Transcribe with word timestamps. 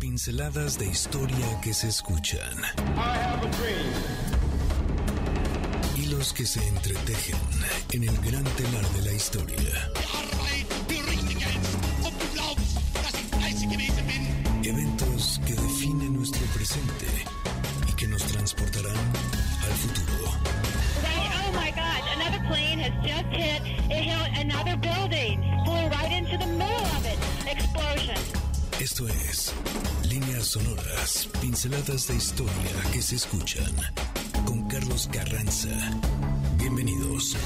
Pinceladas 0.00 0.78
de 0.78 0.86
historia 0.86 1.60
que 1.60 1.74
se 1.74 1.88
escuchan. 1.88 2.56
Hilos 5.94 6.32
que 6.32 6.46
se 6.46 6.66
entretejen 6.66 7.36
en 7.92 8.04
el 8.04 8.16
gran 8.22 8.42
telar 8.44 8.88
de 8.92 9.02
la 9.02 9.12
historia. 9.12 9.92
Eventos 14.64 15.38
que 15.46 15.52
definen 15.52 16.16
nuestro 16.16 16.46
presente 16.54 17.06
y 17.86 17.92
que 17.92 18.08
nos 18.08 18.22
transportarán 18.22 18.96
al 18.96 19.72
futuro. 19.72 20.30
Oh 21.04 21.52
my 21.52 21.70
God, 21.72 22.02
another 22.16 22.40
plane 22.48 22.80
has 22.80 22.94
just 23.04 23.26
hit, 23.36 23.60
it 23.90 24.04
hit 24.04 24.38
another 24.38 24.78
building, 24.78 25.42
flew 25.66 25.88
right 25.90 26.10
into 26.10 26.38
the 26.38 26.46
middle 26.46 26.86
of 26.96 27.04
it. 27.04 27.18
Explosion. 27.46 28.16
Esto 28.80 29.06
es 29.08 29.52
Líneas 30.10 30.46
Sonoras, 30.48 31.28
pinceladas 31.40 32.08
de 32.08 32.16
historia 32.16 32.52
que 32.92 33.00
se 33.00 33.14
escuchan 33.14 33.72
con 34.44 34.66
Carlos 34.66 35.08
Carranza. 35.12 35.68
Bienvenidos. 36.56 37.36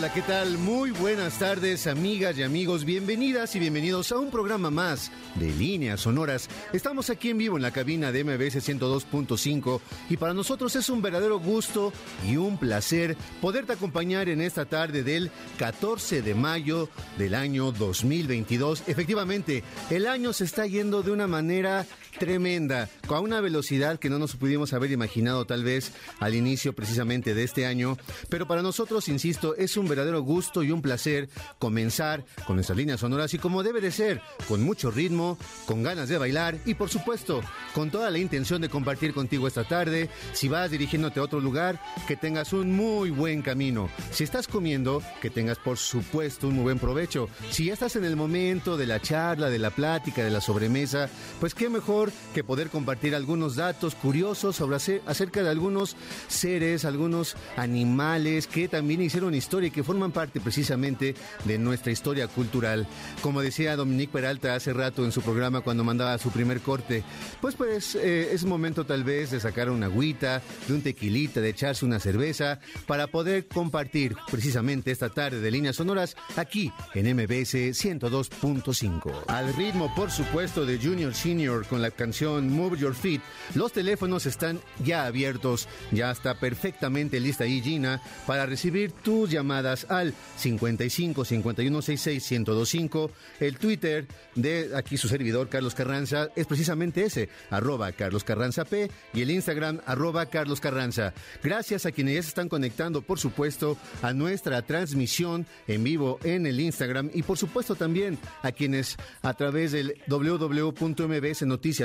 Hola, 0.00 0.14
¿qué 0.14 0.22
tal? 0.22 0.56
Muy 0.56 0.92
buenas 0.92 1.38
tardes, 1.38 1.86
amigas 1.86 2.38
y 2.38 2.42
amigos. 2.42 2.86
Bienvenidas 2.86 3.54
y 3.54 3.58
bienvenidos 3.58 4.10
a 4.12 4.18
un 4.18 4.30
programa 4.30 4.70
más 4.70 5.12
de 5.34 5.50
Líneas 5.50 6.00
Sonoras. 6.00 6.48
Estamos 6.72 7.10
aquí 7.10 7.28
en 7.28 7.36
vivo 7.36 7.58
en 7.58 7.62
la 7.62 7.70
cabina 7.70 8.10
de 8.10 8.24
MBS 8.24 8.66
102.5 8.66 9.78
y 10.08 10.16
para 10.16 10.32
nosotros 10.32 10.74
es 10.74 10.88
un 10.88 11.02
verdadero 11.02 11.38
gusto 11.38 11.92
y 12.26 12.38
un 12.38 12.56
placer 12.56 13.14
poderte 13.42 13.74
acompañar 13.74 14.30
en 14.30 14.40
esta 14.40 14.64
tarde 14.64 15.02
del 15.02 15.30
14 15.58 16.22
de 16.22 16.34
mayo 16.34 16.88
del 17.18 17.34
año 17.34 17.70
2022. 17.70 18.84
Efectivamente, 18.86 19.64
el 19.90 20.06
año 20.06 20.32
se 20.32 20.44
está 20.44 20.64
yendo 20.64 21.02
de 21.02 21.10
una 21.10 21.26
manera 21.26 21.84
tremenda, 22.18 22.88
con 23.06 23.20
una 23.20 23.40
velocidad 23.40 23.98
que 23.98 24.10
no 24.10 24.18
nos 24.18 24.36
pudimos 24.36 24.72
haber 24.72 24.90
imaginado 24.90 25.44
tal 25.44 25.64
vez 25.64 25.92
al 26.18 26.34
inicio 26.34 26.72
precisamente 26.72 27.34
de 27.34 27.44
este 27.44 27.66
año, 27.66 27.96
pero 28.28 28.46
para 28.46 28.62
nosotros, 28.62 29.08
insisto, 29.08 29.56
es 29.56 29.76
un 29.76 29.88
verdadero 29.88 30.22
gusto 30.22 30.62
y 30.62 30.70
un 30.70 30.82
placer 30.82 31.28
comenzar 31.58 32.24
con 32.46 32.56
nuestras 32.56 32.76
líneas 32.78 33.00
sonoras 33.00 33.32
y 33.34 33.38
como 33.38 33.62
debe 33.62 33.80
de 33.80 33.90
ser, 33.90 34.20
con 34.48 34.62
mucho 34.62 34.90
ritmo, 34.90 35.38
con 35.66 35.82
ganas 35.82 36.08
de 36.08 36.18
bailar 36.18 36.58
y 36.64 36.74
por 36.74 36.88
supuesto, 36.88 37.42
con 37.74 37.90
toda 37.90 38.10
la 38.10 38.18
intención 38.18 38.60
de 38.60 38.68
compartir 38.68 39.12
contigo 39.12 39.46
esta 39.46 39.64
tarde, 39.64 40.08
si 40.32 40.48
vas 40.48 40.70
dirigiéndote 40.70 41.20
a 41.20 41.24
otro 41.24 41.40
lugar, 41.40 41.80
que 42.06 42.16
tengas 42.16 42.52
un 42.52 42.72
muy 42.72 43.10
buen 43.10 43.42
camino. 43.42 43.88
Si 44.10 44.24
estás 44.24 44.48
comiendo, 44.48 45.02
que 45.20 45.30
tengas 45.30 45.58
por 45.58 45.78
supuesto 45.78 46.48
un 46.48 46.54
muy 46.54 46.64
buen 46.64 46.78
provecho. 46.78 47.28
Si 47.50 47.66
ya 47.66 47.74
estás 47.74 47.96
en 47.96 48.04
el 48.04 48.16
momento 48.16 48.76
de 48.76 48.86
la 48.86 49.00
charla, 49.00 49.50
de 49.50 49.58
la 49.58 49.70
plática, 49.70 50.24
de 50.24 50.30
la 50.30 50.40
sobremesa, 50.40 51.08
pues 51.38 51.54
qué 51.54 51.68
mejor 51.68 51.99
que 52.34 52.42
poder 52.42 52.70
compartir 52.70 53.14
algunos 53.14 53.56
datos 53.56 53.94
curiosos 53.94 54.56
sobre 54.56 54.70
acerca 55.06 55.42
de 55.42 55.50
algunos 55.50 55.96
seres, 56.28 56.84
algunos 56.84 57.36
animales 57.56 58.46
que 58.46 58.68
también 58.68 59.02
hicieron 59.02 59.34
historia 59.34 59.68
y 59.68 59.70
que 59.70 59.82
forman 59.82 60.12
parte 60.12 60.40
precisamente 60.40 61.14
de 61.44 61.58
nuestra 61.58 61.92
historia 61.92 62.28
cultural. 62.28 62.86
Como 63.20 63.42
decía 63.42 63.76
Dominique 63.76 64.12
Peralta 64.12 64.54
hace 64.54 64.72
rato 64.72 65.04
en 65.04 65.12
su 65.12 65.22
programa 65.22 65.60
cuando 65.60 65.84
mandaba 65.84 66.16
su 66.18 66.30
primer 66.30 66.60
corte, 66.60 67.02
pues 67.40 67.56
pues 67.56 67.94
eh, 67.96 68.32
es 68.32 68.44
momento 68.44 68.84
tal 68.84 69.04
vez 69.04 69.30
de 69.30 69.40
sacar 69.40 69.70
una 69.70 69.86
agüita, 69.86 70.40
de 70.66 70.74
un 70.74 70.82
tequilita, 70.82 71.40
de 71.40 71.50
echarse 71.50 71.84
una 71.84 72.00
cerveza 72.00 72.60
para 72.86 73.08
poder 73.08 73.48
compartir 73.48 74.16
precisamente 74.30 74.90
esta 74.90 75.10
tarde 75.10 75.40
de 75.40 75.50
líneas 75.50 75.76
sonoras 75.76 76.16
aquí 76.36 76.72
en 76.94 77.14
MBS 77.14 77.54
102.5. 77.54 79.24
Al 79.26 79.52
ritmo, 79.54 79.92
por 79.94 80.10
supuesto, 80.10 80.64
de 80.64 80.78
Junior 80.78 81.14
Senior 81.14 81.66
con 81.66 81.82
la 81.82 81.89
canción 81.94 82.50
Move 82.50 82.78
Your 82.78 82.94
Feet. 82.94 83.20
Los 83.54 83.72
teléfonos 83.72 84.26
están 84.26 84.60
ya 84.84 85.06
abiertos, 85.06 85.68
ya 85.90 86.10
está 86.10 86.34
perfectamente 86.34 87.20
lista 87.20 87.44
ahí 87.44 87.60
Gina 87.60 88.00
para 88.26 88.46
recibir 88.46 88.92
tus 88.92 89.30
llamadas 89.30 89.86
al 89.88 90.14
55 90.36 91.24
51 91.24 91.82
66 91.82 92.30
1025. 92.30 93.10
El 93.40 93.58
Twitter 93.58 94.06
de 94.34 94.70
aquí 94.76 94.96
su 94.96 95.08
servidor 95.08 95.48
Carlos 95.48 95.74
Carranza 95.74 96.28
es 96.36 96.46
precisamente 96.46 97.04
ese, 97.04 97.28
arroba 97.50 97.92
Carlos 97.92 98.24
Carranza 98.24 98.64
P 98.64 98.90
y 99.12 99.22
el 99.22 99.30
Instagram 99.30 99.80
arroba 99.86 100.26
Carlos 100.26 100.60
Carranza. 100.60 101.12
Gracias 101.42 101.86
a 101.86 101.92
quienes 101.92 102.14
ya 102.14 102.22
se 102.22 102.28
están 102.28 102.48
conectando, 102.48 103.02
por 103.02 103.18
supuesto, 103.18 103.76
a 104.02 104.12
nuestra 104.12 104.62
transmisión 104.62 105.46
en 105.66 105.84
vivo 105.84 106.18
en 106.24 106.46
el 106.46 106.60
Instagram 106.60 107.10
y 107.14 107.22
por 107.22 107.38
supuesto 107.38 107.74
también 107.74 108.18
a 108.42 108.52
quienes 108.52 108.96
a 109.22 109.34
través 109.34 109.72
del 109.72 109.94
www.mbsnoticias 110.06 111.79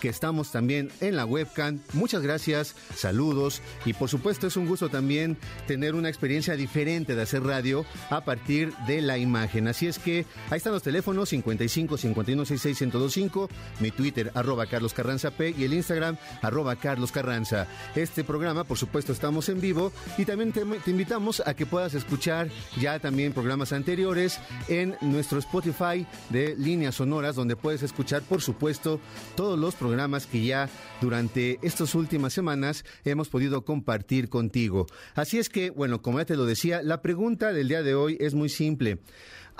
que 0.00 0.08
estamos 0.08 0.50
también 0.50 0.90
en 1.00 1.16
la 1.16 1.24
webcam. 1.24 1.80
Muchas 1.92 2.22
gracias, 2.22 2.74
saludos 2.96 3.62
y 3.84 3.92
por 3.92 4.08
supuesto 4.08 4.46
es 4.46 4.56
un 4.56 4.66
gusto 4.66 4.88
también 4.88 5.36
tener 5.66 5.94
una 5.94 6.08
experiencia 6.08 6.56
diferente 6.56 7.14
de 7.14 7.22
hacer 7.22 7.42
radio 7.42 7.84
a 8.10 8.24
partir 8.24 8.72
de 8.86 9.00
la 9.02 9.18
imagen. 9.18 9.68
Así 9.68 9.86
es 9.86 9.98
que 9.98 10.26
ahí 10.50 10.56
están 10.56 10.72
los 10.72 10.82
teléfonos 10.82 11.28
55 11.28 11.96
51 11.98 12.44
66 12.44 12.80
1025, 12.80 13.48
mi 13.80 13.90
Twitter 13.90 14.32
arroba 14.34 14.66
Carlos 14.66 14.94
Carranza 14.94 15.30
P 15.30 15.54
y 15.56 15.64
el 15.64 15.74
Instagram 15.74 16.16
arroba 16.42 16.76
Carlos 16.76 17.12
Carranza. 17.12 17.66
Este 17.94 18.24
programa, 18.24 18.64
por 18.64 18.78
supuesto, 18.78 19.12
estamos 19.12 19.48
en 19.48 19.60
vivo 19.60 19.92
y 20.18 20.24
también 20.24 20.52
te 20.52 20.90
invitamos 20.90 21.42
a 21.46 21.54
que 21.54 21.66
puedas 21.66 21.94
escuchar 21.94 22.48
ya 22.80 22.98
también 22.98 23.32
programas 23.32 23.72
anteriores 23.72 24.40
en 24.68 24.96
nuestro 25.00 25.38
Spotify 25.38 26.06
de 26.30 26.56
líneas 26.56 26.96
sonoras 26.96 27.36
donde 27.36 27.56
puedes 27.56 27.82
escuchar, 27.82 28.22
por 28.22 28.42
supuesto, 28.42 28.79
todos 28.80 29.58
los 29.58 29.74
programas 29.74 30.26
que 30.26 30.44
ya 30.44 30.68
durante 31.00 31.58
estas 31.62 31.94
últimas 31.94 32.32
semanas 32.32 32.84
hemos 33.04 33.28
podido 33.28 33.64
compartir 33.64 34.28
contigo. 34.28 34.86
Así 35.14 35.38
es 35.38 35.48
que, 35.48 35.70
bueno, 35.70 36.02
como 36.02 36.18
ya 36.18 36.24
te 36.24 36.36
lo 36.36 36.46
decía, 36.46 36.82
la 36.82 37.02
pregunta 37.02 37.52
del 37.52 37.68
día 37.68 37.82
de 37.82 37.94
hoy 37.94 38.16
es 38.20 38.34
muy 38.34 38.48
simple. 38.48 38.98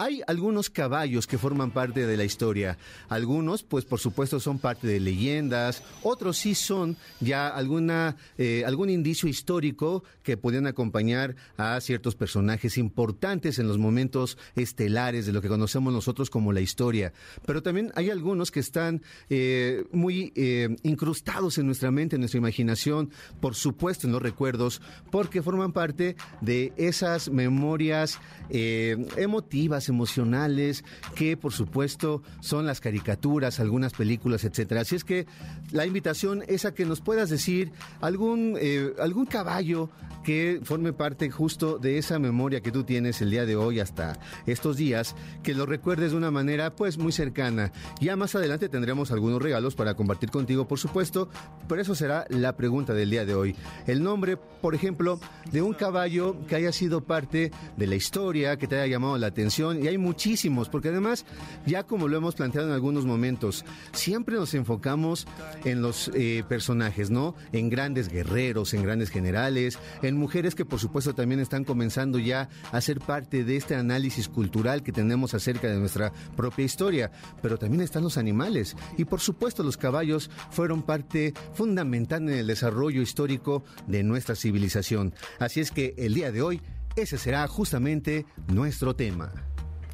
Hay 0.01 0.23
algunos 0.27 0.71
caballos 0.71 1.27
que 1.27 1.37
forman 1.37 1.73
parte 1.73 2.07
de 2.07 2.17
la 2.17 2.25
historia. 2.25 2.79
Algunos, 3.11 3.63
pues 3.63 3.85
por 3.85 4.01
supuesto, 4.01 4.41
son 4.41 4.59
parte 4.59 4.87
de 4.87 4.99
leyendas. 4.99 5.83
Otros 6.03 6.39
sí 6.39 6.55
son 6.55 6.97
ya 7.21 7.49
alguna, 7.49 8.17
eh, 8.39 8.65
algún 8.65 8.89
indicio 8.89 9.29
histórico 9.29 10.03
que 10.23 10.39
podían 10.39 10.67
acompañar 10.67 11.37
a 11.59 11.79
ciertos 11.83 12.15
personajes 12.15 12.79
importantes 12.79 13.59
en 13.59 13.69
los 13.69 13.77
momentos 13.77 14.39
estelares 14.57 15.27
de 15.27 15.35
lo 15.35 15.43
que 15.43 15.49
conocemos 15.49 15.93
nosotros 15.93 16.31
como 16.31 16.55
la 16.55 16.63
historia. 16.63 17.13
Pero 17.45 17.63
también 17.63 17.93
hay 17.95 18.09
algunos 18.09 18.51
que 18.51 18.61
están 18.61 19.03
eh, 19.29 19.85
muy 19.93 20.33
eh, 20.35 20.77
incrustados 20.83 21.59
en 21.59 21.67
nuestra 21.67 21.91
mente, 21.91 22.17
en 22.17 22.21
nuestra 22.21 22.39
imaginación, 22.39 23.11
por 23.39 23.55
supuesto 23.55 24.07
en 24.07 24.15
los 24.15 24.23
recuerdos, 24.23 24.81
porque 25.11 25.43
forman 25.43 25.75
parte 25.75 26.17
de 26.41 26.73
esas 26.79 27.29
memorias 27.29 28.19
emotivas, 28.51 29.90
emocionales, 29.91 30.85
que 31.15 31.37
por 31.37 31.53
supuesto 31.53 32.23
son 32.41 32.67
las 32.67 32.81
caricaturas, 32.81 33.61
algunas 33.61 33.93
películas, 33.93 34.45
etcétera. 34.45 34.81
Así 34.81 34.97
es 34.97 35.05
que 35.05 35.27
la 35.73 35.87
invitación 35.87 36.43
es 36.49 36.65
a 36.65 36.75
que 36.75 36.87
nos 36.87 37.01
puedas 37.01 37.31
decir 37.31 37.73
algún, 38.01 38.57
eh, 38.59 38.95
algún 38.99 39.27
caballo 39.27 39.91
que 40.23 40.61
forme 40.63 40.93
parte 40.93 41.31
justo 41.31 41.79
de 41.79 41.99
esa 41.99 42.19
memoria 42.19 42.61
que 42.61 42.73
tú 42.73 42.85
tienes 42.85 43.21
el 43.23 43.31
día 43.31 43.47
de 43.47 43.57
hoy 43.57 43.81
hasta 43.81 44.19
estos 44.47 44.77
días, 44.77 45.17
que 45.43 45.55
lo 45.55 45.67
recuerdes 45.67 46.13
de 46.13 46.19
una 46.19 46.31
manera 46.31 46.75
pues 46.77 46.99
muy 46.99 47.13
cercana. 47.13 47.73
Ya 48.01 48.17
más 48.17 48.35
adelante 48.35 48.69
tendremos 48.69 49.11
algunos 49.11 49.41
regalos 49.41 49.75
para 49.75 49.95
compartir 49.95 50.31
contigo, 50.31 50.69
por 50.69 50.79
supuesto, 50.79 51.29
pero 51.69 51.81
eso 51.81 51.95
será 51.95 52.27
la 52.29 52.57
pregunta 52.57 52.95
del 52.95 53.11
día 53.11 53.25
de 53.25 53.35
hoy. 53.35 53.57
El 53.87 54.03
nombre, 54.03 54.37
por 54.37 54.75
ejemplo, 54.75 55.19
de 55.51 55.63
un 55.63 55.73
caballo 55.73 56.37
que 56.47 56.57
haya 56.57 56.73
sido 56.73 57.03
parte 57.03 57.51
de 57.77 57.87
la 57.87 57.95
historia, 57.95 58.57
que 58.57 58.67
te 58.67 58.77
haya 58.77 58.93
llamado 58.93 59.17
la 59.19 59.29
atención, 59.29 59.80
y 59.81 59.89
hay 59.89 59.99
muchísimos, 59.99 60.69
porque 60.69 60.89
además, 60.89 61.25
ya 61.67 61.85
como 61.85 62.09
lo 62.09 62.17
hemos 62.17 62.35
planteado 62.35 62.69
en 62.69 62.75
algunos 62.75 63.05
momentos, 63.05 63.65
siempre 63.93 64.37
nos 64.37 64.55
enfocamos 64.55 65.27
en 65.65 65.83
los 65.83 66.11
eh, 66.15 66.45
personajes, 66.49 67.11
¿no? 67.11 67.35
En 67.53 67.71
grandes 67.71 68.09
guerreros, 68.09 68.75
en 68.75 68.83
grandes 68.83 69.11
generales, 69.11 69.79
en 70.03 70.17
mujeres 70.17 70.55
que 70.55 70.65
por 70.65 70.79
supuesto 70.79 71.15
también 71.15 71.41
están 71.41 71.65
comenzando 71.65 72.19
ya 72.19 72.49
a 72.73 72.81
ser 72.81 73.01
parte 73.01 73.45
de 73.45 73.57
este 73.57 73.75
análisis 73.75 74.29
cultural 74.29 74.83
que 74.83 74.93
tenemos 74.93 75.35
acerca 75.35 75.69
de 75.69 75.79
nuestra 75.79 76.13
propia 76.37 76.65
historia, 76.65 77.11
pero 77.43 77.59
también 77.59 77.83
están 77.83 78.03
los 78.03 78.19
animales 78.19 78.77
y 78.97 79.05
por 79.05 79.21
supuesto 79.21 79.63
los 79.63 79.77
caballos 79.77 80.31
fueron 80.51 80.83
parte 80.83 81.35
fundamental 81.55 82.23
en 82.23 82.31
el 82.31 82.47
desarrollo 82.47 83.03
histórico 83.03 83.65
de 83.87 84.03
nuestra 84.03 84.35
civilización. 84.35 85.15
Así 85.39 85.61
es 85.61 85.71
que 85.71 85.95
el 85.99 86.15
día 86.15 86.33
de 86.33 86.43
hoy 86.43 86.61
ese 86.97 87.19
será 87.19 87.47
justamente 87.47 88.27
nuestro 88.49 88.95
tema. 88.97 89.33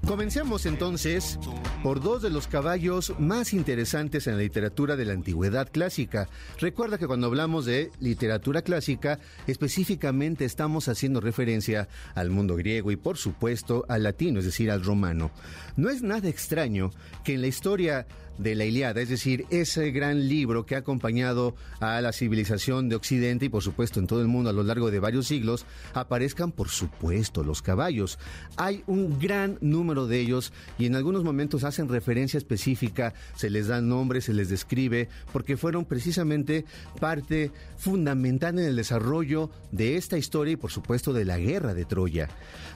Comencemos 0.06 0.66
entonces 0.66 1.36
por 1.82 2.00
dos 2.00 2.22
de 2.22 2.30
los 2.30 2.46
caballos 2.46 3.12
más 3.18 3.52
interesantes 3.52 4.28
en 4.28 4.36
la 4.36 4.42
literatura 4.42 4.94
de 4.94 5.04
la 5.04 5.14
antigüedad 5.14 5.68
clásica. 5.68 6.28
Recuerda 6.60 6.96
que 6.96 7.08
cuando 7.08 7.26
hablamos 7.26 7.64
de 7.66 7.90
literatura 7.98 8.62
clásica, 8.62 9.18
específicamente 9.48 10.44
estamos 10.44 10.88
haciendo 10.88 11.20
referencia 11.20 11.88
al 12.14 12.30
mundo 12.30 12.54
griego 12.54 12.92
y 12.92 12.96
por 12.96 13.18
supuesto 13.18 13.84
al 13.88 14.04
latino, 14.04 14.38
es 14.38 14.44
decir, 14.44 14.70
al 14.70 14.84
romano. 14.84 15.32
No 15.74 15.90
es 15.90 16.02
nada 16.02 16.28
extraño 16.28 16.92
que 17.24 17.34
en 17.34 17.40
la 17.40 17.48
historia 17.48 18.06
de 18.38 18.54
la 18.54 18.64
Iliada, 18.64 19.00
es 19.00 19.08
decir, 19.08 19.46
ese 19.50 19.90
gran 19.90 20.28
libro 20.28 20.66
que 20.66 20.74
ha 20.74 20.78
acompañado 20.78 21.54
a 21.80 22.00
la 22.00 22.12
civilización 22.12 22.88
de 22.88 22.96
Occidente 22.96 23.46
y 23.46 23.48
por 23.48 23.62
supuesto 23.62 24.00
en 24.00 24.06
todo 24.06 24.20
el 24.20 24.28
mundo 24.28 24.50
a 24.50 24.52
lo 24.52 24.62
largo 24.62 24.90
de 24.90 25.00
varios 25.00 25.26
siglos, 25.26 25.66
aparezcan 25.94 26.52
por 26.52 26.68
supuesto 26.68 27.44
los 27.44 27.62
caballos. 27.62 28.18
Hay 28.56 28.82
un 28.86 29.18
gran 29.18 29.58
número 29.60 30.06
de 30.06 30.20
ellos 30.20 30.52
y 30.78 30.86
en 30.86 30.96
algunos 30.96 31.24
momentos 31.24 31.64
hacen 31.64 31.88
referencia 31.88 32.38
específica, 32.38 33.14
se 33.36 33.50
les 33.50 33.68
da 33.68 33.80
nombre, 33.80 34.20
se 34.20 34.34
les 34.34 34.48
describe, 34.48 35.08
porque 35.32 35.56
fueron 35.56 35.84
precisamente 35.84 36.64
parte 37.00 37.50
fundamental 37.76 38.58
en 38.58 38.66
el 38.66 38.76
desarrollo 38.76 39.50
de 39.72 39.96
esta 39.96 40.18
historia 40.18 40.52
y 40.52 40.56
por 40.56 40.70
supuesto 40.70 41.12
de 41.12 41.24
la 41.24 41.38
guerra 41.38 41.74
de 41.74 41.84
Troya. 41.84 42.28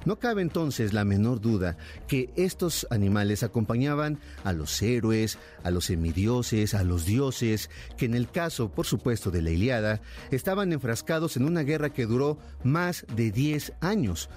No 0.05 0.19
cabe 0.19 0.43
entonces 0.43 0.93
la 0.93 1.05
menor 1.05 1.41
duda 1.41 1.77
que 2.09 2.31
estos 2.37 2.87
animales 2.91 3.43
acompañaban 3.43 4.19
a 4.45 4.53
los 4.53 4.81
héroes, 4.83 5.39
a 5.63 5.71
los 5.71 5.87
semidioses, 5.87 6.75
a 6.75 6.85
los 6.85 7.05
dioses, 7.05 7.71
que 7.97 8.07
en 8.07 8.15
el 8.15 8.31
caso, 8.31 8.71
por 8.71 8.87
supuesto, 8.87 9.31
de 9.31 9.43
la 9.43 9.51
Iliada, 9.51 10.01
estaban 10.31 10.73
enfrascados 10.73 11.37
en 11.37 11.45
una 11.45 11.63
guerra 11.63 11.93
que 11.93 12.07
duró 12.07 12.39
más 12.65 13.05
de 13.15 13.31
10 13.31 13.73
años. 13.81 14.29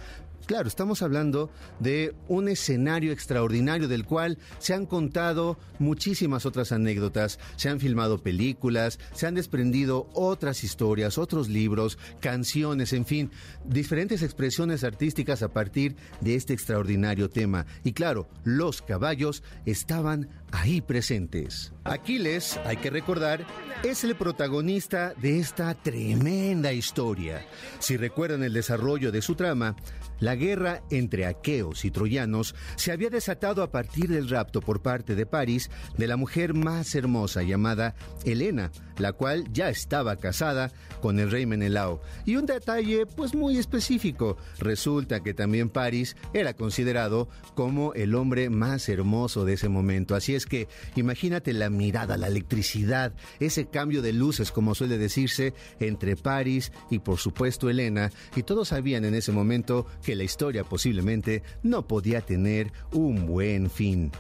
Claro, 0.46 0.68
estamos 0.68 1.02
hablando 1.02 1.50
de 1.80 2.14
un 2.28 2.50
escenario 2.50 3.14
extraordinario 3.14 3.88
del 3.88 4.04
cual 4.04 4.38
se 4.60 4.74
han 4.74 4.86
contado 4.86 5.58
muchísimas 5.80 6.46
otras 6.46 6.74
anécdotas, 6.74 7.40
se 7.56 7.70
han 7.70 7.80
filmado 7.80 8.22
películas, 8.22 9.00
se 9.14 9.26
han 9.26 9.36
desprendido 9.36 10.10
otras 10.14 10.66
historias, 10.66 11.18
otros 11.18 11.48
libros, 11.48 11.98
canciones, 12.20 12.92
en 12.92 13.06
fin, 13.06 13.32
diferentes 13.64 14.22
expresiones 14.22 14.84
artísticas 14.84 15.44
a 15.44 15.54
partir 15.54 15.96
de 16.20 16.36
este 16.36 16.54
extraordinario 16.54 17.30
tema. 17.30 17.66
Y 17.86 17.94
claro, 17.94 18.28
los 18.44 18.82
caballos 18.82 19.44
estaban 19.66 20.28
ahí 20.54 20.82
presentes. 20.82 21.74
Aquiles, 21.84 22.60
hay 22.64 22.78
que 22.78 22.90
recordar, 22.90 23.46
es 23.84 24.04
el 24.04 24.16
protagonista 24.16 25.14
de 25.16 25.40
esta 25.40 25.74
tremenda 25.74 26.72
historia. 26.72 27.46
Si 27.80 27.98
recuerdan 27.98 28.44
el 28.44 28.54
desarrollo 28.54 29.12
de 29.12 29.22
su 29.22 29.36
trama, 29.36 29.76
la 30.20 30.36
guerra 30.36 30.84
entre 30.90 31.26
aqueos 31.26 31.84
y 31.84 31.92
troyanos 31.92 32.56
se 32.76 32.92
había 32.92 33.10
desatado 33.10 33.64
a 33.64 33.72
partir 33.72 34.10
del 34.10 34.30
rapto 34.30 34.62
por 34.62 34.82
parte 34.82 35.16
de 35.16 35.26
París 35.26 35.70
de 35.98 36.08
la 36.08 36.16
mujer 36.16 36.54
más 36.54 36.96
hermosa 36.96 37.42
llamada 37.42 37.96
Helena, 38.24 38.72
la 38.98 39.14
cual 39.14 39.46
ya 39.52 39.70
estaba 39.70 40.16
casada 40.18 40.72
con 41.02 41.20
el 41.20 41.32
rey 41.32 41.46
Menelao. 41.46 42.02
Y 42.26 42.36
un 42.36 42.46
detalle 42.46 43.06
pues 43.06 43.36
muy 43.36 43.58
específico, 43.58 44.38
resulta 44.60 45.22
que 45.22 45.34
también 45.34 45.70
París 45.70 46.16
era 46.34 46.54
considerado 46.54 47.30
como 47.56 47.94
el 47.94 48.16
hombre 48.16 48.50
más 48.50 48.88
hermoso 48.90 49.46
de 49.46 49.54
ese 49.54 49.70
momento. 49.70 50.16
Así 50.16 50.36
es 50.36 50.46
que 50.46 50.68
imagínate 50.96 51.54
la 51.54 51.70
mirada, 51.70 52.18
la 52.18 52.28
electricidad, 52.28 53.14
ese 53.40 53.66
cambio 53.66 54.02
de 54.02 54.14
luces 54.14 54.52
como 54.52 54.76
suele 54.76 54.98
decirse 54.98 55.54
entre 55.80 56.16
París 56.16 56.72
y 56.90 57.00
por 57.00 57.18
supuesto 57.18 57.70
Helena, 57.70 58.12
y 58.36 58.44
todos 58.44 58.70
sabían 58.70 59.06
en 59.06 59.16
ese 59.16 59.32
momento 59.32 59.86
que 60.04 60.16
la 60.16 60.24
historia 60.24 60.64
posiblemente 60.64 61.44
no 61.64 61.88
podía 61.88 62.22
tener 62.22 62.72
un 62.92 63.26
buen 63.26 63.70
fin. 63.70 64.12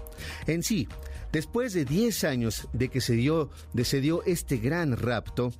En 0.48 0.64
sí, 0.64 0.88
Después 1.34 1.74
de 1.74 1.84
10 1.84 2.26
años 2.26 2.68
de 2.74 2.90
que 2.90 3.02
se 3.02 3.16
dio, 3.16 3.50
este 4.28 4.58
gran 4.58 4.96
rapto, 4.96 5.52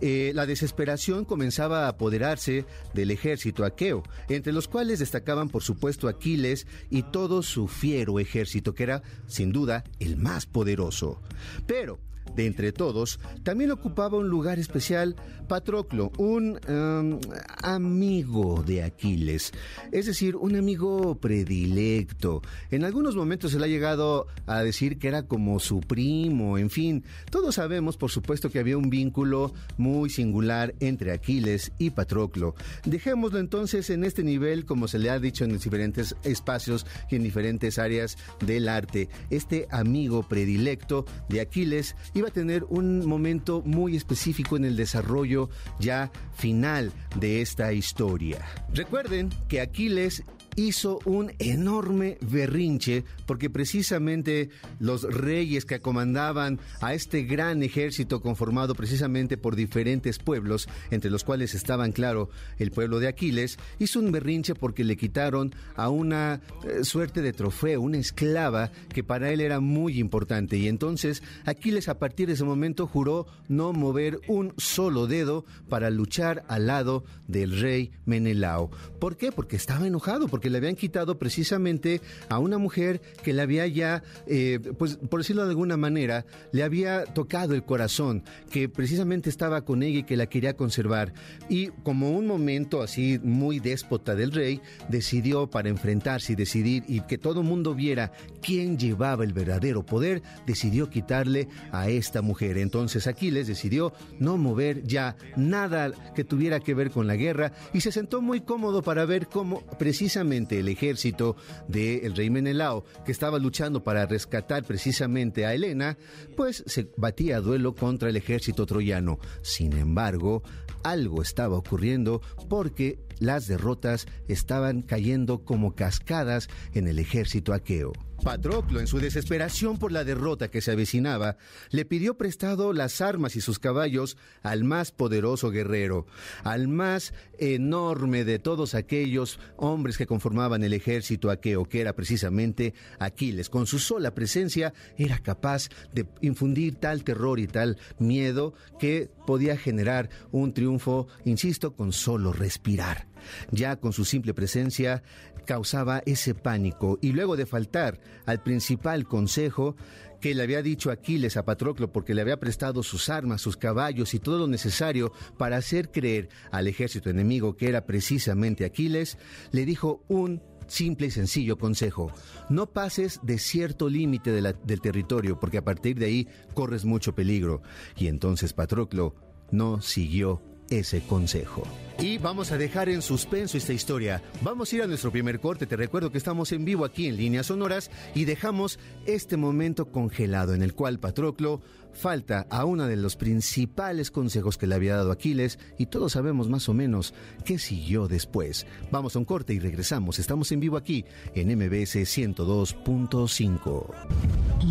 eh, 0.00 0.32
la 0.34 0.46
desesperación 0.46 1.26
comenzaba 1.26 1.84
a 1.84 1.88
apoderarse 1.88 2.64
del 2.94 3.10
ejército 3.10 3.66
aqueo, 3.66 4.02
entre 4.30 4.54
los 4.54 4.68
cuales 4.68 5.00
destacaban 5.00 5.50
por 5.50 5.62
supuesto 5.62 6.08
Aquiles 6.08 6.66
y 6.88 7.02
todo 7.02 7.42
su 7.42 7.68
fiero 7.68 8.18
ejército, 8.18 8.74
que 8.74 8.84
era 8.84 9.02
sin 9.26 9.52
duda 9.52 9.84
el 10.00 10.16
más 10.16 10.46
poderoso. 10.46 11.20
Pero 11.66 11.98
de 12.34 12.46
entre 12.46 12.72
todos, 12.72 13.20
también 13.42 13.70
ocupaba 13.70 14.18
un 14.18 14.28
lugar 14.28 14.58
especial 14.58 15.16
Patroclo, 15.48 16.12
un 16.18 16.60
em, 16.68 17.18
amigo 17.62 18.62
de 18.62 18.82
Aquiles, 18.82 19.52
es 19.90 20.06
decir, 20.06 20.36
un 20.36 20.56
amigo 20.56 21.16
predilecto. 21.16 22.42
En 22.70 22.84
algunos 22.84 23.16
momentos 23.16 23.52
se 23.52 23.58
le 23.58 23.64
ha 23.64 23.68
llegado 23.68 24.26
a 24.46 24.62
decir 24.62 24.98
que 24.98 25.08
era 25.08 25.22
como 25.22 25.58
su 25.58 25.80
primo, 25.80 26.58
en 26.58 26.70
fin, 26.70 27.02
todos 27.30 27.54
sabemos 27.56 27.96
por 27.96 28.10
supuesto 28.10 28.50
que 28.50 28.58
había 28.58 28.76
un 28.76 28.90
vínculo 28.90 29.52
muy 29.78 30.10
singular 30.10 30.74
entre 30.80 31.12
Aquiles 31.12 31.72
y 31.78 31.90
Patroclo. 31.90 32.54
Dejémoslo 32.84 33.38
entonces 33.38 33.90
en 33.90 34.04
este 34.04 34.22
nivel, 34.22 34.66
como 34.66 34.86
se 34.86 34.98
le 34.98 35.10
ha 35.10 35.18
dicho 35.18 35.44
en 35.44 35.52
diferentes 35.52 36.14
espacios 36.22 36.86
y 37.10 37.16
en 37.16 37.22
diferentes 37.22 37.78
áreas 37.78 38.18
del 38.44 38.68
arte. 38.68 39.08
Este 39.30 39.66
amigo 39.70 40.28
predilecto 40.28 41.06
de 41.28 41.40
Aquiles 41.40 41.96
iba 42.18 42.28
a 42.28 42.32
tener 42.32 42.64
un 42.68 43.06
momento 43.06 43.62
muy 43.64 43.96
específico 43.96 44.56
en 44.56 44.64
el 44.64 44.76
desarrollo 44.76 45.48
ya 45.78 46.10
final 46.36 46.92
de 47.18 47.40
esta 47.40 47.72
historia. 47.72 48.44
Recuerden 48.74 49.30
que 49.48 49.60
Aquiles 49.60 50.24
hizo 50.58 50.98
un 51.04 51.32
enorme 51.38 52.18
berrinche 52.20 53.04
porque 53.26 53.48
precisamente 53.48 54.50
los 54.80 55.02
reyes 55.02 55.64
que 55.64 55.80
comandaban 55.80 56.58
a 56.80 56.94
este 56.94 57.22
gran 57.22 57.62
ejército 57.62 58.20
conformado 58.20 58.74
precisamente 58.74 59.36
por 59.36 59.54
diferentes 59.54 60.18
pueblos, 60.18 60.68
entre 60.90 61.10
los 61.10 61.24
cuales 61.24 61.54
estaban, 61.54 61.92
claro, 61.92 62.28
el 62.58 62.70
pueblo 62.70 62.98
de 62.98 63.08
Aquiles, 63.08 63.58
hizo 63.78 64.00
un 64.00 64.10
berrinche 64.10 64.54
porque 64.54 64.84
le 64.84 64.96
quitaron 64.96 65.54
a 65.76 65.90
una 65.90 66.40
eh, 66.64 66.84
suerte 66.84 67.22
de 67.22 67.32
trofeo, 67.32 67.80
una 67.80 67.98
esclava 67.98 68.70
que 68.92 69.04
para 69.04 69.30
él 69.30 69.40
era 69.40 69.60
muy 69.60 69.98
importante. 69.98 70.56
Y 70.56 70.68
entonces 70.68 71.22
Aquiles 71.44 71.88
a 71.88 71.98
partir 71.98 72.26
de 72.26 72.34
ese 72.34 72.44
momento 72.44 72.86
juró 72.86 73.26
no 73.48 73.72
mover 73.72 74.20
un 74.26 74.54
solo 74.56 75.06
dedo 75.06 75.44
para 75.68 75.90
luchar 75.90 76.44
al 76.48 76.66
lado 76.66 77.04
del 77.26 77.60
rey 77.60 77.92
Menelao. 78.06 78.70
¿Por 78.98 79.16
qué? 79.16 79.30
Porque 79.30 79.56
estaba 79.56 79.86
enojado, 79.86 80.28
porque 80.28 80.47
le 80.50 80.58
habían 80.58 80.74
quitado 80.74 81.18
precisamente 81.18 82.00
a 82.28 82.38
una 82.38 82.58
mujer 82.58 83.00
que 83.22 83.32
le 83.32 83.42
había 83.42 83.66
ya, 83.66 84.02
eh, 84.26 84.60
pues 84.78 84.96
por 84.96 85.20
decirlo 85.20 85.44
de 85.44 85.50
alguna 85.50 85.76
manera, 85.76 86.26
le 86.52 86.62
había 86.62 87.04
tocado 87.04 87.54
el 87.54 87.64
corazón, 87.64 88.22
que 88.50 88.68
precisamente 88.68 89.30
estaba 89.30 89.64
con 89.64 89.82
ella 89.82 90.00
y 90.00 90.04
que 90.04 90.16
la 90.16 90.26
quería 90.26 90.54
conservar. 90.54 91.12
Y 91.48 91.68
como 91.82 92.10
un 92.10 92.26
momento 92.26 92.82
así 92.82 93.18
muy 93.22 93.60
déspota 93.60 94.14
del 94.14 94.32
rey, 94.32 94.60
decidió 94.88 95.48
para 95.48 95.68
enfrentarse 95.68 96.32
y 96.32 96.36
decidir 96.36 96.84
y 96.86 97.00
que 97.02 97.18
todo 97.18 97.40
el 97.40 97.46
mundo 97.46 97.74
viera 97.74 98.12
quién 98.42 98.78
llevaba 98.78 99.24
el 99.24 99.32
verdadero 99.32 99.84
poder, 99.84 100.22
decidió 100.46 100.90
quitarle 100.90 101.48
a 101.72 101.88
esta 101.88 102.22
mujer. 102.22 102.58
Entonces 102.58 103.06
Aquiles 103.06 103.46
decidió 103.46 103.92
no 104.18 104.36
mover 104.36 104.82
ya 104.84 105.16
nada 105.36 105.92
que 106.14 106.24
tuviera 106.24 106.60
que 106.60 106.74
ver 106.74 106.90
con 106.90 107.06
la 107.06 107.16
guerra 107.16 107.52
y 107.72 107.80
se 107.80 107.92
sentó 107.92 108.20
muy 108.20 108.40
cómodo 108.40 108.82
para 108.82 109.04
ver 109.04 109.26
cómo 109.26 109.62
precisamente 109.78 110.37
el 110.38 110.68
ejército 110.68 111.36
del 111.66 112.14
rey 112.14 112.30
Menelao, 112.30 112.84
que 113.04 113.12
estaba 113.12 113.38
luchando 113.38 113.82
para 113.82 114.06
rescatar 114.06 114.64
precisamente 114.64 115.46
a 115.46 115.54
Helena, 115.54 115.98
pues 116.36 116.62
se 116.66 116.88
batía 116.96 117.38
a 117.38 117.40
duelo 117.40 117.74
contra 117.74 118.08
el 118.08 118.16
ejército 118.16 118.66
troyano. 118.66 119.18
Sin 119.42 119.72
embargo, 119.72 120.42
algo 120.82 121.22
estaba 121.22 121.56
ocurriendo 121.56 122.20
porque 122.48 122.98
las 123.18 123.46
derrotas 123.46 124.06
estaban 124.28 124.82
cayendo 124.82 125.44
como 125.44 125.74
cascadas 125.74 126.48
en 126.74 126.86
el 126.88 126.98
ejército 126.98 127.52
aqueo. 127.52 127.92
Patroclo, 128.22 128.80
en 128.80 128.86
su 128.86 128.98
desesperación 128.98 129.78
por 129.78 129.92
la 129.92 130.04
derrota 130.04 130.48
que 130.48 130.60
se 130.60 130.72
avecinaba, 130.72 131.36
le 131.70 131.84
pidió 131.84 132.16
prestado 132.18 132.72
las 132.72 133.00
armas 133.00 133.36
y 133.36 133.40
sus 133.40 133.58
caballos 133.58 134.16
al 134.42 134.64
más 134.64 134.90
poderoso 134.92 135.50
guerrero, 135.50 136.06
al 136.42 136.68
más 136.68 137.14
enorme 137.38 138.24
de 138.24 138.38
todos 138.38 138.74
aquellos 138.74 139.38
hombres 139.56 139.96
que 139.96 140.06
conformaban 140.06 140.64
el 140.64 140.72
ejército 140.72 141.30
aqueo, 141.30 141.64
que 141.64 141.80
era 141.80 141.94
precisamente 141.94 142.74
Aquiles. 142.98 143.48
Con 143.48 143.66
su 143.66 143.78
sola 143.78 144.14
presencia 144.14 144.72
era 144.96 145.18
capaz 145.18 145.68
de 145.92 146.06
infundir 146.20 146.76
tal 146.76 147.04
terror 147.04 147.38
y 147.38 147.46
tal 147.46 147.78
miedo 147.98 148.54
que 148.78 149.10
podía 149.26 149.56
generar 149.56 150.10
un 150.32 150.52
triunfo, 150.52 151.06
insisto, 151.24 151.74
con 151.74 151.92
solo 151.92 152.32
respirar. 152.32 153.06
Ya 153.50 153.76
con 153.76 153.92
su 153.92 154.04
simple 154.04 154.34
presencia 154.34 155.02
causaba 155.48 156.02
ese 156.04 156.34
pánico 156.34 156.98
y 157.00 157.12
luego 157.12 157.34
de 157.34 157.46
faltar 157.46 157.98
al 158.26 158.42
principal 158.42 159.06
consejo 159.06 159.76
que 160.20 160.34
le 160.34 160.42
había 160.42 160.60
dicho 160.60 160.90
Aquiles 160.90 161.38
a 161.38 161.46
Patroclo 161.46 161.90
porque 161.90 162.12
le 162.12 162.20
había 162.20 162.38
prestado 162.38 162.82
sus 162.82 163.08
armas, 163.08 163.40
sus 163.40 163.56
caballos 163.56 164.12
y 164.12 164.18
todo 164.18 164.40
lo 164.40 164.46
necesario 164.46 165.10
para 165.38 165.56
hacer 165.56 165.90
creer 165.90 166.28
al 166.50 166.66
ejército 166.66 167.08
enemigo 167.08 167.56
que 167.56 167.70
era 167.70 167.86
precisamente 167.86 168.66
Aquiles, 168.66 169.16
le 169.50 169.64
dijo 169.64 170.04
un 170.08 170.42
simple 170.66 171.06
y 171.06 171.10
sencillo 171.12 171.56
consejo. 171.56 172.12
No 172.50 172.66
pases 172.66 173.18
de 173.22 173.38
cierto 173.38 173.88
límite 173.88 174.32
del 174.32 174.80
territorio, 174.82 175.40
porque 175.40 175.56
a 175.56 175.64
partir 175.64 175.98
de 175.98 176.04
ahí 176.04 176.28
corres 176.52 176.84
mucho 176.84 177.14
peligro. 177.14 177.62
Y 177.96 178.08
entonces 178.08 178.52
Patroclo 178.52 179.14
no 179.50 179.80
siguió 179.80 180.42
ese 180.70 181.00
consejo. 181.02 181.64
Y 182.00 182.18
vamos 182.18 182.52
a 182.52 182.58
dejar 182.58 182.88
en 182.88 183.02
suspenso 183.02 183.58
esta 183.58 183.72
historia. 183.72 184.22
Vamos 184.42 184.72
a 184.72 184.76
ir 184.76 184.82
a 184.82 184.86
nuestro 184.86 185.10
primer 185.10 185.40
corte. 185.40 185.66
Te 185.66 185.74
recuerdo 185.74 186.12
que 186.12 186.18
estamos 186.18 186.52
en 186.52 186.64
vivo 186.64 186.84
aquí 186.84 187.08
en 187.08 187.16
Líneas 187.16 187.46
Sonoras 187.46 187.90
y 188.14 188.24
dejamos 188.24 188.78
este 189.04 189.36
momento 189.36 189.90
congelado 189.90 190.54
en 190.54 190.62
el 190.62 190.74
cual 190.74 191.00
Patroclo 191.00 191.60
falta 191.92 192.46
a 192.50 192.64
uno 192.64 192.86
de 192.86 192.94
los 192.94 193.16
principales 193.16 194.12
consejos 194.12 194.56
que 194.58 194.68
le 194.68 194.76
había 194.76 194.94
dado 194.94 195.10
Aquiles 195.10 195.58
y 195.76 195.86
todos 195.86 196.12
sabemos 196.12 196.48
más 196.48 196.68
o 196.68 196.74
menos 196.74 197.14
qué 197.44 197.58
siguió 197.58 198.06
después. 198.06 198.64
Vamos 198.92 199.16
a 199.16 199.18
un 199.18 199.24
corte 199.24 199.52
y 199.54 199.58
regresamos. 199.58 200.20
Estamos 200.20 200.52
en 200.52 200.60
vivo 200.60 200.76
aquí 200.76 201.04
en 201.34 201.48
MBS 201.48 201.96
102.5. 201.96 203.94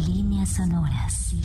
Líneas 0.08 0.56
Sonoras. 0.56 1.36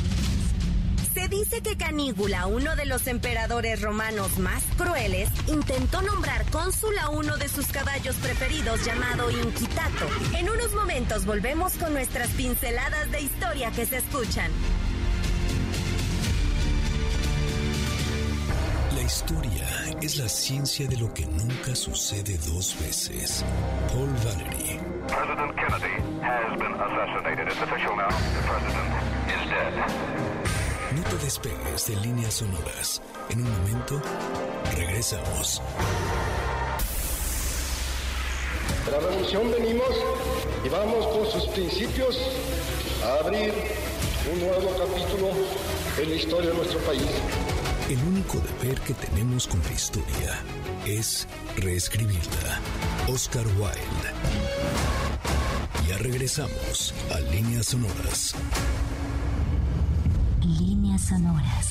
Se 1.15 1.29
dice 1.29 1.61
que 1.61 1.77
Canígula, 1.77 2.47
uno 2.47 2.75
de 2.75 2.87
los 2.87 3.07
emperadores 3.07 3.83
romanos 3.83 4.39
más 4.39 4.63
crueles, 4.79 5.29
intentó 5.47 6.01
nombrar 6.01 6.51
cónsul 6.51 6.97
a 6.99 7.11
uno 7.11 7.37
de 7.37 7.49
sus 7.49 7.67
caballos 7.67 8.17
preferidos 8.17 8.83
llamado 8.87 9.31
Inquitato. 9.31 10.07
En 10.39 10.49
unos 10.49 10.73
momentos 10.75 11.27
volvemos 11.27 11.75
con 11.75 11.93
nuestras 11.93 12.29
pinceladas 12.31 13.11
de 13.11 13.21
historia 13.21 13.71
que 13.73 13.85
se 13.85 13.99
escuchan. 13.99 14.51
La 18.95 19.03
historia 19.03 19.67
es 20.01 20.17
la 20.17 20.29
ciencia 20.31 20.89
de 20.89 20.97
lo 20.97 21.13
que 21.13 21.27
nunca 21.27 21.75
sucede 21.75 22.39
dos 22.39 22.75
veces. 22.81 23.45
Paul 23.89 24.09
Valery. 24.25 24.81
President 25.09 25.57
Kennedy 25.57 26.23
has 26.23 26.59
been 26.59 26.73
assassinated. 26.73 27.49
It's 27.49 27.61
official 27.61 27.97
now. 27.97 28.09
The 28.09 28.43
president 28.49 28.89
is 29.29 29.51
dead. 29.51 30.32
No 30.95 31.03
te 31.05 31.17
despegues 31.25 31.87
de 31.87 31.97
líneas 31.97 32.35
sonoras. 32.35 33.01
En 33.31 33.41
un 33.41 33.51
momento, 33.51 34.03
regresamos. 34.77 35.63
De 38.85 38.93
la 38.93 38.99
revolución 38.99 39.51
venimos 39.51 39.89
y 40.63 40.69
vamos 40.69 41.07
con 41.07 41.31
sus 41.31 41.49
principios 41.49 42.19
a 43.07 43.25
abrir 43.25 43.55
un 44.33 44.41
nuevo 44.41 44.77
capítulo 44.77 45.31
en 45.99 46.11
la 46.11 46.15
historia 46.15 46.51
de 46.51 46.57
nuestro 46.57 46.79
país. 46.81 47.09
El 47.89 47.99
único 48.05 48.39
deber 48.61 48.79
que 48.81 48.93
tenemos 48.93 49.47
con 49.47 49.63
la 49.63 49.73
historia 49.73 50.45
es 50.85 51.27
reescribirla. 51.57 52.61
Oscar 53.09 53.47
Wilde. 53.59 54.13
Ya 55.89 55.97
regresamos 55.97 56.93
a 57.11 57.21
líneas 57.21 57.67
sonoras 57.67 58.35
sonoras. 61.13 61.69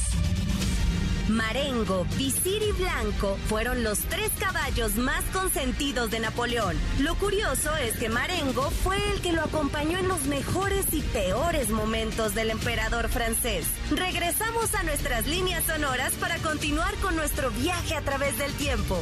Marengo, 1.28 2.06
Visir 2.18 2.62
y 2.62 2.72
Blanco 2.74 3.38
fueron 3.48 3.84
los 3.84 4.00
tres 4.00 4.32
caballos 4.38 4.96
más 4.96 5.24
consentidos 5.34 6.12
de 6.12 6.20
Napoleón. 6.20 6.76
Lo 7.00 7.16
curioso 7.16 7.76
es 7.78 7.96
que 7.98 8.10
Marengo 8.10 8.70
fue 8.84 8.98
el 9.14 9.22
que 9.22 9.32
lo 9.32 9.42
acompañó 9.42 9.98
en 9.98 10.08
los 10.08 10.26
mejores 10.26 10.88
y 10.92 11.02
peores 11.02 11.70
momentos 11.70 12.36
del 12.36 12.50
emperador 12.50 13.08
francés. 13.10 13.66
Regresamos 13.92 14.76
a 14.76 14.84
nuestras 14.84 15.26
líneas 15.26 15.64
sonoras 15.64 16.12
para 16.14 16.38
continuar 16.40 16.94
con 16.96 17.16
nuestro 17.16 17.50
viaje 17.52 17.96
a 17.96 18.02
través 18.02 18.38
del 18.38 18.52
tiempo. 18.54 19.02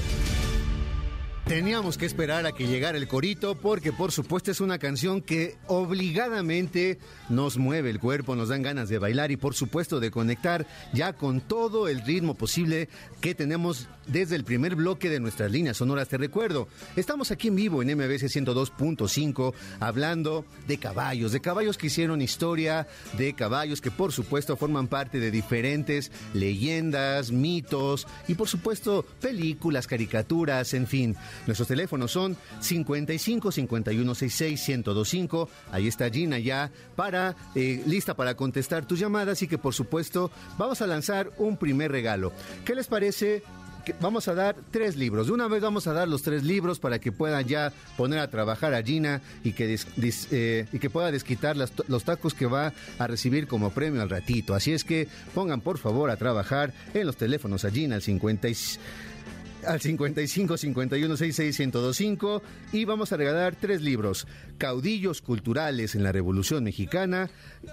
Teníamos 1.49 1.97
que 1.97 2.05
esperar 2.05 2.45
a 2.45 2.51
que 2.51 2.67
llegara 2.67 2.95
el 2.95 3.07
corito 3.07 3.55
porque 3.55 3.91
por 3.91 4.11
supuesto 4.11 4.51
es 4.51 4.61
una 4.61 4.77
canción 4.77 5.19
que 5.19 5.57
obligadamente 5.65 6.99
nos 7.27 7.57
mueve 7.57 7.89
el 7.89 7.99
cuerpo, 7.99 8.35
nos 8.35 8.49
dan 8.49 8.61
ganas 8.61 8.87
de 8.87 8.99
bailar 8.99 9.31
y 9.31 9.35
por 9.35 9.55
supuesto 9.55 9.99
de 9.99 10.11
conectar 10.11 10.67
ya 10.93 11.13
con 11.13 11.41
todo 11.41 11.87
el 11.87 12.05
ritmo 12.05 12.35
posible 12.35 12.87
que 13.19 13.33
tenemos 13.33 13.87
desde 14.11 14.35
el 14.35 14.43
primer 14.43 14.75
bloque 14.75 15.09
de 15.09 15.19
nuestras 15.19 15.51
líneas 15.51 15.77
sonoras. 15.77 16.07
Te 16.09 16.17
recuerdo, 16.17 16.67
estamos 16.95 17.31
aquí 17.31 17.47
en 17.47 17.55
vivo 17.55 17.81
en 17.81 17.95
MBC 17.95 18.23
102.5 18.23 19.53
hablando 19.79 20.45
de 20.67 20.77
caballos, 20.77 21.31
de 21.31 21.41
caballos 21.41 21.77
que 21.77 21.87
hicieron 21.87 22.21
historia, 22.21 22.87
de 23.17 23.33
caballos 23.33 23.81
que 23.81 23.91
por 23.91 24.11
supuesto 24.11 24.57
forman 24.57 24.87
parte 24.87 25.19
de 25.19 25.31
diferentes 25.31 26.11
leyendas, 26.33 27.31
mitos 27.31 28.07
y 28.27 28.35
por 28.35 28.47
supuesto 28.47 29.05
películas, 29.21 29.87
caricaturas, 29.87 30.73
en 30.73 30.87
fin. 30.87 31.15
Nuestros 31.45 31.67
teléfonos 31.67 32.11
son 32.11 32.35
55 32.59 33.51
51 33.51 34.15
66 34.15 34.69
1025. 34.69 35.49
Ahí 35.71 35.87
está 35.87 36.09
Gina 36.09 36.39
ya 36.39 36.71
para 36.95 37.35
eh, 37.55 37.83
lista 37.85 38.15
para 38.15 38.35
contestar 38.35 38.85
tus 38.85 38.99
llamadas 38.99 39.41
y 39.41 39.47
que 39.47 39.57
por 39.57 39.73
supuesto 39.73 40.31
vamos 40.57 40.81
a 40.81 40.87
lanzar 40.87 41.31
un 41.37 41.57
primer 41.57 41.91
regalo. 41.91 42.31
¿Qué 42.65 42.75
les 42.75 42.87
parece? 42.87 43.43
Vamos 43.99 44.27
a 44.27 44.33
dar 44.33 44.55
tres 44.71 44.95
libros. 44.95 45.27
De 45.27 45.33
una 45.33 45.47
vez 45.47 45.61
vamos 45.61 45.87
a 45.87 45.93
dar 45.93 46.07
los 46.07 46.21
tres 46.21 46.43
libros 46.43 46.79
para 46.79 46.99
que 46.99 47.11
puedan 47.11 47.45
ya 47.45 47.73
poner 47.97 48.19
a 48.19 48.29
trabajar 48.29 48.73
a 48.73 48.83
Gina 48.83 49.21
y 49.43 49.53
que, 49.53 49.79
eh, 50.31 50.65
y 50.71 50.79
que 50.79 50.89
pueda 50.89 51.11
desquitar 51.11 51.55
los 51.57 52.03
tacos 52.03 52.33
que 52.33 52.45
va 52.45 52.73
a 52.97 53.07
recibir 53.07 53.47
como 53.47 53.71
premio 53.71 54.01
al 54.01 54.09
ratito. 54.09 54.53
Así 54.53 54.73
es 54.73 54.83
que 54.83 55.07
pongan 55.33 55.61
por 55.61 55.77
favor 55.77 56.09
a 56.09 56.17
trabajar 56.17 56.73
en 56.93 57.05
los 57.05 57.17
teléfonos 57.17 57.65
a 57.65 57.71
Gina 57.71 57.95
al 57.95 58.01
56 58.01 58.79
al 59.65 59.81
55 59.81 60.57
51 60.57 61.17
66 61.17 61.59
1025 61.59 62.41
y 62.73 62.85
vamos 62.85 63.11
a 63.11 63.17
regalar 63.17 63.55
tres 63.55 63.81
libros: 63.81 64.27
Caudillos 64.57 65.21
culturales 65.21 65.95
en 65.95 66.03
la 66.03 66.11
Revolución 66.11 66.63
Mexicana, 66.63 67.29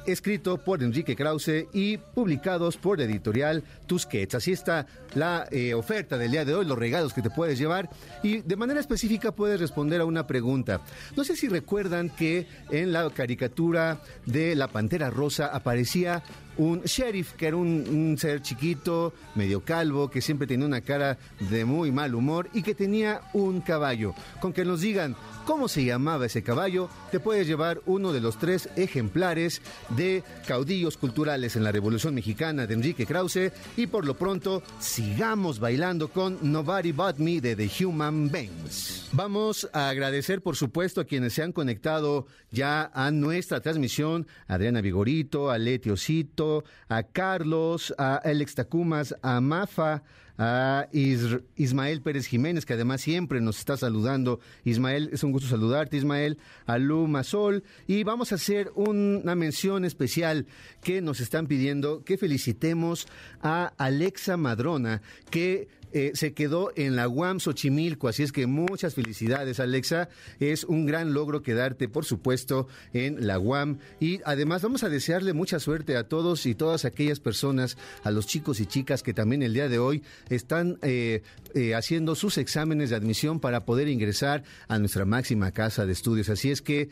escrito 0.07 0.59
por 0.59 0.83
Enrique 0.83 1.17
Krause 1.17 1.67
y 1.73 1.99
publicados 1.99 2.77
por 2.77 2.99
la 2.99 3.05
editorial 3.05 3.65
Tusquets. 3.87 4.35
Así 4.35 4.53
está 4.53 4.87
la 5.15 5.47
eh, 5.51 5.75
oferta 5.75 6.19
del 6.19 6.31
día 6.31 6.45
de 6.45 6.55
hoy, 6.55 6.67
los 6.67 6.79
regalos 6.79 7.13
que 7.13 7.23
te 7.23 7.31
puedes 7.31 7.59
llevar 7.59 7.91
y 8.23 8.43
de 8.43 8.57
manera 8.57 8.81
específica 8.81 9.33
puedes 9.33 9.61
responder 9.61 10.01
a 10.01 10.05
una 10.05 10.27
pregunta. 10.27 10.81
No 11.17 11.25
sé 11.25 11.37
si 11.37 11.49
recuerdan 11.49 12.11
que 12.11 12.47
en 12.71 12.93
la 12.93 13.09
caricatura 13.11 14.01
de 14.27 14.55
La 14.55 14.69
Pantera 14.69 15.11
Rosa 15.11 15.47
aparecía 15.47 16.23
un 16.59 16.83
sheriff, 16.83 17.33
que 17.33 17.47
era 17.47 17.57
un, 17.57 18.17
ser 18.19 18.43
chiquito, 18.43 19.13
medio 19.35 19.61
calvo, 19.61 20.11
que 20.11 20.21
siempre 20.21 20.47
tenía 20.47 20.67
una 20.67 20.81
cara 20.81 21.19
de 21.51 21.65
muy 21.65 21.93
mal 21.93 22.15
humor 22.15 22.49
y 22.53 22.63
que 22.63 22.75
tenía 22.75 23.21
un 23.33 23.61
caballo. 23.61 24.15
Con 24.41 24.53
que 24.53 24.65
nos 24.65 24.81
digan 24.81 25.17
cómo 25.45 25.69
se 25.69 25.85
llamaba 25.85 26.27
ese 26.27 26.43
caballo, 26.43 26.89
te 27.11 27.21
puedes 27.21 27.47
llevar 27.47 27.81
uno 27.87 28.13
de 28.13 28.21
los 28.21 28.39
tres 28.39 28.69
ejemplares 28.77 29.63
de 29.91 30.25
caudillos 30.47 30.97
culturales 30.97 31.57
en 31.57 31.65
la 31.65 31.73
Revolución 31.73 32.15
Mexicana 32.15 32.67
de 32.67 32.75
Enrique 32.75 33.07
Krause 33.07 33.53
y 33.77 33.87
por 33.87 34.05
lo 34.05 34.17
pronto 34.17 34.63
sigamos 34.81 35.61
bailando 35.61 36.09
con 36.09 36.39
Nobody 36.43 36.93
But 36.93 37.19
Me 37.19 37.41
de 37.41 37.55
The 37.55 37.85
Human 37.85 38.31
Beings. 38.31 39.09
Vamos 39.13 39.69
a 39.73 39.89
agradecer 39.89 40.43
por 40.43 40.57
supuesto 40.57 41.01
a 41.01 41.05
quienes 41.05 41.33
se 41.33 41.43
han 41.43 41.53
conectado 41.53 42.27
ya 42.51 42.91
a 42.93 43.11
nuestra 43.11 43.61
transmisión, 43.61 44.27
Adriana 44.49 44.81
Vigorito, 44.81 45.51
a 45.51 45.59
Leti 45.59 45.91
Osito, 45.91 46.46
a 46.89 47.03
Carlos, 47.03 47.95
a 47.99 48.17
Alex 48.17 48.55
Tacumas, 48.55 49.15
a 49.23 49.41
Mafa, 49.41 50.03
a 50.39 50.89
Ismael 50.93 52.03
Pérez 52.03 52.27
Jiménez, 52.27 52.67
que 52.67 52.75
además 52.75 53.01
siempre 53.01 53.41
nos 53.41 53.59
está 53.59 53.77
saludando. 53.77 54.41
Ismael, 54.65 55.11
es 55.13 55.23
un 55.25 55.33
gusto 55.33 55.49
saludarte, 55.49 55.97
Ismael, 55.97 56.39
a 56.67 56.79
Luma 56.79 57.25
Sol, 57.25 57.65
y 57.87 58.05
vamos 58.05 58.33
a 58.33 58.37
hacer 58.37 58.71
una 58.75 59.35
mención 59.35 59.85
especial 59.85 60.47
que 60.83 61.01
nos 61.01 61.21
están 61.21 61.47
pidiendo 61.47 62.05
que 62.05 62.19
felicitemos 62.19 63.07
a 63.41 63.73
Alexa 63.79 64.37
Madrona, 64.37 65.03
que 65.31 65.69
eh, 65.93 66.13
se 66.15 66.33
quedó 66.33 66.73
en 66.77 66.97
la 66.97 67.09
UAM 67.09 67.41
Xochimilco, 67.41 68.09
así 68.09 68.23
es 68.23 68.33
que 68.33 68.47
muchas 68.47 68.95
felicidades 68.95 69.61
Alexa, 69.61 70.09
es 70.41 70.65
un 70.65 70.87
gran 70.87 71.13
logro 71.13 71.43
quedarte 71.43 71.89
por 71.89 72.05
supuesto 72.05 72.69
en 72.93 73.27
la 73.27 73.39
UAM. 73.39 73.79
Y 74.01 74.21
además 74.25 74.63
vamos 74.63 74.85
a 74.85 74.89
desearle 74.89 75.33
mucha 75.33 75.59
suerte 75.59 75.97
a 75.97 76.09
todos 76.09 76.47
y 76.47 76.55
todas 76.55 76.85
aquellas 76.85 77.21
personas, 77.21 77.77
a 78.05 78.11
los 78.11 78.27
chicos 78.27 78.61
y 78.61 78.67
chicas 78.67 79.03
que 79.03 79.15
también 79.15 79.43
el 79.43 79.55
día 79.55 79.69
de 79.69 79.79
hoy 79.79 80.03
están 80.29 80.79
eh, 80.83 81.23
eh, 81.55 81.75
haciendo 81.75 82.15
sus 82.15 82.39
exámenes 82.39 82.91
de 82.91 82.97
admisión 82.97 83.41
para 83.41 83.65
poder 83.65 83.89
ingresar 83.89 84.45
a 84.69 84.79
nuestra 84.79 85.05
máxima 85.05 85.53
casa 85.53 85.87
de 85.87 85.93
estudios, 85.93 86.29
así 86.29 86.51
es 86.51 86.63
que 86.63 86.89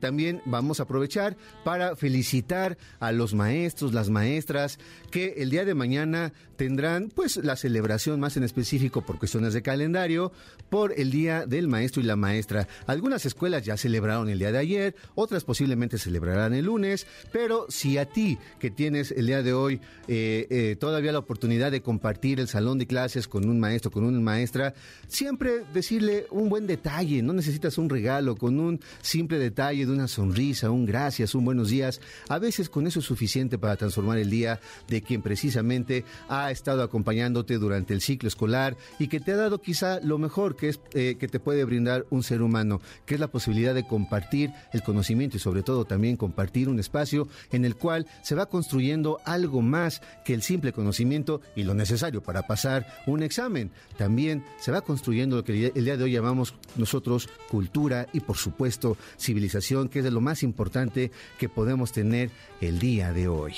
también 0.00 0.42
vamos 0.44 0.80
a 0.80 0.84
aprovechar 0.84 1.36
para 1.64 1.96
felicitar 1.96 2.76
a 3.00 3.12
los 3.12 3.34
maestros, 3.34 3.92
las 3.92 4.10
maestras 4.10 4.78
que 5.10 5.34
el 5.38 5.50
día 5.50 5.64
de 5.64 5.74
mañana 5.74 6.32
tendrán 6.56 7.10
pues 7.14 7.36
la 7.36 7.56
celebración 7.56 8.20
más 8.20 8.36
específico 8.42 9.02
por 9.02 9.18
cuestiones 9.18 9.54
de 9.54 9.62
calendario, 9.62 10.32
por 10.70 10.98
el 10.98 11.10
Día 11.10 11.46
del 11.46 11.68
Maestro 11.68 12.02
y 12.02 12.06
la 12.06 12.16
Maestra. 12.16 12.68
Algunas 12.86 13.26
escuelas 13.26 13.64
ya 13.64 13.76
celebraron 13.76 14.28
el 14.28 14.38
día 14.38 14.52
de 14.52 14.58
ayer, 14.58 14.96
otras 15.14 15.44
posiblemente 15.44 15.98
celebrarán 15.98 16.54
el 16.54 16.66
lunes, 16.66 17.06
pero 17.32 17.66
si 17.68 17.98
a 17.98 18.06
ti 18.06 18.38
que 18.58 18.70
tienes 18.70 19.10
el 19.12 19.26
día 19.26 19.42
de 19.42 19.52
hoy 19.52 19.80
eh, 20.08 20.46
eh, 20.50 20.76
todavía 20.78 21.12
la 21.12 21.18
oportunidad 21.18 21.70
de 21.70 21.82
compartir 21.82 22.40
el 22.40 22.48
salón 22.48 22.78
de 22.78 22.86
clases 22.86 23.28
con 23.28 23.48
un 23.48 23.60
maestro, 23.60 23.90
con 23.90 24.04
una 24.04 24.20
maestra, 24.20 24.74
siempre 25.08 25.62
decirle 25.72 26.26
un 26.30 26.48
buen 26.48 26.66
detalle, 26.66 27.22
no 27.22 27.32
necesitas 27.32 27.78
un 27.78 27.88
regalo, 27.88 28.36
con 28.36 28.58
un 28.58 28.80
simple 29.00 29.38
detalle 29.38 29.86
de 29.86 29.92
una 29.92 30.08
sonrisa, 30.08 30.70
un 30.70 30.86
gracias, 30.86 31.34
un 31.34 31.44
buenos 31.44 31.68
días, 31.68 32.00
a 32.28 32.38
veces 32.38 32.68
con 32.68 32.86
eso 32.86 33.00
es 33.00 33.04
suficiente 33.04 33.58
para 33.58 33.76
transformar 33.76 34.18
el 34.18 34.30
día 34.30 34.60
de 34.88 35.02
quien 35.02 35.22
precisamente 35.22 36.04
ha 36.28 36.50
estado 36.50 36.82
acompañándote 36.82 37.58
durante 37.58 37.94
el 37.94 38.00
ciclo 38.00 38.21
escolar 38.28 38.76
y 38.98 39.08
que 39.08 39.20
te 39.20 39.32
ha 39.32 39.36
dado 39.36 39.60
quizá 39.60 40.00
lo 40.00 40.18
mejor 40.18 40.56
que 40.56 40.68
es 40.68 40.80
eh, 40.94 41.16
que 41.18 41.28
te 41.28 41.40
puede 41.40 41.64
brindar 41.64 42.06
un 42.10 42.22
ser 42.22 42.42
humano, 42.42 42.80
que 43.06 43.14
es 43.14 43.20
la 43.20 43.28
posibilidad 43.28 43.74
de 43.74 43.86
compartir 43.86 44.52
el 44.72 44.82
conocimiento 44.82 45.36
y 45.36 45.40
sobre 45.40 45.62
todo 45.62 45.84
también 45.84 46.16
compartir 46.16 46.68
un 46.68 46.78
espacio 46.78 47.28
en 47.50 47.64
el 47.64 47.76
cual 47.76 48.06
se 48.22 48.34
va 48.34 48.46
construyendo 48.46 49.20
algo 49.24 49.62
más 49.62 50.02
que 50.24 50.34
el 50.34 50.42
simple 50.42 50.72
conocimiento 50.72 51.40
y 51.56 51.64
lo 51.64 51.74
necesario 51.74 52.22
para 52.22 52.46
pasar 52.46 52.86
un 53.06 53.22
examen. 53.22 53.70
También 53.96 54.44
se 54.58 54.72
va 54.72 54.80
construyendo 54.80 55.36
lo 55.36 55.44
que 55.44 55.72
el 55.74 55.84
día 55.84 55.96
de 55.96 56.04
hoy 56.04 56.12
llamamos 56.12 56.54
nosotros 56.76 57.28
cultura 57.48 58.06
y 58.12 58.20
por 58.20 58.36
supuesto 58.36 58.96
civilización, 59.18 59.88
que 59.88 60.00
es 60.00 60.04
de 60.04 60.10
lo 60.10 60.20
más 60.20 60.42
importante 60.42 61.10
que 61.38 61.48
podemos 61.48 61.92
tener 61.92 62.30
el 62.60 62.78
día 62.78 63.12
de 63.12 63.28
hoy. 63.28 63.54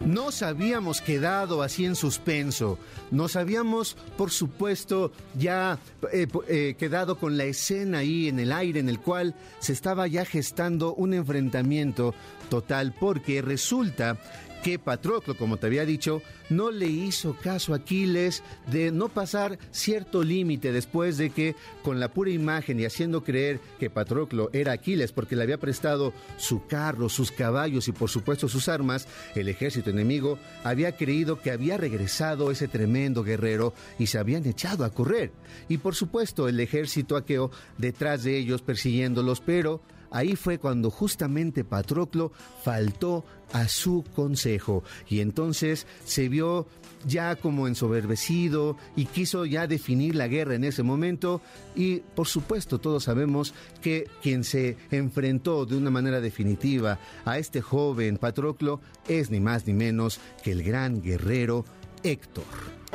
Nos 0.00 0.42
habíamos 0.42 1.00
quedado 1.00 1.62
así 1.62 1.86
en 1.86 1.96
suspenso, 1.96 2.78
nos 3.10 3.36
habíamos, 3.36 3.96
por 4.16 4.30
supuesto, 4.30 5.12
ya 5.38 5.78
eh, 6.12 6.26
eh, 6.48 6.74
quedado 6.78 7.16
con 7.16 7.38
la 7.38 7.44
escena 7.44 7.98
ahí 7.98 8.28
en 8.28 8.38
el 8.38 8.52
aire 8.52 8.80
en 8.80 8.88
el 8.88 9.00
cual 9.00 9.34
se 9.60 9.72
estaba 9.72 10.06
ya 10.06 10.24
gestando 10.24 10.94
un 10.94 11.14
enfrentamiento 11.14 12.14
total, 12.50 12.94
porque 12.98 13.40
resulta 13.40 14.18
que 14.64 14.78
Patroclo, 14.78 15.36
como 15.36 15.58
te 15.58 15.66
había 15.66 15.84
dicho, 15.84 16.22
no 16.48 16.70
le 16.70 16.86
hizo 16.86 17.36
caso 17.36 17.74
a 17.74 17.76
Aquiles 17.76 18.42
de 18.72 18.90
no 18.90 19.10
pasar 19.10 19.58
cierto 19.72 20.24
límite 20.24 20.72
después 20.72 21.18
de 21.18 21.28
que 21.28 21.54
con 21.82 22.00
la 22.00 22.08
pura 22.08 22.30
imagen 22.30 22.80
y 22.80 22.86
haciendo 22.86 23.22
creer 23.22 23.60
que 23.78 23.90
Patroclo 23.90 24.48
era 24.54 24.72
Aquiles 24.72 25.12
porque 25.12 25.36
le 25.36 25.42
había 25.42 25.58
prestado 25.58 26.14
su 26.38 26.66
carro, 26.66 27.10
sus 27.10 27.30
caballos 27.30 27.88
y 27.88 27.92
por 27.92 28.08
supuesto 28.08 28.48
sus 28.48 28.70
armas, 28.70 29.06
el 29.34 29.50
ejército 29.50 29.90
enemigo 29.90 30.38
había 30.64 30.96
creído 30.96 31.42
que 31.42 31.50
había 31.50 31.76
regresado 31.76 32.50
ese 32.50 32.66
tremendo 32.66 33.22
guerrero 33.22 33.74
y 33.98 34.06
se 34.06 34.18
habían 34.18 34.46
echado 34.46 34.86
a 34.86 34.94
correr. 34.94 35.30
Y 35.68 35.76
por 35.76 35.94
supuesto 35.94 36.48
el 36.48 36.58
ejército 36.58 37.18
aqueo 37.18 37.50
detrás 37.76 38.22
de 38.24 38.38
ellos 38.38 38.62
persiguiéndolos, 38.62 39.42
pero 39.42 39.82
Ahí 40.14 40.36
fue 40.36 40.58
cuando 40.58 40.92
justamente 40.92 41.64
Patroclo 41.64 42.30
faltó 42.62 43.24
a 43.52 43.66
su 43.66 44.04
consejo. 44.14 44.84
Y 45.08 45.18
entonces 45.18 45.88
se 46.04 46.28
vio 46.28 46.68
ya 47.04 47.34
como 47.34 47.66
ensoberbecido 47.66 48.76
y 48.94 49.06
quiso 49.06 49.44
ya 49.44 49.66
definir 49.66 50.14
la 50.14 50.28
guerra 50.28 50.54
en 50.54 50.62
ese 50.62 50.84
momento. 50.84 51.40
Y 51.74 51.96
por 52.14 52.28
supuesto 52.28 52.78
todos 52.78 53.02
sabemos 53.02 53.54
que 53.82 54.08
quien 54.22 54.44
se 54.44 54.76
enfrentó 54.92 55.66
de 55.66 55.76
una 55.76 55.90
manera 55.90 56.20
definitiva 56.20 57.00
a 57.24 57.38
este 57.38 57.60
joven 57.60 58.16
Patroclo 58.16 58.80
es 59.08 59.30
ni 59.30 59.40
más 59.40 59.66
ni 59.66 59.74
menos 59.74 60.20
que 60.44 60.52
el 60.52 60.62
gran 60.62 61.02
guerrero 61.02 61.64
Héctor. 62.04 62.44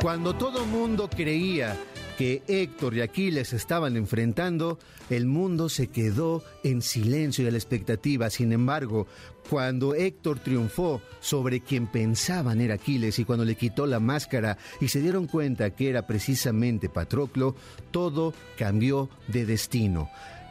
Cuando 0.01 0.35
todo 0.35 0.65
mundo 0.65 1.09
creía 1.09 1.75
que 2.17 2.43
Héctor 2.47 2.95
y 2.95 3.01
Aquiles 3.01 3.53
estaban 3.53 3.97
enfrentando, 3.97 4.77
el 5.09 5.25
mundo 5.25 5.67
se 5.67 5.87
quedó 5.87 6.43
en 6.63 6.81
silencio 6.81 7.43
y 7.43 7.47
a 7.47 7.51
la 7.51 7.57
expectativa. 7.57 8.29
Sin 8.29 8.53
embargo, 8.53 9.07
cuando 9.49 9.95
Héctor 9.95 10.39
triunfó 10.39 11.01
sobre 11.21 11.61
quien 11.61 11.87
pensaban 11.87 12.61
era 12.61 12.75
Aquiles 12.75 13.17
y 13.19 13.25
cuando 13.25 13.45
le 13.45 13.55
quitó 13.55 13.87
la 13.87 13.99
máscara 13.99 14.57
y 14.79 14.89
se 14.89 15.01
dieron 15.01 15.27
cuenta 15.27 15.71
que 15.71 15.89
era 15.89 16.05
precisamente 16.05 16.87
Patroclo, 16.87 17.55
todo 17.91 18.33
cambió 18.57 19.09
de 19.27 19.45
destino. 19.45 20.09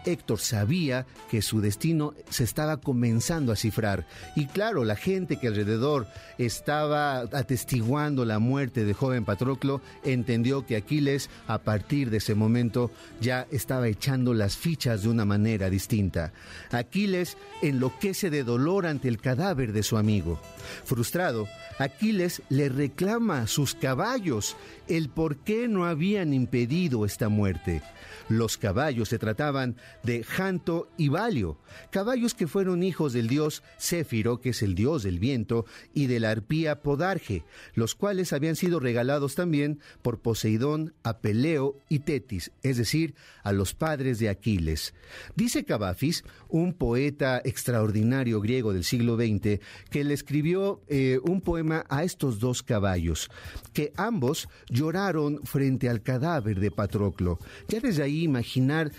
Héctor 0.08 0.40
sabía 0.40 1.06
que 1.30 1.42
su 1.42 1.60
destino 1.60 2.14
se 2.30 2.44
estaba 2.44 2.78
comenzando 2.78 3.52
a 3.52 3.56
cifrar. 3.56 4.06
Y 4.34 4.46
claro, 4.46 4.84
la 4.84 4.96
gente 4.96 5.38
que 5.38 5.48
alrededor 5.48 6.06
estaba 6.38 7.18
atestiguando 7.18 8.24
la 8.24 8.38
muerte 8.38 8.84
de 8.84 8.94
joven 8.94 9.24
Patroclo 9.24 9.80
entendió 10.04 10.64
que 10.66 10.76
Aquiles, 10.76 11.28
a 11.46 11.58
partir 11.58 12.10
de 12.10 12.18
ese 12.18 12.34
momento, 12.34 12.90
ya 13.20 13.46
estaba 13.50 13.88
echando 13.88 14.34
las 14.34 14.56
fichas 14.56 15.02
de 15.02 15.08
una 15.08 15.24
manera 15.24 15.70
distinta. 15.70 16.32
Aquiles 16.70 17.36
enloquece 17.62 18.30
de 18.30 18.44
dolor 18.44 18.86
ante 18.86 19.08
el 19.08 19.18
cadáver 19.18 19.72
de 19.72 19.82
su 19.82 19.98
amigo. 19.98 20.40
Frustrado, 20.84 21.46
Aquiles 21.78 22.42
le 22.48 22.68
reclama 22.68 23.46
sus 23.46 23.74
caballos 23.74 24.56
el 24.88 25.08
por 25.08 25.38
qué 25.38 25.68
no 25.68 25.84
habían 25.84 26.32
impedido 26.32 27.04
esta 27.04 27.28
muerte. 27.28 27.82
Los 28.28 28.58
caballos 28.58 29.08
se 29.08 29.18
trataban 29.18 29.76
de 30.02 30.22
Janto 30.22 30.90
y 30.98 31.08
Valio, 31.08 31.58
caballos 31.90 32.34
que 32.34 32.46
fueron 32.46 32.82
hijos 32.82 33.14
del 33.14 33.26
dios 33.26 33.62
Céfiro, 33.78 34.40
que 34.40 34.50
es 34.50 34.62
el 34.62 34.74
dios 34.74 35.02
del 35.02 35.18
viento, 35.18 35.64
y 35.94 36.06
de 36.06 36.20
la 36.20 36.30
arpía 36.30 36.82
Podarge, 36.82 37.44
los 37.74 37.94
cuales 37.94 38.34
habían 38.34 38.56
sido 38.56 38.80
regalados 38.80 39.34
también 39.34 39.80
por 40.02 40.20
Poseidón 40.20 40.94
a 41.02 41.18
Peleo 41.20 41.78
y 41.88 42.00
Tetis, 42.00 42.52
es 42.62 42.76
decir, 42.76 43.14
a 43.42 43.52
los 43.52 43.72
padres 43.72 44.18
de 44.18 44.28
Aquiles. 44.28 44.94
Dice 45.34 45.64
Cavafis, 45.64 46.22
un 46.48 46.74
poeta 46.74 47.40
extraordinario 47.44 48.42
griego 48.42 48.74
del 48.74 48.84
siglo 48.84 49.16
XX, 49.16 49.60
que 49.90 50.04
le 50.04 50.12
escribió 50.12 50.82
eh, 50.88 51.18
un 51.22 51.40
poema 51.40 51.86
a 51.88 52.04
estos 52.04 52.40
dos 52.40 52.62
caballos, 52.62 53.30
que 53.72 53.92
ambos 53.96 54.48
lloraron 54.78 55.41
frente 55.45 55.88
al 55.88 56.02
cadáver 56.02 56.60
de 56.60 56.71
Patroclo. 56.71 57.41
Ya 57.67 57.80
desde 57.80 58.04
ahí 58.04 58.23
imaginar 58.23 58.93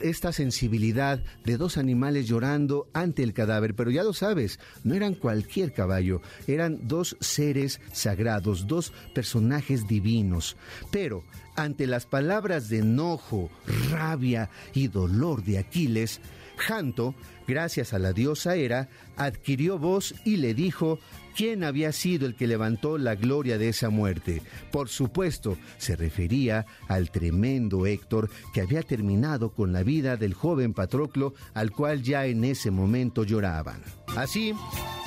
esta 0.00 0.32
sensibilidad 0.32 1.22
de 1.44 1.56
dos 1.56 1.78
animales 1.78 2.26
llorando 2.26 2.88
ante 2.92 3.22
el 3.22 3.32
cadáver, 3.32 3.74
pero 3.76 3.90
ya 3.90 4.02
lo 4.02 4.12
sabes, 4.12 4.58
no 4.82 4.94
eran 4.94 5.14
cualquier 5.14 5.72
caballo, 5.72 6.20
eran 6.48 6.88
dos 6.88 7.16
seres 7.20 7.80
sagrados, 7.92 8.66
dos 8.66 8.92
personajes 9.14 9.86
divinos. 9.86 10.56
Pero 10.90 11.22
ante 11.54 11.86
las 11.86 12.06
palabras 12.06 12.68
de 12.68 12.78
enojo, 12.78 13.50
rabia 13.90 14.50
y 14.74 14.88
dolor 14.88 15.44
de 15.44 15.58
Aquiles, 15.58 16.20
Janto, 16.56 17.14
gracias 17.50 17.92
a 17.92 17.98
la 17.98 18.12
diosa 18.12 18.54
Hera, 18.54 18.88
adquirió 19.16 19.78
voz 19.78 20.14
y 20.24 20.36
le 20.36 20.54
dijo 20.54 21.00
quién 21.36 21.64
había 21.64 21.92
sido 21.92 22.26
el 22.26 22.34
que 22.34 22.46
levantó 22.46 22.98
la 22.98 23.14
gloria 23.14 23.58
de 23.58 23.68
esa 23.68 23.90
muerte. 23.90 24.42
Por 24.70 24.88
supuesto, 24.88 25.56
se 25.78 25.96
refería 25.96 26.66
al 26.88 27.10
tremendo 27.10 27.86
Héctor 27.86 28.30
que 28.52 28.60
había 28.60 28.82
terminado 28.82 29.50
con 29.50 29.72
la 29.72 29.82
vida 29.82 30.16
del 30.16 30.34
joven 30.34 30.74
Patroclo 30.74 31.34
al 31.54 31.72
cual 31.72 32.02
ya 32.02 32.26
en 32.26 32.44
ese 32.44 32.70
momento 32.70 33.24
lloraban. 33.24 33.82
Así, 34.16 34.54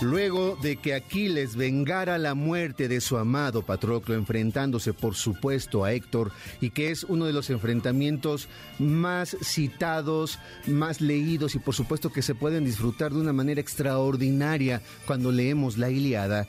luego 0.01 0.57
de 0.61 0.77
que 0.77 0.93
Aquiles 0.93 1.57
vengara 1.57 2.17
la 2.17 2.35
muerte 2.35 2.87
de 2.87 3.01
su 3.01 3.17
amado 3.17 3.61
Patroclo, 3.61 4.15
enfrentándose 4.15 4.93
por 4.93 5.15
supuesto 5.15 5.83
a 5.83 5.91
Héctor, 5.91 6.31
y 6.61 6.69
que 6.69 6.89
es 6.89 7.03
uno 7.03 7.25
de 7.25 7.33
los 7.33 7.49
enfrentamientos 7.49 8.47
más 8.79 9.35
citados, 9.41 10.39
más 10.67 11.01
leídos 11.01 11.55
y 11.55 11.59
por 11.59 11.75
supuesto 11.75 12.11
que 12.11 12.21
se 12.21 12.32
pueden 12.35 12.65
disfrutar 12.65 13.11
de 13.13 13.19
una 13.19 13.33
manera 13.33 13.61
extraordinaria 13.61 14.81
cuando 15.05 15.31
leemos 15.31 15.77
la 15.77 15.89
Iliada, 15.89 16.47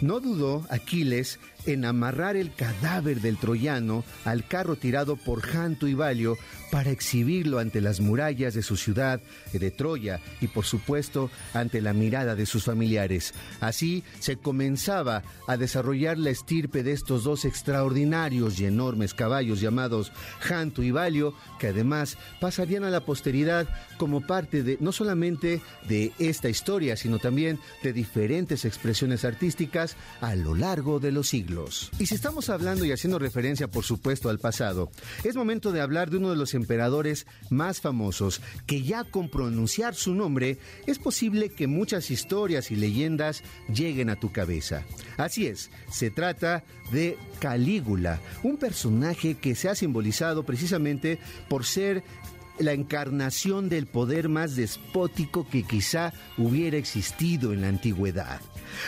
no 0.00 0.20
dudó 0.20 0.64
Aquiles 0.70 1.38
en 1.72 1.84
amarrar 1.84 2.36
el 2.36 2.54
cadáver 2.54 3.20
del 3.20 3.36
troyano 3.36 4.04
al 4.24 4.46
carro 4.46 4.76
tirado 4.76 5.16
por 5.16 5.42
Janto 5.42 5.86
y 5.86 5.94
Valio 5.94 6.36
para 6.70 6.90
exhibirlo 6.90 7.58
ante 7.58 7.80
las 7.80 8.00
murallas 8.00 8.54
de 8.54 8.62
su 8.62 8.76
ciudad 8.76 9.20
de 9.52 9.70
Troya 9.70 10.20
y 10.40 10.48
por 10.48 10.64
supuesto 10.64 11.30
ante 11.54 11.80
la 11.80 11.92
mirada 11.92 12.34
de 12.34 12.46
sus 12.46 12.64
familiares. 12.64 13.34
Así 13.60 14.04
se 14.18 14.36
comenzaba 14.36 15.22
a 15.46 15.56
desarrollar 15.56 16.18
la 16.18 16.30
estirpe 16.30 16.82
de 16.82 16.92
estos 16.92 17.24
dos 17.24 17.44
extraordinarios 17.44 18.60
y 18.60 18.66
enormes 18.66 19.14
caballos 19.14 19.60
llamados 19.60 20.12
Janto 20.40 20.82
y 20.82 20.90
Valio, 20.90 21.34
que 21.58 21.68
además 21.68 22.18
pasarían 22.40 22.84
a 22.84 22.90
la 22.90 23.04
posteridad 23.04 23.68
como 23.96 24.26
parte 24.26 24.62
de 24.62 24.76
no 24.80 24.92
solamente 24.92 25.60
de 25.88 26.12
esta 26.18 26.48
historia, 26.48 26.96
sino 26.96 27.18
también 27.18 27.58
de 27.82 27.92
diferentes 27.92 28.64
expresiones 28.64 29.24
artísticas 29.24 29.96
a 30.20 30.34
lo 30.34 30.54
largo 30.54 31.00
de 31.00 31.12
los 31.12 31.28
siglos. 31.28 31.57
Y 31.98 32.06
si 32.06 32.14
estamos 32.14 32.50
hablando 32.50 32.84
y 32.84 32.92
haciendo 32.92 33.18
referencia, 33.18 33.68
por 33.68 33.84
supuesto, 33.84 34.30
al 34.30 34.38
pasado, 34.38 34.90
es 35.24 35.36
momento 35.36 35.72
de 35.72 35.80
hablar 35.80 36.10
de 36.10 36.18
uno 36.18 36.30
de 36.30 36.36
los 36.36 36.54
emperadores 36.54 37.26
más 37.50 37.80
famosos, 37.80 38.40
que 38.66 38.82
ya 38.82 39.04
con 39.04 39.28
pronunciar 39.28 39.94
su 39.94 40.14
nombre 40.14 40.58
es 40.86 40.98
posible 40.98 41.50
que 41.50 41.66
muchas 41.66 42.10
historias 42.10 42.70
y 42.70 42.76
leyendas 42.76 43.42
lleguen 43.72 44.10
a 44.10 44.16
tu 44.16 44.30
cabeza. 44.30 44.84
Así 45.16 45.46
es, 45.46 45.70
se 45.90 46.10
trata 46.10 46.64
de 46.92 47.18
Calígula, 47.40 48.20
un 48.42 48.56
personaje 48.56 49.34
que 49.34 49.54
se 49.54 49.68
ha 49.68 49.74
simbolizado 49.74 50.44
precisamente 50.44 51.18
por 51.48 51.64
ser 51.64 52.02
la 52.58 52.72
encarnación 52.72 53.68
del 53.68 53.86
poder 53.86 54.28
más 54.28 54.56
despótico 54.56 55.48
que 55.48 55.62
quizá 55.62 56.12
hubiera 56.36 56.76
existido 56.76 57.52
en 57.52 57.62
la 57.62 57.68
antigüedad. 57.68 58.40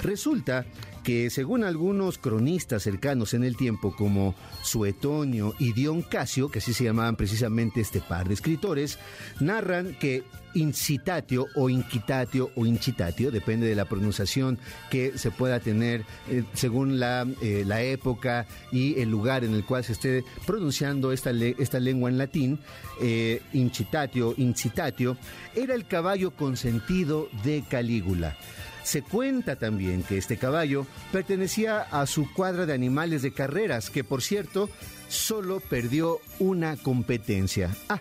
Resulta 0.02 0.66
que 1.10 1.28
según 1.28 1.64
algunos 1.64 2.18
cronistas 2.18 2.84
cercanos 2.84 3.34
en 3.34 3.42
el 3.42 3.56
tiempo 3.56 3.96
como 3.96 4.36
Suetonio 4.62 5.54
y 5.58 5.72
Dion 5.72 6.02
Casio, 6.02 6.52
que 6.52 6.60
así 6.60 6.72
se 6.72 6.84
llamaban 6.84 7.16
precisamente 7.16 7.80
este 7.80 8.00
par 8.00 8.28
de 8.28 8.34
escritores, 8.34 8.96
narran 9.40 9.96
que 9.98 10.22
incitatio 10.54 11.48
o 11.56 11.68
inquitatio 11.68 12.52
o 12.54 12.64
incitatio, 12.64 13.32
depende 13.32 13.66
de 13.66 13.74
la 13.74 13.86
pronunciación 13.86 14.56
que 14.88 15.18
se 15.18 15.32
pueda 15.32 15.58
tener 15.58 16.04
eh, 16.28 16.44
según 16.54 17.00
la, 17.00 17.26
eh, 17.42 17.64
la, 17.66 17.82
época 17.82 18.46
y 18.70 19.00
el 19.00 19.10
lugar 19.10 19.42
en 19.42 19.54
el 19.54 19.64
cual 19.64 19.82
se 19.82 19.94
esté 19.94 20.24
pronunciando 20.46 21.10
esta, 21.10 21.32
esta 21.32 21.80
lengua 21.80 22.08
en 22.08 22.18
latín, 22.18 22.60
eh, 23.02 23.42
incitatio, 23.52 24.32
incitatio, 24.36 25.16
era 25.56 25.74
el 25.74 25.88
caballo 25.88 26.30
consentido 26.30 27.28
de 27.42 27.64
Calígula. 27.68 28.36
Se 28.82 29.02
cuenta 29.02 29.56
también 29.56 30.02
que 30.02 30.18
este 30.18 30.36
caballo 30.36 30.86
pertenecía 31.12 31.82
a 31.82 32.06
su 32.06 32.32
cuadra 32.32 32.66
de 32.66 32.72
animales 32.72 33.22
de 33.22 33.32
carreras, 33.32 33.90
que 33.90 34.04
por 34.04 34.22
cierto 34.22 34.70
solo 35.08 35.60
perdió 35.60 36.20
una 36.38 36.76
competencia. 36.76 37.74
Ah, 37.88 38.00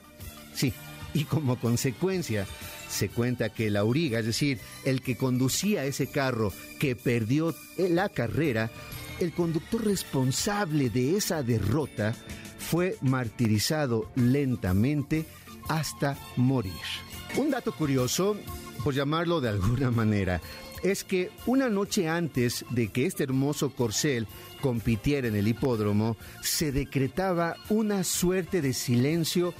sí, 0.53 0.73
y 1.13 1.25
como 1.25 1.59
consecuencia 1.59 2.45
se 2.89 3.09
cuenta 3.09 3.49
que 3.49 3.67
el 3.67 3.77
auriga, 3.77 4.19
es 4.19 4.25
decir, 4.25 4.59
el 4.83 5.01
que 5.01 5.15
conducía 5.15 5.85
ese 5.85 6.07
carro 6.07 6.51
que 6.79 6.95
perdió 6.95 7.53
la 7.77 8.09
carrera, 8.09 8.71
el 9.19 9.31
conductor 9.33 9.85
responsable 9.85 10.89
de 10.89 11.17
esa 11.17 11.43
derrota 11.43 12.15
fue 12.57 12.97
martirizado 13.01 14.11
lentamente 14.15 15.25
hasta 15.67 16.17
morir. 16.35 16.73
Un 17.37 17.51
dato 17.51 17.73
curioso, 17.73 18.35
por 18.83 18.93
llamarlo 18.93 19.39
de 19.39 19.49
alguna 19.49 19.91
manera, 19.91 20.41
es 20.83 21.03
que 21.03 21.31
una 21.45 21.69
noche 21.69 22.07
antes 22.07 22.65
de 22.69 22.89
que 22.89 23.05
este 23.05 23.23
hermoso 23.23 23.71
corcel 23.71 24.27
compitiera 24.61 25.27
en 25.27 25.35
el 25.35 25.47
hipódromo, 25.47 26.17
se 26.41 26.71
decretaba 26.71 27.55
una 27.69 28.03
suerte 28.03 28.61
de 28.61 28.73
silencio 28.73 29.53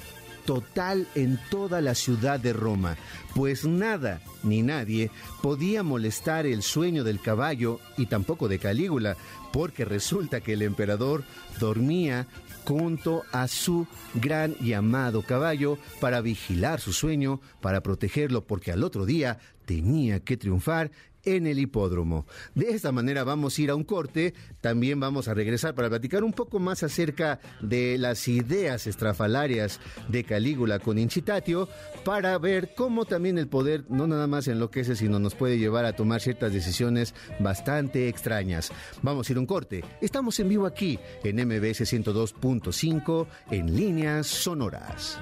total 0.46 1.08
en 1.16 1.40
toda 1.52 1.80
la 1.80 1.94
ciudad 1.94 2.40
de 2.40 2.54
Roma, 2.54 2.98
pues 3.36 3.66
nada 3.66 4.22
ni 4.42 4.64
nadie 4.64 5.12
podía 5.44 5.84
molestar 5.84 6.46
el 6.48 6.64
sueño 6.64 7.04
del 7.04 7.22
caballo 7.22 7.80
y 7.98 8.08
tampoco 8.08 8.48
de 8.48 8.58
Calígula, 8.58 9.16
porque 9.54 9.86
resulta 9.86 10.42
que 10.42 10.54
el 10.54 10.64
emperador 10.64 11.24
dormía 11.60 12.26
junto 12.66 13.24
a 13.32 13.48
su 13.48 13.88
gran 14.16 14.56
y 14.62 14.74
amado 14.74 15.24
caballo 15.24 15.78
para 16.00 16.22
vigilar 16.22 16.80
su 16.80 16.94
sueño, 16.94 17.42
para 17.62 17.82
protegerlo, 17.82 18.44
porque 18.44 18.72
al 18.72 18.84
otro 18.84 19.06
día 19.06 19.40
tenía 19.70 20.20
que 20.20 20.36
triunfar 20.36 20.90
en 21.24 21.46
el 21.46 21.60
hipódromo. 21.60 22.26
De 22.56 22.72
esta 22.72 22.92
manera 22.92 23.24
vamos 23.24 23.56
a 23.56 23.62
ir 23.62 23.70
a 23.70 23.76
un 23.76 23.84
corte, 23.84 24.34
también 24.62 25.00
vamos 25.00 25.28
a 25.28 25.36
regresar 25.36 25.76
para 25.76 25.90
platicar 25.90 26.24
un 26.24 26.34
poco 26.34 26.58
más 26.58 26.82
acerca 26.82 27.40
de 27.62 28.00
las 28.00 28.28
ideas 28.28 28.88
estrafalarias 28.88 29.80
de 30.08 30.24
Calígula 30.24 30.80
con 30.80 30.98
Incitatio, 30.98 31.70
para 32.04 32.36
ver 32.40 32.74
cómo 32.76 33.06
también 33.06 33.38
el 33.38 33.48
poder 33.48 33.84
no 33.90 34.08
nada 34.08 34.26
más 34.26 34.48
enloquece, 34.48 34.96
sino 34.96 35.20
nos 35.20 35.36
puede 35.36 35.60
llevar 35.60 35.86
a 35.86 35.96
tomar 35.96 36.20
ciertas 36.20 36.52
decisiones 36.52 37.14
bastante 37.40 38.08
extrañas. 38.08 38.72
Vamos 39.04 39.30
a 39.30 39.34
ir 39.34 39.38
a 39.38 39.42
un 39.42 39.46
corte. 39.46 39.84
Estamos 40.02 40.40
en 40.40 40.50
vivo 40.50 40.66
aquí 40.66 40.98
en 41.24 41.36
MBS 41.46 41.82
102.5 41.82 43.28
en 43.52 43.76
líneas 43.76 44.26
sonoras. 44.26 45.20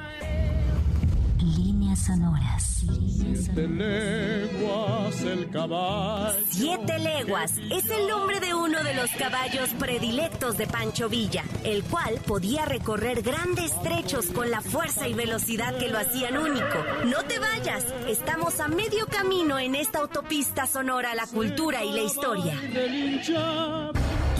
Líneas 1.98 2.06
sonoras. 2.06 2.84
Siete 3.08 3.68
leguas 3.68 5.22
el 5.22 5.50
caballo. 5.50 6.40
Siete 6.50 7.00
leguas 7.00 7.54
es 7.72 7.90
el 7.90 8.08
nombre 8.08 8.40
de 8.40 8.54
uno 8.54 8.84
de 8.84 8.94
los 8.94 9.10
caballos 9.12 9.70
predilectos 9.80 10.58
de 10.58 10.68
Pancho 10.68 11.10
Villa, 11.10 11.44
el 11.64 11.84
cual 11.84 12.20
podía 12.26 12.66
recorrer 12.66 13.22
grandes 13.22 13.72
trechos 13.82 14.28
con 14.28 14.52
la 14.52 14.62
fuerza 14.62 15.08
y 15.08 15.14
velocidad 15.14 15.78
que 15.78 15.90
lo 15.90 15.98
hacían 15.98 16.38
único. 16.38 16.84
No 17.06 17.24
te 17.24 17.40
vayas, 17.40 17.86
estamos 18.08 18.60
a 18.60 18.68
medio 18.68 19.08
camino 19.08 19.60
en 19.60 19.76
esta 19.76 20.00
autopista 20.00 20.66
sonora 20.66 21.12
a 21.12 21.16
la 21.16 21.28
cultura 21.28 21.84
y 21.84 21.92
la 21.94 22.02
historia. 22.02 22.54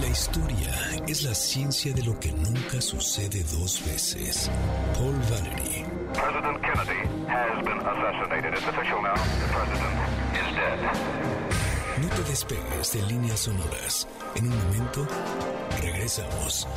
La 0.02 0.08
historia 0.10 0.72
es 1.08 1.24
la 1.24 1.34
ciencia 1.34 1.92
de 1.92 2.04
lo 2.04 2.20
que 2.20 2.32
nunca 2.32 2.80
sucede 2.82 3.44
dos 3.52 3.84
veces. 3.84 4.50
Paul 4.94 5.16
Valery. 5.30 5.86
President 6.14 6.62
Kennedy 6.62 7.02
has 7.28 7.66
been 7.66 7.80
assassinated. 7.80 8.54
It's 8.54 8.68
official 8.68 9.02
now. 9.02 9.16
The 9.16 9.48
president 9.54 9.96
is 10.34 10.56
dead. 10.56 10.80
No 12.00 12.10
te 12.10 12.30
despegues 12.30 12.94
de 12.94 13.02
líneas 13.08 13.40
sonoras. 13.40 14.08
En 14.36 14.52
un 14.52 14.58
momento, 14.66 15.08
regresamos. 15.82 16.68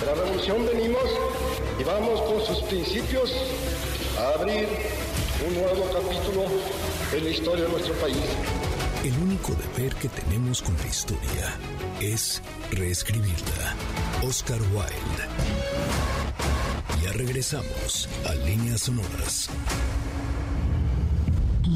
De 0.00 0.06
la 0.06 0.14
revolución 0.14 0.66
venimos 0.66 1.04
y 1.78 1.84
vamos 1.84 2.20
con 2.22 2.40
sus 2.44 2.64
principios 2.64 3.32
a 4.18 4.40
abrir 4.40 4.68
un 5.46 5.54
nuevo 5.54 5.84
capítulo 5.92 6.46
en 7.12 7.24
la 7.24 7.30
historia 7.30 7.64
de 7.64 7.70
nuestro 7.70 7.94
país. 7.94 8.16
El 9.04 9.12
único 9.18 9.54
deber 9.54 9.94
que 9.96 10.08
tenemos 10.08 10.62
con 10.62 10.74
la 10.78 10.86
historia 10.86 11.58
es 12.00 12.40
reescribirla. 12.70 13.74
Oscar 14.22 14.62
Wilde. 14.72 15.28
Ya 17.02 17.12
regresamos 17.12 18.08
a 18.26 18.34
Líneas 18.46 18.80
Sonoras. 18.80 19.50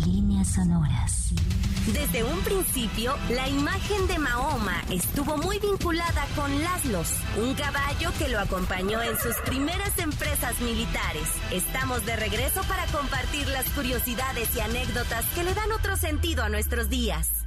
Líneas 0.07 0.49
Sonoras. 0.55 1.35
Desde 1.93 2.23
un 2.23 2.39
principio, 2.41 3.15
la 3.31 3.49
imagen 3.49 4.07
de 4.09 4.19
Mahoma 4.19 4.85
estuvo 4.91 5.39
muy 5.39 5.59
vinculada 5.59 6.27
con 6.37 6.63
Laszlos, 6.63 7.09
un 7.39 7.55
caballo 7.55 8.11
que 8.19 8.29
lo 8.29 8.39
acompañó 8.39 9.03
en 9.03 9.17
sus 9.19 9.35
primeras 9.47 9.99
empresas 9.99 10.61
militares. 10.61 11.23
Estamos 11.51 12.05
de 12.05 12.17
regreso 12.17 12.61
para 12.69 12.85
compartir 12.89 13.49
las 13.49 13.65
curiosidades 13.71 14.55
y 14.55 14.61
anécdotas 14.61 15.25
que 15.35 15.45
le 15.45 15.55
dan 15.55 15.73
otro 15.73 15.97
sentido 15.97 16.43
a 16.43 16.51
nuestros 16.51 16.91
días. 16.91 17.39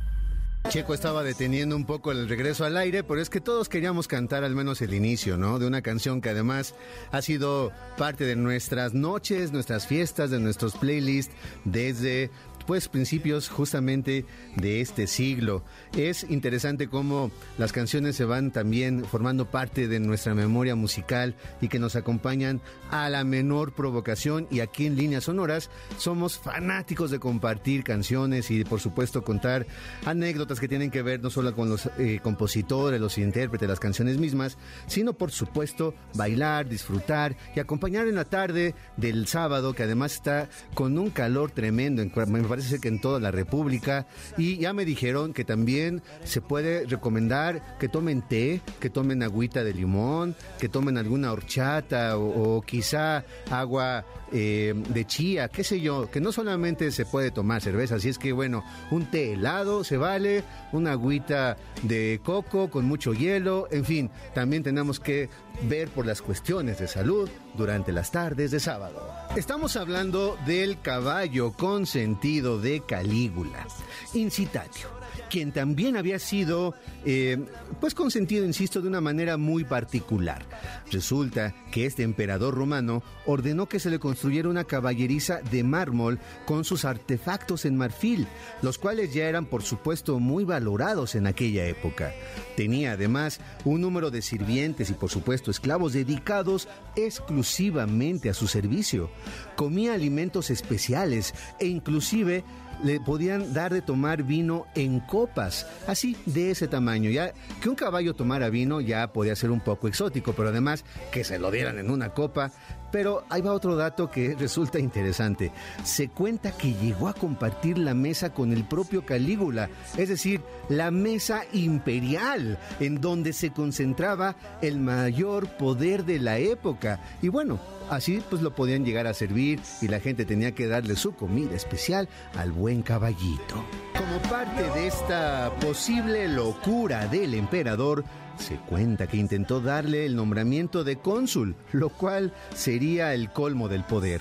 Checo 0.70 0.94
estaba 0.94 1.24
deteniendo 1.24 1.76
un 1.76 1.86
poco 1.86 2.12
el 2.12 2.30
regreso 2.30 2.64
al 2.66 2.78
aire, 2.78 3.04
pero 3.04 3.20
es 3.20 3.30
que 3.30 3.42
todos 3.42 3.68
queríamos 3.68 4.08
cantar 4.08 4.44
al 4.44 4.56
menos 4.56 4.82
el 4.82 4.94
inicio, 4.94 5.36
¿no? 5.36 5.58
De 5.58 5.66
una 5.66 5.82
canción 5.82 6.22
que 6.22 6.30
además 6.30 6.76
ha 7.12 7.22
sido 7.22 7.72
parte 7.98 8.26
de 8.26 8.36
nuestras 8.36 8.94
noches, 8.94 9.52
nuestras 9.52 9.88
fiestas, 9.88 10.30
de 10.30 10.40
nuestros 10.40 10.74
playlists 10.78 11.34
desde 11.66 12.30
pues 12.72 12.88
principios 12.88 13.50
justamente 13.50 14.24
de 14.56 14.80
este 14.80 15.06
siglo. 15.06 15.62
Es 15.92 16.26
interesante 16.30 16.88
cómo 16.88 17.30
las 17.58 17.74
canciones 17.74 18.16
se 18.16 18.24
van 18.24 18.52
también 18.52 19.04
formando 19.04 19.52
parte 19.52 19.90
de 19.90 20.00
nuestra 20.00 20.34
memoria 20.34 20.74
musical 20.74 21.36
y 21.60 21.68
que 21.68 21.80
nos 21.80 21.98
acompañan 21.98 22.62
a 22.90 23.10
la 23.10 23.26
menor 23.26 23.74
provocación 23.74 24.48
y 24.50 24.62
aquí 24.62 24.86
en 24.86 24.96
líneas 24.96 25.26
sonoras 25.26 25.70
somos 25.98 26.38
fanáticos 26.38 27.12
de 27.12 27.20
compartir 27.20 27.84
canciones 27.84 28.50
y 28.52 28.64
por 28.64 28.80
supuesto 28.80 29.22
contar 29.22 29.68
anécdotas 30.06 30.62
que 30.62 30.70
tienen 30.70 30.92
que 30.92 31.02
ver 31.02 31.22
no 31.22 31.30
solo 31.30 31.54
con 31.54 31.68
los 31.68 31.90
eh, 31.98 32.22
compositores, 32.24 33.02
los 33.02 33.18
intérpretes, 33.18 33.68
las 33.68 33.82
canciones 33.82 34.18
mismas, 34.18 34.58
sino 34.88 35.12
por 35.12 35.32
supuesto 35.32 35.94
bailar, 36.14 36.70
disfrutar 36.70 37.36
y 37.54 37.60
acompañar 37.60 38.08
en 38.08 38.16
la 38.16 38.24
tarde 38.24 38.76
del 38.96 39.28
sábado 39.28 39.74
que 39.74 39.84
además 39.84 40.14
está 40.14 40.48
con 40.74 40.98
un 40.98 41.10
calor 41.10 41.52
tremendo 41.52 42.02
en 42.02 42.12
parece 42.52 42.61
ser 42.70 42.80
que 42.80 42.88
en 42.88 43.02
toda 43.02 43.20
la 43.20 43.32
República. 43.32 44.08
Y 44.38 44.58
ya 44.58 44.74
me 44.74 44.86
dijeron 44.86 45.34
que 45.34 45.46
también 45.46 46.02
se 46.24 46.42
puede 46.42 46.86
recomendar 46.86 47.78
que 47.80 47.90
tomen 47.90 48.22
té, 48.22 48.62
que 48.80 48.90
tomen 48.90 49.24
agüita 49.24 49.64
de 49.64 49.74
limón, 49.74 50.36
que 50.60 50.70
tomen 50.70 50.98
alguna 50.98 51.32
horchata 51.32 52.18
o, 52.18 52.62
quizá 52.62 53.24
agua 53.50 54.06
eh, 54.32 54.74
de 54.90 55.06
chía, 55.06 55.50
qué 55.50 55.64
sé 55.64 55.82
yo, 55.82 56.10
que 56.10 56.22
no 56.22 56.32
solamente 56.32 56.92
se 56.92 57.06
puede 57.06 57.32
tomar 57.32 57.62
cerveza, 57.62 57.96
así 57.96 58.10
es 58.10 58.18
que 58.18 58.32
bueno, 58.32 58.64
un 58.92 59.06
té 59.06 59.34
helado 59.34 59.84
se 59.84 59.98
vale, 59.98 60.44
una 60.72 60.94
agüita 60.94 61.58
de 61.84 62.20
coco 62.24 62.70
con 62.70 62.86
mucho 62.86 63.14
hielo, 63.14 63.68
en 63.72 63.86
fin, 63.86 64.10
también 64.34 64.64
tenemos 64.64 65.00
que 65.00 65.30
ver 65.68 65.90
por 65.90 66.06
las 66.06 66.22
cuestiones 66.22 66.80
de 66.80 66.88
salud 66.88 67.30
durante 67.56 67.92
las 67.92 68.12
tardes 68.12 68.52
de 68.52 68.60
sábado. 68.60 69.08
Estamos 69.36 69.76
hablando 69.76 70.38
del 70.46 70.80
caballo 70.82 71.52
consentido 71.54 72.60
de 72.60 72.82
Calígula, 72.82 73.68
Incitatio. 74.14 75.01
Quien 75.32 75.54
también 75.54 75.96
había 75.96 76.20
sido, 76.20 76.76
eh, 77.06 77.38
pues 77.80 77.96
consentido, 77.96 78.44
insisto, 78.46 78.82
de 78.82 78.90
una 78.90 79.00
manera 79.00 79.38
muy 79.38 79.64
particular. 79.64 80.46
Resulta 80.92 81.56
que 81.72 81.86
este 81.86 82.04
emperador 82.04 82.54
romano 82.54 83.02
ordenó 83.26 83.70
que 83.70 83.80
se 83.80 83.90
le 83.90 83.98
construyera 83.98 84.50
una 84.50 84.66
caballeriza 84.66 85.40
de 85.50 85.64
mármol 85.64 86.20
con 86.46 86.66
sus 86.66 86.84
artefactos 86.84 87.64
en 87.64 87.78
marfil, 87.78 88.28
los 88.62 88.78
cuales 88.78 89.14
ya 89.14 89.30
eran 89.30 89.46
por 89.46 89.64
supuesto 89.64 90.20
muy 90.20 90.44
valorados 90.44 91.16
en 91.16 91.26
aquella 91.26 91.66
época. 91.66 92.12
Tenía 92.58 92.92
además 92.92 93.40
un 93.64 93.80
número 93.80 94.12
de 94.12 94.22
sirvientes 94.22 94.90
y 94.90 94.94
por 94.94 95.10
supuesto 95.10 95.50
esclavos 95.50 95.94
dedicados 95.94 96.68
exclusivamente 96.98 98.30
a 98.30 98.34
su 98.34 98.48
servicio. 98.48 99.10
Comía 99.56 99.94
alimentos 99.94 100.50
especiales 100.50 101.34
e 101.58 101.68
inclusive 101.68 102.44
le 102.84 103.00
podían 103.00 103.54
dar 103.54 103.74
de 103.74 103.82
tomar 103.82 104.24
vino 104.24 104.66
en 104.76 105.00
copas, 105.00 105.68
así 105.88 106.18
de 106.26 106.52
ese 106.52 106.68
tamaño. 106.68 107.10
Ya 107.10 107.34
que 107.62 107.70
un 107.70 107.76
caballo 107.76 108.14
tomara 108.14 108.50
vino 108.50 108.82
ya 108.82 109.12
podía 109.14 109.36
ser 109.36 109.52
un 109.52 109.60
poco 109.60 109.88
exótico, 109.88 110.34
pero 110.34 110.50
además 110.50 110.86
que 111.12 111.24
se 111.24 111.40
lo 111.40 111.52
dieran 111.52 111.78
en 111.80 111.90
una 111.90 112.10
copa. 112.10 112.52
Pero 112.92 113.24
ahí 113.30 113.42
va 113.42 113.54
otro 113.54 113.76
dato 113.76 114.10
que 114.10 114.36
resulta 114.36 114.80
interesante. 114.80 115.52
Se 115.84 116.10
cuenta 116.10 116.52
que 116.52 116.74
llegó 116.74 117.08
a 117.08 117.14
compartir 117.14 117.78
la 117.78 117.94
mesa 117.94 118.34
con 118.34 118.52
el 118.52 118.64
propio 118.64 119.06
Calígula, 119.06 119.70
es 119.98 120.10
decir, 120.10 120.42
la 120.70 120.92
mesa 120.92 121.44
imperial, 121.54 122.58
en 122.80 123.02
donde 123.02 123.34
se 123.34 123.52
concentraba 123.52 124.36
el 124.62 124.80
mayor 124.80 125.48
poder 125.58 126.06
de 126.06 126.20
la 126.20 126.38
época. 126.38 127.00
Y 127.22 127.30
bueno, 127.30 127.60
Así 127.92 128.24
pues 128.30 128.42
lo 128.42 128.56
podían 128.56 128.86
llegar 128.86 129.06
a 129.06 129.14
servir 129.14 129.60
y 129.82 129.90
la 129.90 130.00
gente 130.00 130.24
tenía 130.24 130.54
que 130.54 130.66
darle 130.68 130.96
su 130.96 131.14
comida 131.14 131.58
especial 131.58 132.08
al 132.38 132.54
buen 132.54 132.84
caballito. 132.84 133.66
Como 134.02 134.20
parte 134.24 134.64
de 134.72 134.88
esta 134.88 135.52
posible 135.62 136.28
locura 136.28 137.06
del 137.06 137.36
emperador, 137.36 138.04
se 138.36 138.56
cuenta 138.56 139.06
que 139.06 139.18
intentó 139.18 139.62
darle 139.62 140.08
el 140.08 140.16
nombramiento 140.16 140.84
de 140.84 140.96
cónsul, 140.96 141.56
lo 141.72 141.90
cual 141.90 142.34
sería 142.56 143.14
el 143.14 143.32
colmo 143.32 143.70
del 143.70 143.84
poder. 143.84 144.20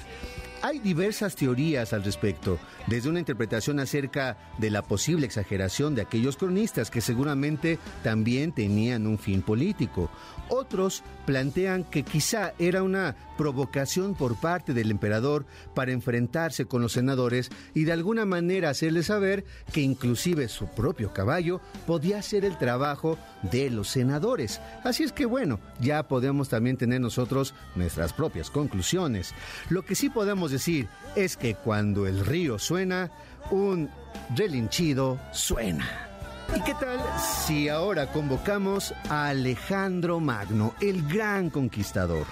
Hay 0.61 0.81
diversas 0.81 1.35
teorías 1.35 1.95
al 1.95 2.05
respecto, 2.05 2.59
desde 2.89 3.09
una 3.09 3.21
interpretación 3.21 3.81
acerca 3.81 4.37
de 4.59 4.71
la 4.71 4.83
posible 4.83 5.25
exageración 5.25 5.95
de 5.95 6.03
aquellos 6.03 6.37
cronistas 6.37 6.91
que 6.91 7.01
seguramente 7.01 7.79
también 8.03 8.53
tenían 8.53 9.07
un 9.07 9.19
fin 9.19 9.41
político. 9.41 10.11
Otros 10.51 11.03
plantean 11.25 11.85
que 11.85 12.03
quizá 12.03 12.53
era 12.59 12.83
una 12.83 13.17
provocación 13.41 14.15
por 14.15 14.37
parte 14.37 14.75
del 14.75 14.91
emperador 14.91 15.47
para 15.75 15.93
enfrentarse 15.93 16.67
con 16.67 16.83
los 16.83 16.93
senadores 16.93 17.49
y 17.73 17.85
de 17.85 17.93
alguna 17.93 18.27
manera 18.27 18.69
hacerles 18.69 19.07
saber 19.07 19.47
que 19.73 19.81
inclusive 19.81 20.47
su 20.49 20.67
propio 20.67 21.15
caballo 21.15 21.63
podía 21.87 22.19
hacer 22.19 22.45
el 22.45 22.59
trabajo 22.59 23.17
de 23.51 23.71
los 23.71 23.89
senadores. 23.89 24.61
Así 24.85 25.05
es 25.05 25.13
que 25.13 25.25
bueno, 25.25 25.59
ya 25.81 26.07
podemos 26.07 26.51
también 26.51 26.77
tener 26.77 27.01
nosotros 27.01 27.55
nuestras 27.77 28.13
propias 28.13 28.51
conclusiones. 28.51 29.33
Lo 29.71 29.87
que 29.87 29.95
sí 29.95 30.11
podemos 30.11 30.51
decir 30.51 30.89
es 31.17 31.39
que 31.39 31.55
cuando 31.55 32.07
el 32.07 32.27
río 32.27 32.59
suena, 32.59 33.11
un 33.51 33.89
relinchido 34.37 35.19
suena. 35.33 35.89
¿Y 36.55 36.61
qué 36.61 36.75
tal 36.75 37.01
si 37.47 37.71
ahora 37.71 38.13
convocamos 38.13 38.93
a 39.09 39.29
Alejandro 39.29 40.21
Magno, 40.21 40.75
el 40.83 41.09
gran 41.09 41.49
conquistador? 41.49 42.27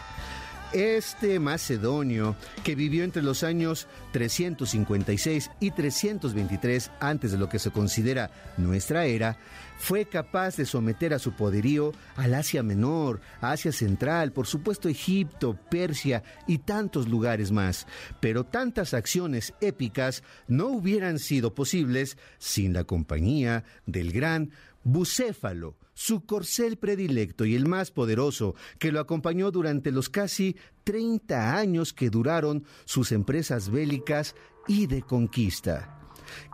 Este 0.73 1.41
macedonio, 1.41 2.37
que 2.63 2.75
vivió 2.75 3.03
entre 3.03 3.23
los 3.23 3.43
años 3.43 3.87
356 4.13 5.51
y 5.61 5.71
323 5.71 6.91
antes 7.01 7.33
de 7.33 7.39
lo 7.39 7.49
que 7.49 7.59
se 7.59 7.71
considera 7.71 8.31
nuestra 8.59 9.07
era, 9.07 9.39
fue 9.79 10.05
capaz 10.05 10.57
de 10.57 10.67
someter 10.67 11.15
a 11.15 11.19
su 11.19 11.33
poderío 11.33 11.93
al 12.17 12.35
Asia 12.35 12.63
Menor, 12.63 13.21
Asia 13.41 13.73
Central, 13.73 14.33
por 14.33 14.47
supuesto 14.47 14.91
Egipto, 14.91 15.57
Persia 15.71 16.23
y 16.47 16.59
tantos 16.59 17.09
lugares 17.09 17.51
más. 17.51 17.87
Pero 18.21 18.45
tantas 18.45 18.93
acciones 18.93 19.55
épicas 19.63 20.23
no 20.49 20.67
hubieran 20.67 21.19
sido 21.19 21.55
posibles 21.55 22.19
sin 22.39 22.75
la 22.75 22.85
compañía 22.85 23.65
del 23.87 24.13
gran 24.13 24.51
Bucéfalo, 24.91 25.77
su 25.93 26.25
corcel 26.25 26.79
predilecto 26.79 27.45
y 27.45 27.55
el 27.55 27.67
más 27.67 27.91
poderoso, 27.91 28.55
que 28.79 28.91
lo 28.91 29.01
acompañó 29.01 29.51
durante 29.51 29.93
los 29.93 30.09
casi 30.09 30.57
30 30.85 31.59
años 31.59 31.93
que 31.93 32.09
duraron 32.09 32.65
sus 32.87 33.13
empresas 33.13 33.69
bélicas 33.69 34.35
y 34.67 34.87
de 34.87 35.03
conquista. 35.03 35.98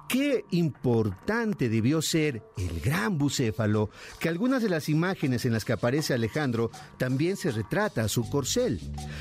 Qué 0.08 0.44
importante 0.50 1.68
debió 1.68 2.02
ser 2.02 2.42
el 2.56 2.80
gran 2.80 3.18
bucéfalo, 3.18 3.90
que 4.20 4.28
algunas 4.28 4.62
de 4.62 4.68
las 4.68 4.88
imágenes 4.88 5.44
en 5.44 5.52
las 5.52 5.64
que 5.64 5.72
aparece 5.72 6.14
Alejandro 6.14 6.70
también 6.98 7.36
se 7.36 7.50
retrata 7.50 8.02
a 8.02 8.08
su 8.08 8.28
corcel. 8.28 8.80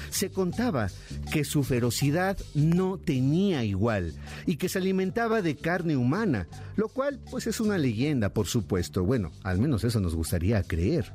Se 0.09 0.29
contaba 0.29 0.89
que 1.31 1.45
su 1.45 1.63
ferocidad 1.63 2.37
no 2.53 2.97
tenía 2.97 3.63
igual 3.63 4.13
y 4.45 4.57
que 4.57 4.69
se 4.69 4.77
alimentaba 4.77 5.41
de 5.41 5.55
carne 5.55 5.95
humana, 5.95 6.47
lo 6.75 6.89
cual 6.89 7.19
pues 7.31 7.47
es 7.47 7.59
una 7.59 7.77
leyenda, 7.77 8.29
por 8.29 8.47
supuesto. 8.47 9.03
Bueno, 9.03 9.31
al 9.43 9.59
menos 9.59 9.83
eso 9.83 9.99
nos 9.99 10.15
gustaría 10.15 10.61
creer. 10.63 11.13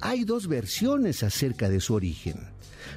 Hay 0.00 0.24
dos 0.24 0.46
versiones 0.46 1.22
acerca 1.22 1.68
de 1.68 1.80
su 1.80 1.94
origen. 1.94 2.36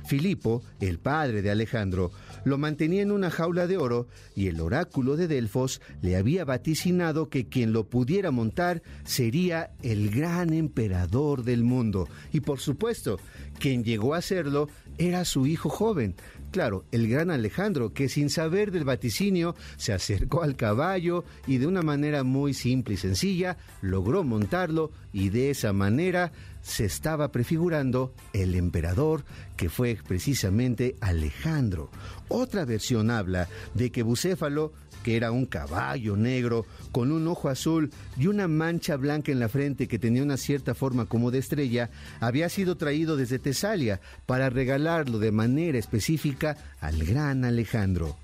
Filipo, 0.05 0.63
el 0.79 0.99
padre 0.99 1.41
de 1.41 1.51
Alejandro, 1.51 2.11
lo 2.43 2.57
mantenía 2.57 3.01
en 3.01 3.11
una 3.11 3.29
jaula 3.29 3.67
de 3.67 3.77
oro 3.77 4.07
y 4.35 4.47
el 4.47 4.59
oráculo 4.59 5.15
de 5.15 5.27
Delfos 5.27 5.81
le 6.01 6.15
había 6.15 6.45
vaticinado 6.45 7.29
que 7.29 7.47
quien 7.47 7.73
lo 7.73 7.85
pudiera 7.85 8.31
montar 8.31 8.81
sería 9.03 9.71
el 9.83 10.09
gran 10.09 10.53
emperador 10.53 11.43
del 11.43 11.63
mundo. 11.63 12.07
Y 12.31 12.41
por 12.41 12.59
supuesto, 12.59 13.19
quien 13.59 13.83
llegó 13.83 14.13
a 14.13 14.21
serlo 14.21 14.69
era 14.97 15.25
su 15.25 15.47
hijo 15.47 15.69
joven, 15.69 16.15
claro, 16.51 16.85
el 16.91 17.07
gran 17.07 17.31
Alejandro, 17.31 17.93
que 17.93 18.09
sin 18.09 18.29
saber 18.29 18.71
del 18.71 18.83
vaticinio 18.83 19.55
se 19.77 19.93
acercó 19.93 20.43
al 20.43 20.55
caballo 20.55 21.23
y 21.47 21.57
de 21.57 21.67
una 21.67 21.81
manera 21.81 22.23
muy 22.23 22.53
simple 22.53 22.93
y 22.93 22.97
sencilla 22.97 23.57
logró 23.81 24.23
montarlo 24.23 24.91
y 25.13 25.29
de 25.29 25.49
esa 25.49 25.73
manera 25.73 26.31
se 26.61 26.85
estaba 26.85 27.31
prefigurando 27.31 28.13
el 28.33 28.55
emperador 28.55 29.23
que 29.57 29.69
fue 29.69 29.97
precisamente 30.07 30.95
Alejandro. 31.01 31.89
Otra 32.27 32.65
versión 32.65 33.09
habla 33.09 33.47
de 33.73 33.91
que 33.91 34.03
Bucéfalo 34.03 34.73
que 35.03 35.15
era 35.17 35.31
un 35.31 35.45
caballo 35.45 36.15
negro 36.15 36.65
con 36.91 37.11
un 37.11 37.27
ojo 37.27 37.49
azul 37.49 37.91
y 38.17 38.27
una 38.27 38.47
mancha 38.47 38.95
blanca 38.95 39.31
en 39.31 39.39
la 39.39 39.49
frente 39.49 39.87
que 39.87 39.99
tenía 39.99 40.23
una 40.23 40.37
cierta 40.37 40.75
forma 40.75 41.05
como 41.05 41.31
de 41.31 41.39
estrella, 41.39 41.89
había 42.19 42.49
sido 42.49 42.77
traído 42.77 43.17
desde 43.17 43.39
Tesalia 43.39 44.01
para 44.25 44.49
regalarlo 44.49 45.19
de 45.19 45.31
manera 45.31 45.77
específica 45.77 46.57
al 46.79 47.03
gran 47.03 47.45
Alejandro. 47.45 48.17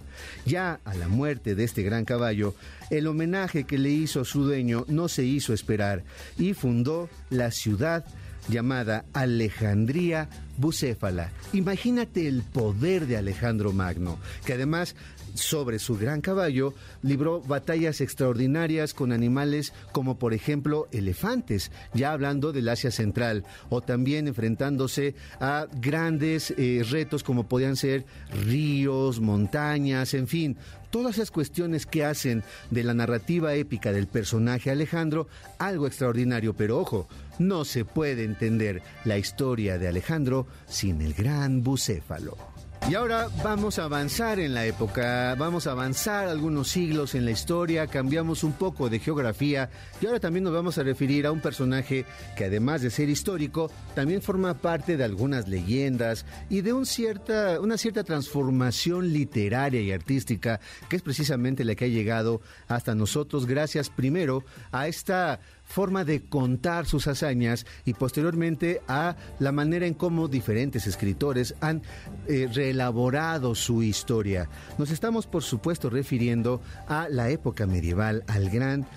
Ya 0.45 0.79
a 0.83 0.95
la 0.95 1.07
muerte 1.07 1.55
de 1.55 1.63
este 1.63 1.83
gran 1.83 2.05
caballo, 2.05 2.55
el 2.89 3.07
homenaje 3.07 3.65
que 3.65 3.77
le 3.77 3.89
hizo 3.89 4.25
su 4.25 4.43
dueño 4.43 4.85
no 4.87 5.07
se 5.07 5.23
hizo 5.23 5.53
esperar 5.53 6.03
y 6.37 6.53
fundó 6.53 7.09
la 7.29 7.51
ciudad 7.51 8.05
llamada 8.49 9.05
Alejandría 9.13 10.29
Bucéfala. 10.57 11.31
Imagínate 11.53 12.27
el 12.27 12.41
poder 12.41 13.05
de 13.05 13.17
Alejandro 13.17 13.73
Magno, 13.73 14.17
que 14.45 14.53
además 14.53 14.95
sobre 15.33 15.79
su 15.79 15.97
gran 15.97 16.21
caballo, 16.21 16.73
libró 17.01 17.41
batallas 17.41 18.01
extraordinarias 18.01 18.93
con 18.93 19.11
animales 19.11 19.73
como 19.91 20.17
por 20.17 20.33
ejemplo 20.33 20.87
elefantes, 20.91 21.71
ya 21.93 22.11
hablando 22.11 22.51
del 22.51 22.69
Asia 22.69 22.91
Central, 22.91 23.45
o 23.69 23.81
también 23.81 24.27
enfrentándose 24.27 25.15
a 25.39 25.67
grandes 25.79 26.53
eh, 26.57 26.83
retos 26.89 27.23
como 27.23 27.47
podían 27.47 27.75
ser 27.75 28.05
ríos, 28.45 29.19
montañas, 29.19 30.13
en 30.13 30.27
fin, 30.27 30.57
todas 30.89 31.15
esas 31.15 31.31
cuestiones 31.31 31.85
que 31.85 32.05
hacen 32.05 32.43
de 32.71 32.83
la 32.83 32.93
narrativa 32.93 33.53
épica 33.53 33.91
del 33.91 34.07
personaje 34.07 34.71
Alejandro 34.71 35.27
algo 35.59 35.87
extraordinario, 35.87 36.55
pero 36.55 36.79
ojo, 36.79 37.07
no 37.39 37.65
se 37.65 37.85
puede 37.85 38.23
entender 38.23 38.81
la 39.05 39.17
historia 39.17 39.77
de 39.77 39.87
Alejandro 39.87 40.47
sin 40.67 41.01
el 41.01 41.13
gran 41.13 41.63
bucéfalo. 41.63 42.56
Y 42.89 42.95
ahora 42.95 43.27
vamos 43.43 43.79
a 43.79 43.83
avanzar 43.83 44.39
en 44.39 44.53
la 44.53 44.65
época, 44.65 45.35
vamos 45.37 45.67
a 45.67 45.71
avanzar 45.71 46.29
algunos 46.29 46.69
siglos 46.69 47.15
en 47.15 47.25
la 47.25 47.31
historia, 47.31 47.87
cambiamos 47.87 48.45
un 48.45 48.53
poco 48.53 48.89
de 48.89 48.99
geografía 48.99 49.69
y 49.99 50.05
ahora 50.05 50.21
también 50.21 50.45
nos 50.45 50.53
vamos 50.53 50.77
a 50.77 50.83
referir 50.83 51.25
a 51.25 51.33
un 51.33 51.41
personaje 51.41 52.05
que 52.37 52.45
además 52.45 52.81
de 52.81 52.89
ser 52.89 53.09
histórico, 53.09 53.69
también 53.93 54.21
forma 54.21 54.53
parte 54.53 54.95
de 54.95 55.03
algunas 55.03 55.49
leyendas 55.49 56.25
y 56.49 56.61
de 56.61 56.71
un 56.71 56.85
cierta, 56.85 57.59
una 57.59 57.77
cierta 57.77 58.05
transformación 58.05 59.11
literaria 59.11 59.81
y 59.81 59.91
artística 59.91 60.61
que 60.87 60.95
es 60.95 61.01
precisamente 61.01 61.65
la 61.65 61.75
que 61.75 61.85
ha 61.85 61.89
llegado 61.89 62.39
hasta 62.69 62.95
nosotros. 62.95 63.47
Gracias 63.47 63.89
primero 63.89 64.45
a 64.71 64.87
esta 64.87 65.41
forma 65.67 66.05
de 66.05 66.23
contar 66.23 66.85
sus 66.85 67.07
hazañas 67.07 67.65
y 67.85 67.93
posteriormente 67.93 68.81
a 68.87 69.15
la 69.39 69.51
manera 69.51 69.85
en 69.85 69.93
cómo 69.93 70.27
diferentes 70.27 70.87
escritores 70.87 71.55
han 71.61 71.83
eh, 72.27 72.49
reelaborado 72.51 73.53
su 73.53 73.83
historia. 73.83 74.49
Nos 74.77 74.89
estamos, 74.91 75.27
por 75.27 75.43
supuesto, 75.43 75.89
refiriendo 75.89 76.61
a 76.87 77.07
la 77.09 77.29
época 77.29 77.67
medieval, 77.67 78.23
al 78.27 78.49
gran 78.49 78.87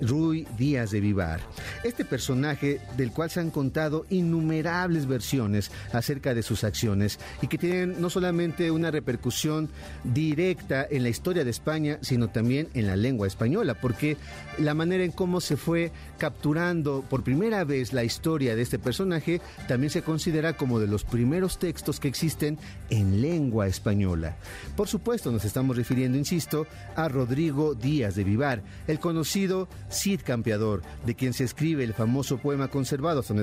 Rui 0.00 0.46
Díaz 0.56 0.90
de 0.90 1.00
Vivar. 1.00 1.40
Este 1.84 2.04
personaje 2.04 2.80
del 2.96 3.12
cual 3.12 3.30
se 3.30 3.40
han 3.40 3.50
contado 3.50 4.06
innumerables 4.10 5.06
versiones 5.06 5.70
acerca 5.92 6.34
de 6.34 6.42
sus 6.42 6.64
acciones 6.64 7.18
y 7.42 7.46
que 7.46 7.58
tienen 7.58 8.00
no 8.00 8.10
solamente 8.10 8.70
una 8.70 8.90
repercusión 8.90 9.68
directa 10.04 10.86
en 10.90 11.02
la 11.02 11.08
historia 11.08 11.44
de 11.44 11.50
España, 11.50 11.98
sino 12.00 12.28
también 12.28 12.68
en 12.74 12.86
la 12.86 12.96
lengua 12.96 13.26
española, 13.26 13.74
porque 13.74 14.16
la 14.58 14.74
manera 14.74 15.04
en 15.04 15.12
cómo 15.12 15.40
se 15.40 15.56
fue 15.56 15.92
capturando 16.18 17.04
por 17.08 17.22
primera 17.22 17.64
vez 17.64 17.92
la 17.92 18.04
historia 18.04 18.56
de 18.56 18.62
este 18.62 18.78
personaje 18.78 19.40
también 19.66 19.90
se 19.90 20.02
considera 20.02 20.54
como 20.54 20.80
de 20.80 20.86
los 20.86 21.04
primeros 21.04 21.58
textos 21.58 22.00
que 22.00 22.08
existen 22.08 22.58
en 22.90 23.20
lengua 23.20 23.66
española. 23.66 24.36
Por 24.76 24.88
supuesto, 24.88 25.30
nos 25.30 25.44
estamos 25.44 25.76
refiriendo, 25.76 26.18
insisto, 26.18 26.66
a 26.96 27.08
Rodrigo 27.08 27.74
Díaz 27.74 28.14
de 28.14 28.24
Vivar, 28.24 28.62
el 28.86 28.98
conocido 28.98 29.57
Cid 29.90 30.20
Campeador, 30.22 30.82
de 31.06 31.14
quien 31.14 31.32
se 31.32 31.44
escribe 31.44 31.82
el 31.82 31.94
famoso 31.94 32.38
poema 32.38 32.68
conservado 32.68 33.20
hasta 33.20 33.34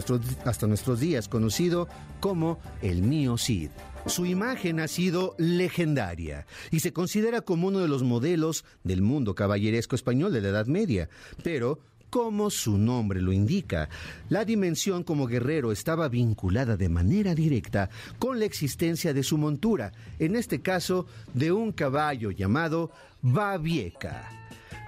nuestros, 0.68 1.00
días, 1.00 1.28
conocido 1.28 1.90
como 2.20 2.60
El 2.82 3.02
mío 3.02 3.38
Cid. 3.38 3.72
Su 4.06 4.28
imagen 4.28 4.80
ha 4.80 4.88
sido 4.88 5.36
legendaria 5.40 6.46
y 6.70 6.82
se 6.82 6.94
considera 6.94 7.42
como 7.42 7.68
uno 7.68 7.80
de 7.80 7.88
los 7.88 8.04
modelos 8.04 8.64
del 8.84 9.02
mundo 9.02 9.34
caballeresco 9.34 9.96
español 9.96 10.32
de 10.32 10.42
la 10.42 10.50
Edad 10.50 10.68
Media, 10.68 11.10
pero 11.44 11.80
como 12.16 12.50
su 12.50 12.78
nombre 12.78 13.20
lo 13.20 13.34
indica, 13.34 13.90
la 14.30 14.46
dimensión 14.46 15.04
como 15.04 15.28
guerrero 15.28 15.74
estaba 15.74 16.08
vinculada 16.08 16.78
de 16.78 16.88
manera 16.88 17.36
directa 17.36 17.90
con 18.20 18.40
la 18.40 18.46
existencia 18.46 19.14
de 19.14 19.22
su 19.22 19.38
montura, 19.38 19.92
en 20.20 20.38
este 20.38 20.62
caso 20.62 21.08
de 21.34 21.52
un 21.52 21.74
caballo 21.74 22.32
llamado 22.32 22.92
Babieca. 23.22 24.45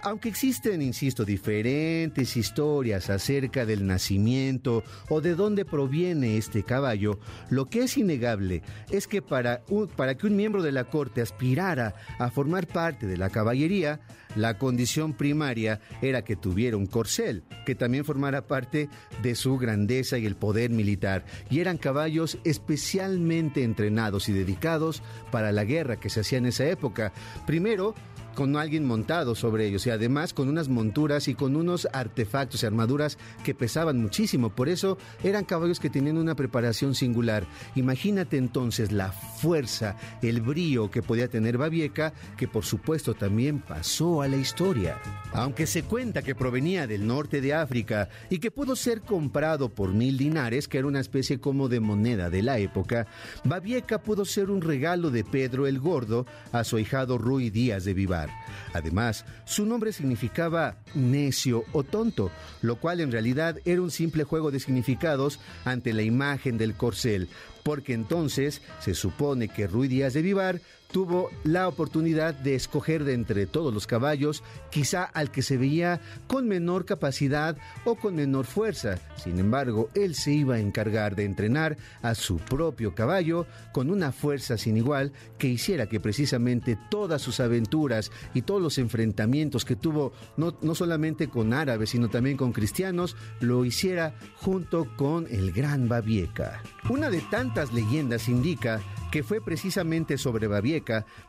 Aunque 0.07 0.29
existen, 0.29 0.81
insisto, 0.81 1.25
diferentes 1.25 2.37
historias 2.37 3.09
acerca 3.09 3.65
del 3.65 3.85
nacimiento 3.85 4.85
o 5.09 5.19
de 5.19 5.35
dónde 5.35 5.65
proviene 5.65 6.37
este 6.37 6.63
caballo, 6.63 7.19
lo 7.49 7.65
que 7.65 7.81
es 7.81 7.97
innegable 7.97 8.61
es 8.89 9.05
que 9.05 9.21
para, 9.21 9.63
para 9.97 10.15
que 10.15 10.27
un 10.27 10.37
miembro 10.37 10.63
de 10.63 10.71
la 10.71 10.85
corte 10.85 11.19
aspirara 11.19 11.93
a 12.19 12.31
formar 12.31 12.67
parte 12.67 13.05
de 13.05 13.17
la 13.17 13.29
caballería, 13.29 13.99
la 14.37 14.57
condición 14.57 15.11
primaria 15.11 15.81
era 16.01 16.23
que 16.23 16.37
tuviera 16.37 16.77
un 16.77 16.85
corcel, 16.85 17.43
que 17.65 17.75
también 17.75 18.05
formara 18.05 18.47
parte 18.47 18.87
de 19.21 19.35
su 19.35 19.57
grandeza 19.57 20.17
y 20.17 20.25
el 20.25 20.37
poder 20.37 20.69
militar, 20.69 21.25
y 21.49 21.59
eran 21.59 21.77
caballos 21.77 22.37
especialmente 22.45 23.61
entrenados 23.61 24.29
y 24.29 24.31
dedicados 24.31 25.03
para 25.31 25.51
la 25.51 25.65
guerra 25.65 25.99
que 25.99 26.09
se 26.09 26.21
hacía 26.21 26.37
en 26.37 26.45
esa 26.45 26.65
época. 26.65 27.11
Primero, 27.45 27.93
con 28.38 28.56
alguien 28.56 28.86
montado 28.86 29.34
sobre 29.34 29.65
ellos 29.65 29.88
y 29.88 29.89
además 29.89 30.32
con 30.32 30.47
unas 30.47 30.69
monturas 30.69 31.28
y 31.28 31.34
con 31.34 31.56
unos 31.56 31.88
artefactos 31.91 32.62
y 32.62 32.67
armaduras 32.67 33.17
que 33.43 33.56
pesaban 33.56 34.00
muchísimo. 34.00 34.52
Por 34.52 34.69
eso 34.69 35.00
eran 35.23 35.43
caballos 35.43 35.80
que 35.80 35.89
tenían 35.89 36.19
una 36.19 36.36
preparación 36.36 36.93
singular. 36.93 37.47
Imagínate 37.73 38.38
entonces 38.38 38.91
la 38.91 39.12
fuerza, 39.12 39.95
el 40.21 40.41
brío 40.41 40.91
que 40.91 41.02
podía 41.02 41.28
tener 41.28 41.58
Babieca, 41.58 42.13
que 42.38 42.47
por 42.47 42.63
supuesto 42.63 43.15
también 43.15 43.58
pasó 43.60 44.21
a 44.21 44.28
la 44.28 44.38
historia. 44.38 45.00
Aunque 45.34 45.65
se 45.65 45.82
cuenta 45.82 46.21
que 46.21 46.36
provenía 46.36 46.86
del 46.86 47.08
norte 47.08 47.41
de 47.41 47.56
África 47.56 48.08
y 48.30 48.38
que 48.38 48.52
pudo 48.52 48.76
ser 48.76 49.02
comprado 49.02 49.69
por 49.69 49.95
mil 49.95 50.15
dinares, 50.15 50.67
que 50.67 50.78
era 50.78 50.86
una 50.86 51.00
especie 51.00 51.39
como 51.39 51.69
de 51.69 51.80
moneda 51.80 52.30
de 52.30 52.43
la 52.43 52.60
época, 52.60 53.08
Babieca 53.43 53.97
pudo 54.04 54.26
ser 54.26 54.52
un 54.52 54.62
regalo 54.62 55.10
de 55.10 55.23
Pedro 55.23 55.65
el 55.65 55.80
Gordo 55.80 56.28
a 56.52 56.63
su 56.63 56.78
hijado 56.78 57.17
Ruy 57.17 57.50
Díaz 57.50 57.84
de 57.84 57.95
Vivar. 57.95 58.26
Además, 58.73 59.25
su 59.45 59.65
nombre 59.65 59.93
significaba 59.93 60.75
necio 60.93 61.63
o 61.73 61.83
tonto, 61.83 62.31
lo 62.61 62.77
cual 62.77 62.99
en 62.99 63.11
realidad 63.11 63.57
era 63.65 63.81
un 63.81 63.91
simple 63.91 64.23
juego 64.23 64.51
de 64.51 64.59
significados 64.59 65.39
ante 65.65 65.93
la 65.93 66.03
imagen 66.03 66.57
del 66.57 66.75
corcel, 66.75 67.29
porque 67.63 67.93
entonces 67.93 68.61
se 68.79 68.93
supone 68.93 69.47
que 69.47 69.67
Ruy 69.67 69.87
Díaz 69.87 70.13
de 70.13 70.21
Vivar 70.21 70.61
tuvo 70.91 71.30
la 71.43 71.67
oportunidad 71.67 72.34
de 72.34 72.56
escoger 72.56 73.04
de 73.04 73.13
entre 73.13 73.45
todos 73.45 73.73
los 73.73 73.88
caballos, 73.88 74.43
quizá 74.71 75.04
al 75.04 75.32
que 75.32 75.41
se 75.41 75.58
veía 75.58 76.00
con 76.28 76.47
menor 76.47 76.86
capacidad 76.86 77.58
o 77.86 77.95
con 77.95 78.15
menor 78.15 78.45
fuerza. 78.45 79.00
Sin 79.15 79.39
embargo, 79.39 79.89
él 79.93 80.15
se 80.15 80.32
iba 80.32 80.56
a 80.56 80.60
encargar 80.60 81.15
de 81.15 81.26
entrenar 81.26 81.78
a 82.02 82.15
su 82.15 82.38
propio 82.38 82.95
caballo 82.95 83.45
con 83.73 83.89
una 83.89 84.12
fuerza 84.12 84.58
sin 84.58 84.78
igual 84.78 85.12
que 85.38 85.47
hiciera 85.47 85.88
que 85.88 86.00
precisamente 86.00 86.78
todas 86.89 87.21
sus 87.21 87.39
aventuras 87.39 88.12
y 88.34 88.41
todos 88.41 88.62
los 88.62 88.78
enfrentamientos 88.78 89.65
que 89.65 89.76
tuvo, 89.76 90.13
no, 90.38 90.58
no 90.62 90.76
solamente 90.76 91.28
con 91.28 91.54
árabes, 91.54 91.89
sino 91.91 92.10
también 92.10 92.38
con 92.38 92.54
cristianos, 92.54 93.15
lo 93.39 93.65
hiciera 93.65 94.15
junto 94.36 94.88
con 94.95 95.28
el 95.30 95.52
gran 95.52 95.89
Babieca. 95.89 96.62
Una 96.89 97.10
de 97.10 97.21
tantas 97.21 97.73
leyendas 97.73 98.30
indica 98.30 98.82
que 99.12 99.23
fue 99.23 99.41
precisamente 99.41 100.17
sobre 100.17 100.47
Babieca 100.47 100.76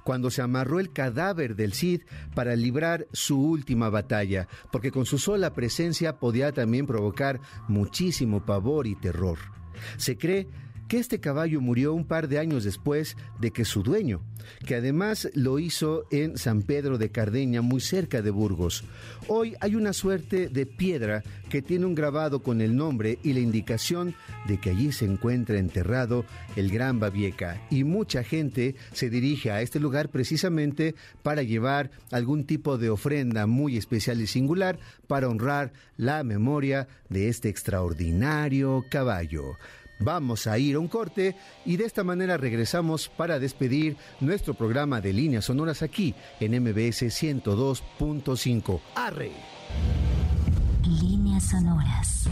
cuando 0.05 0.31
se 0.31 0.43
amarró 0.43 0.81
el 0.81 0.93
cadáver 0.93 1.57
del 1.57 1.73
Cid 1.73 2.03
para 2.35 2.57
librar 2.57 3.07
su 3.13 3.41
última 3.41 3.91
batalla, 3.91 4.49
porque 4.71 4.91
con 4.91 5.07
su 5.07 5.19
sola 5.19 5.55
presencia 5.55 6.19
podía 6.19 6.53
también 6.53 6.87
provocar 6.87 7.41
muchísimo 7.69 8.45
pavor 8.45 8.87
y 8.87 8.95
terror. 8.95 9.39
Se 9.97 10.17
cree 10.17 10.49
que 10.89 10.99
este 10.99 11.21
caballo 11.21 11.61
murió 11.61 11.93
un 11.93 12.07
par 12.07 12.29
de 12.29 12.39
años 12.39 12.65
después 12.65 13.17
de 13.41 13.51
que 13.51 13.65
su 13.65 13.83
dueño, 13.83 14.23
que 14.67 14.75
además 14.75 15.29
lo 15.35 15.59
hizo 15.59 16.07
en 16.11 16.39
San 16.39 16.63
Pedro 16.63 16.97
de 16.97 17.11
Cardeña, 17.11 17.61
muy 17.61 17.81
cerca 17.81 18.23
de 18.23 18.31
Burgos. 18.31 18.85
Hoy 19.29 19.55
hay 19.61 19.75
una 19.75 19.93
suerte 19.93 20.49
de 20.49 20.65
piedra 20.65 21.23
que 21.51 21.63
tiene 21.63 21.87
un 21.87 21.95
grabado 21.95 22.43
con 22.43 22.61
el 22.61 22.75
nombre 22.75 23.19
y 23.23 23.35
la 23.35 23.41
indicación 23.41 24.15
de 24.47 24.59
que 24.59 24.71
allí 24.71 24.93
se 24.93 25.05
encuentra 25.05 25.59
enterrado 25.59 26.25
el 26.57 26.71
gran 26.71 26.99
Babieca 26.99 27.61
y 27.71 27.85
mucha 27.85 28.25
gente 28.25 28.75
se 28.93 29.11
dirige 29.11 29.51
a 29.51 29.61
este 29.61 29.81
lugar 29.81 30.09
precisamente 30.09 30.95
para 31.23 31.43
llevar 31.43 31.91
algún 32.11 32.45
tipo 32.45 32.79
de 32.79 32.91
ofrenda 32.91 33.47
muy 33.47 33.77
especial 33.77 34.21
y 34.21 34.27
singular 34.27 34.79
para 35.07 35.29
honrar 35.29 35.73
la 35.97 36.25
memoria 36.25 36.89
de 37.11 37.29
este 37.29 37.51
extraordinario 37.51 38.85
caballo. 38.91 39.57
Vamos 40.01 40.47
a 40.47 40.59
ir 40.59 40.77
a 40.77 40.79
un 40.79 40.89
corte 40.89 41.37
y 41.65 41.77
de 41.77 41.85
esta 41.85 42.05
manera 42.05 42.37
regresamos 42.37 43.09
para 43.09 43.39
despedir 43.39 43.97
nuestro 44.21 44.55
programa 44.55 45.01
de 45.01 45.13
líneas 45.13 45.47
sonoras 45.47 45.83
aquí 45.83 46.15
en 46.41 46.63
MBS 46.63 47.03
102.5. 47.03 48.81
¡Arre! 48.95 49.33
Líneas 50.85 51.45
sonoras. 51.45 52.29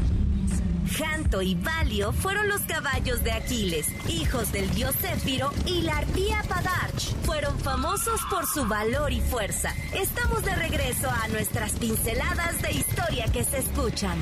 Janto 0.96 1.42
y 1.42 1.54
Valio 1.56 2.12
fueron 2.12 2.48
los 2.48 2.60
caballos 2.62 3.22
de 3.22 3.32
Aquiles, 3.32 3.86
hijos 4.08 4.52
del 4.52 4.70
dios 4.74 4.94
Céfiro, 4.96 5.50
y 5.66 5.82
la 5.82 5.98
arpía 5.98 6.42
Padarch 6.48 7.14
fueron 7.24 7.58
famosos 7.58 8.20
por 8.30 8.46
su 8.46 8.66
valor 8.66 9.12
y 9.12 9.20
fuerza. 9.20 9.74
Estamos 9.92 10.44
de 10.44 10.54
regreso 10.54 11.10
a 11.10 11.28
nuestras 11.28 11.72
pinceladas 11.72 12.62
de 12.62 12.70
historia 12.70 13.26
que 13.32 13.44
se 13.44 13.58
escuchan. 13.58 14.18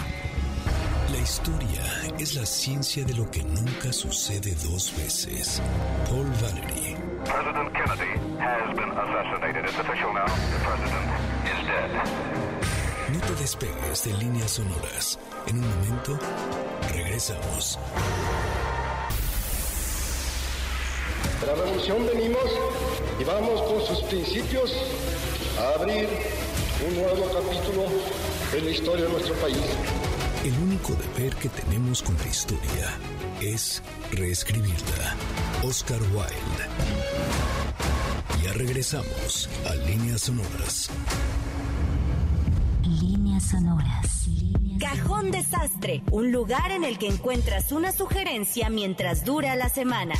La 1.12 1.18
historia 1.18 1.82
es 2.18 2.34
la 2.34 2.46
ciencia 2.46 3.04
de 3.04 3.14
lo 3.14 3.30
que 3.30 3.42
nunca 3.42 3.92
sucede 3.92 4.54
dos 4.64 4.92
veces. 4.96 5.60
Paul 6.08 6.26
Valery. 6.40 6.96
President 7.24 7.72
Kennedy 7.72 8.12
has 8.38 8.74
been 8.74 8.90
assassinated. 8.90 9.64
It's 9.66 9.78
official 9.78 10.12
now. 10.14 10.24
The 10.24 10.60
president 10.64 11.06
is 11.44 11.66
dead. 11.66 11.90
No 13.12 13.20
te 13.20 13.34
despegues 13.34 14.04
de 14.04 14.12
líneas 14.14 14.50
sonoras. 14.52 15.18
En 15.46 15.56
un 15.58 15.68
momento, 15.68 16.18
regresamos. 16.92 17.78
De 21.40 21.46
la 21.46 21.54
revolución 21.54 22.06
venimos 22.06 22.50
y 23.20 23.24
vamos 23.24 23.60
con 23.62 23.86
sus 23.86 24.02
principios 24.04 24.72
a 25.60 25.80
abrir 25.80 26.08
un 26.88 26.94
nuevo 26.96 27.26
capítulo 27.26 27.86
en 28.56 28.64
la 28.64 28.70
historia 28.70 29.04
de 29.04 29.10
nuestro 29.10 29.34
país. 29.34 29.58
El 30.44 30.52
único 30.58 30.92
deber 30.92 31.34
que 31.36 31.48
tenemos 31.48 32.02
con 32.02 32.14
la 32.18 32.26
historia 32.26 32.98
es 33.40 33.82
reescribirla. 34.12 35.16
Oscar 35.62 36.02
Wilde. 36.02 36.66
Ya 38.42 38.52
regresamos 38.52 39.48
a 39.66 39.74
Líneas 39.74 40.20
Sonoras. 40.20 40.90
Líneas 42.82 43.44
sonoras. 43.44 44.28
Cajón 44.78 45.30
Desastre, 45.30 46.02
un 46.10 46.30
lugar 46.30 46.72
en 46.72 46.84
el 46.84 46.98
que 46.98 47.08
encuentras 47.08 47.72
una 47.72 47.90
sugerencia 47.90 48.68
mientras 48.68 49.24
dura 49.24 49.56
la 49.56 49.70
semana. 49.70 50.14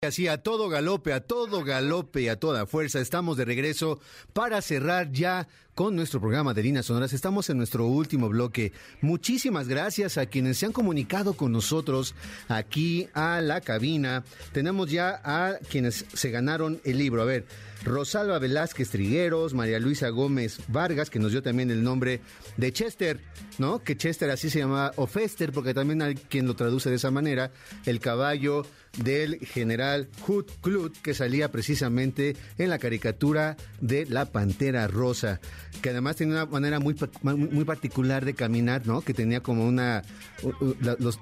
Así 0.00 0.28
a 0.28 0.40
todo 0.40 0.68
galope, 0.68 1.12
a 1.12 1.26
todo 1.26 1.64
galope 1.64 2.20
y 2.22 2.28
a 2.28 2.38
toda 2.38 2.66
fuerza, 2.66 3.00
estamos 3.00 3.36
de 3.36 3.44
regreso 3.44 3.98
para 4.32 4.62
cerrar 4.62 5.10
ya 5.10 5.48
con 5.78 5.94
nuestro 5.94 6.18
programa 6.18 6.54
de 6.54 6.64
Líneas 6.64 6.86
Sonoras. 6.86 7.12
Estamos 7.12 7.50
en 7.50 7.56
nuestro 7.56 7.86
último 7.86 8.28
bloque. 8.28 8.72
Muchísimas 9.00 9.68
gracias 9.68 10.18
a 10.18 10.26
quienes 10.26 10.58
se 10.58 10.66
han 10.66 10.72
comunicado 10.72 11.34
con 11.34 11.52
nosotros 11.52 12.16
aquí 12.48 13.06
a 13.14 13.40
la 13.40 13.60
cabina. 13.60 14.24
Tenemos 14.50 14.90
ya 14.90 15.20
a 15.22 15.56
quienes 15.70 16.04
se 16.12 16.32
ganaron 16.32 16.80
el 16.82 16.98
libro. 16.98 17.22
A 17.22 17.26
ver, 17.26 17.46
Rosalba 17.84 18.40
Velázquez 18.40 18.90
Trigueros, 18.90 19.54
María 19.54 19.78
Luisa 19.78 20.08
Gómez 20.08 20.58
Vargas, 20.66 21.10
que 21.10 21.20
nos 21.20 21.30
dio 21.30 21.42
también 21.42 21.70
el 21.70 21.84
nombre 21.84 22.20
de 22.56 22.72
Chester, 22.72 23.20
¿no? 23.58 23.78
Que 23.78 23.96
Chester 23.96 24.30
así 24.30 24.50
se 24.50 24.58
llama, 24.58 24.90
o 24.96 25.06
Fester, 25.06 25.52
porque 25.52 25.74
también 25.74 26.02
hay 26.02 26.16
quien 26.16 26.46
lo 26.46 26.56
traduce 26.56 26.90
de 26.90 26.96
esa 26.96 27.12
manera, 27.12 27.52
el 27.86 28.00
caballo 28.00 28.66
del 28.96 29.38
general 29.38 30.08
Hood 30.26 30.46
Clut, 30.60 30.96
que 30.98 31.14
salía 31.14 31.52
precisamente 31.52 32.36
en 32.58 32.70
la 32.70 32.78
caricatura 32.78 33.56
de 33.80 34.06
la 34.06 34.26
Pantera 34.26 34.88
Rosa, 34.88 35.40
que 35.82 35.90
además 35.90 36.16
tenía 36.16 36.34
una 36.34 36.46
manera 36.46 36.80
muy, 36.80 36.96
muy 37.22 37.64
particular 37.64 38.24
de 38.24 38.34
caminar, 38.34 38.86
¿no? 38.86 39.00
Que 39.00 39.14
tenía 39.14 39.40
como 39.40 39.66
una, 39.66 40.02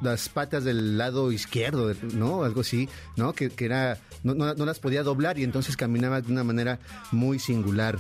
las 0.01 0.29
patas 0.29 0.65
del 0.65 0.99
lado 0.99 1.33
izquierdo, 1.33 1.95
¿no? 2.15 2.45
Algo 2.45 2.63
así, 2.63 2.89
¿no? 3.17 3.33
Que, 3.33 3.53
era, 3.59 3.99
no, 4.23 4.35
no 4.35 4.65
las 4.65 4.79
podía 4.79 5.03
doblar 5.03 5.39
y 5.39 5.45
entonces 5.45 5.77
caminaba 5.77 6.21
de 6.21 6.33
una 6.33 6.45
manera 6.45 6.79
muy 7.13 7.39
singular. 7.39 7.99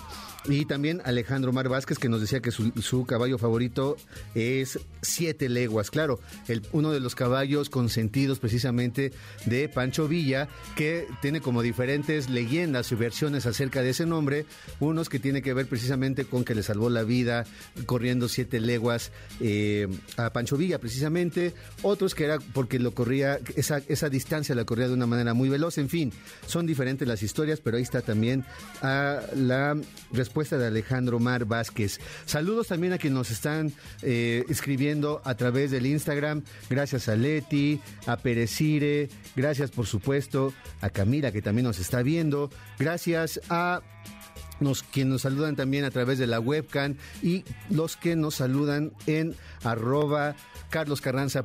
Y 0.48 0.64
también 0.64 1.02
Alejandro 1.04 1.52
Mar 1.52 1.68
Vázquez 1.68 1.98
que 1.98 2.08
nos 2.08 2.20
decía 2.20 2.40
que 2.40 2.52
su, 2.52 3.04
caballo 3.06 3.36
favorito 3.36 3.96
es 4.34 4.78
Siete 5.02 5.48
Leguas. 5.48 5.90
Claro, 5.90 6.20
el, 6.46 6.62
uno 6.72 6.92
de 6.92 7.00
los 7.00 7.14
caballos 7.14 7.68
consentidos 7.68 8.38
precisamente 8.38 9.12
de 9.44 9.68
Pancho 9.68 10.06
Villa, 10.06 10.48
que 10.76 11.08
tiene 11.20 11.40
como 11.40 11.62
diferentes 11.62 12.30
leyendas 12.30 12.92
y 12.92 12.94
versiones 12.94 13.46
acerca 13.46 13.82
de 13.82 13.90
ese 13.90 14.06
nombre. 14.06 14.46
Unos 14.78 15.08
que 15.08 15.18
tiene 15.18 15.42
que 15.42 15.52
ver 15.52 15.66
precisamente 15.66 16.24
con 16.24 16.35
que 16.44 16.54
le 16.54 16.62
salvó 16.62 16.90
la 16.90 17.02
vida 17.02 17.44
corriendo 17.86 18.28
siete 18.28 18.60
leguas 18.60 19.12
eh, 19.40 19.88
a 20.16 20.32
Pancho 20.32 20.56
Villa 20.56 20.78
precisamente. 20.78 21.54
Otros 21.82 22.14
que 22.14 22.24
era 22.24 22.38
porque 22.52 22.78
lo 22.78 22.94
corría, 22.94 23.38
esa, 23.56 23.82
esa 23.88 24.08
distancia 24.08 24.54
la 24.54 24.64
corría 24.64 24.88
de 24.88 24.94
una 24.94 25.06
manera 25.06 25.34
muy 25.34 25.48
veloz. 25.48 25.78
En 25.78 25.88
fin, 25.88 26.12
son 26.46 26.66
diferentes 26.66 27.06
las 27.06 27.22
historias, 27.22 27.60
pero 27.60 27.76
ahí 27.76 27.82
está 27.82 28.02
también 28.02 28.44
a 28.82 29.20
la 29.34 29.76
respuesta 30.12 30.58
de 30.58 30.66
Alejandro 30.66 31.18
Mar 31.18 31.44
Vázquez. 31.44 32.00
Saludos 32.24 32.68
también 32.68 32.92
a 32.92 32.98
quienes 32.98 33.16
nos 33.16 33.30
están 33.30 33.72
eh, 34.02 34.44
escribiendo 34.48 35.20
a 35.24 35.34
través 35.34 35.70
del 35.70 35.86
Instagram. 35.86 36.42
Gracias 36.68 37.08
a 37.08 37.16
Leti, 37.16 37.80
a 38.06 38.16
Perecire, 38.16 39.08
gracias 39.34 39.70
por 39.70 39.86
supuesto 39.86 40.52
a 40.80 40.90
Camila 40.90 41.32
que 41.32 41.42
también 41.42 41.66
nos 41.66 41.78
está 41.78 42.02
viendo. 42.02 42.50
Gracias 42.78 43.40
a 43.48 43.82
nos, 44.60 44.82
quienes 44.82 45.12
nos 45.12 45.22
saludan 45.22 45.56
también 45.56 45.84
a 45.84 45.90
través 45.90 46.18
de 46.18 46.26
la 46.26 46.40
webcam 46.40 46.96
y 47.22 47.44
los 47.70 47.96
que 47.96 48.16
nos 48.16 48.36
saludan 48.36 48.92
en 49.06 49.34
arroba 49.62 50.34
Carlos 50.70 51.00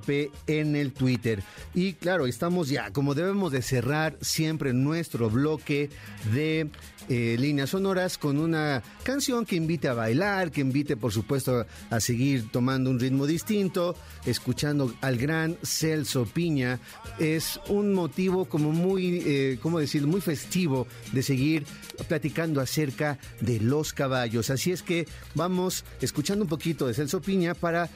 P 0.05 0.32
en 0.47 0.76
el 0.76 0.93
Twitter. 0.93 1.43
Y 1.74 1.93
claro, 1.93 2.26
estamos 2.26 2.70
ya, 2.70 2.91
como 2.91 3.14
debemos 3.14 3.51
de 3.51 3.62
cerrar 3.62 4.18
siempre 4.22 4.74
nuestro 4.74 5.30
bloque 5.30 5.89
de 6.34 6.70
eh, 7.09 7.35
líneas 7.39 7.71
sonoras 7.71 8.17
con 8.17 8.37
una 8.37 8.83
canción 9.03 9.45
que 9.45 9.55
invite 9.55 9.87
a 9.87 9.93
bailar, 9.93 10.51
que 10.51 10.61
invite 10.61 10.97
por 10.97 11.11
supuesto 11.11 11.65
a 11.89 11.99
seguir 11.99 12.49
tomando 12.51 12.89
un 12.89 12.99
ritmo 12.99 13.25
distinto, 13.25 13.95
escuchando 14.25 14.93
al 15.01 15.17
gran 15.17 15.57
Celso 15.63 16.25
Piña. 16.25 16.79
Es 17.19 17.59
un 17.67 17.93
motivo 17.93 18.45
como 18.45 18.71
muy, 18.71 19.23
eh, 19.25 19.59
¿cómo 19.61 19.79
decir?, 19.79 20.05
muy 20.07 20.21
festivo 20.21 20.87
de 21.11 21.23
seguir 21.23 21.65
platicando 22.07 22.61
acerca 22.61 23.19
de 23.39 23.59
los 23.59 23.93
caballos. 23.93 24.49
Así 24.49 24.71
es 24.71 24.81
que 24.81 25.07
vamos 25.35 25.83
escuchando 26.01 26.43
un 26.43 26.49
poquito 26.49 26.87
de 26.87 26.93
Celso 26.93 27.21
Piña 27.21 27.53
para 27.53 27.89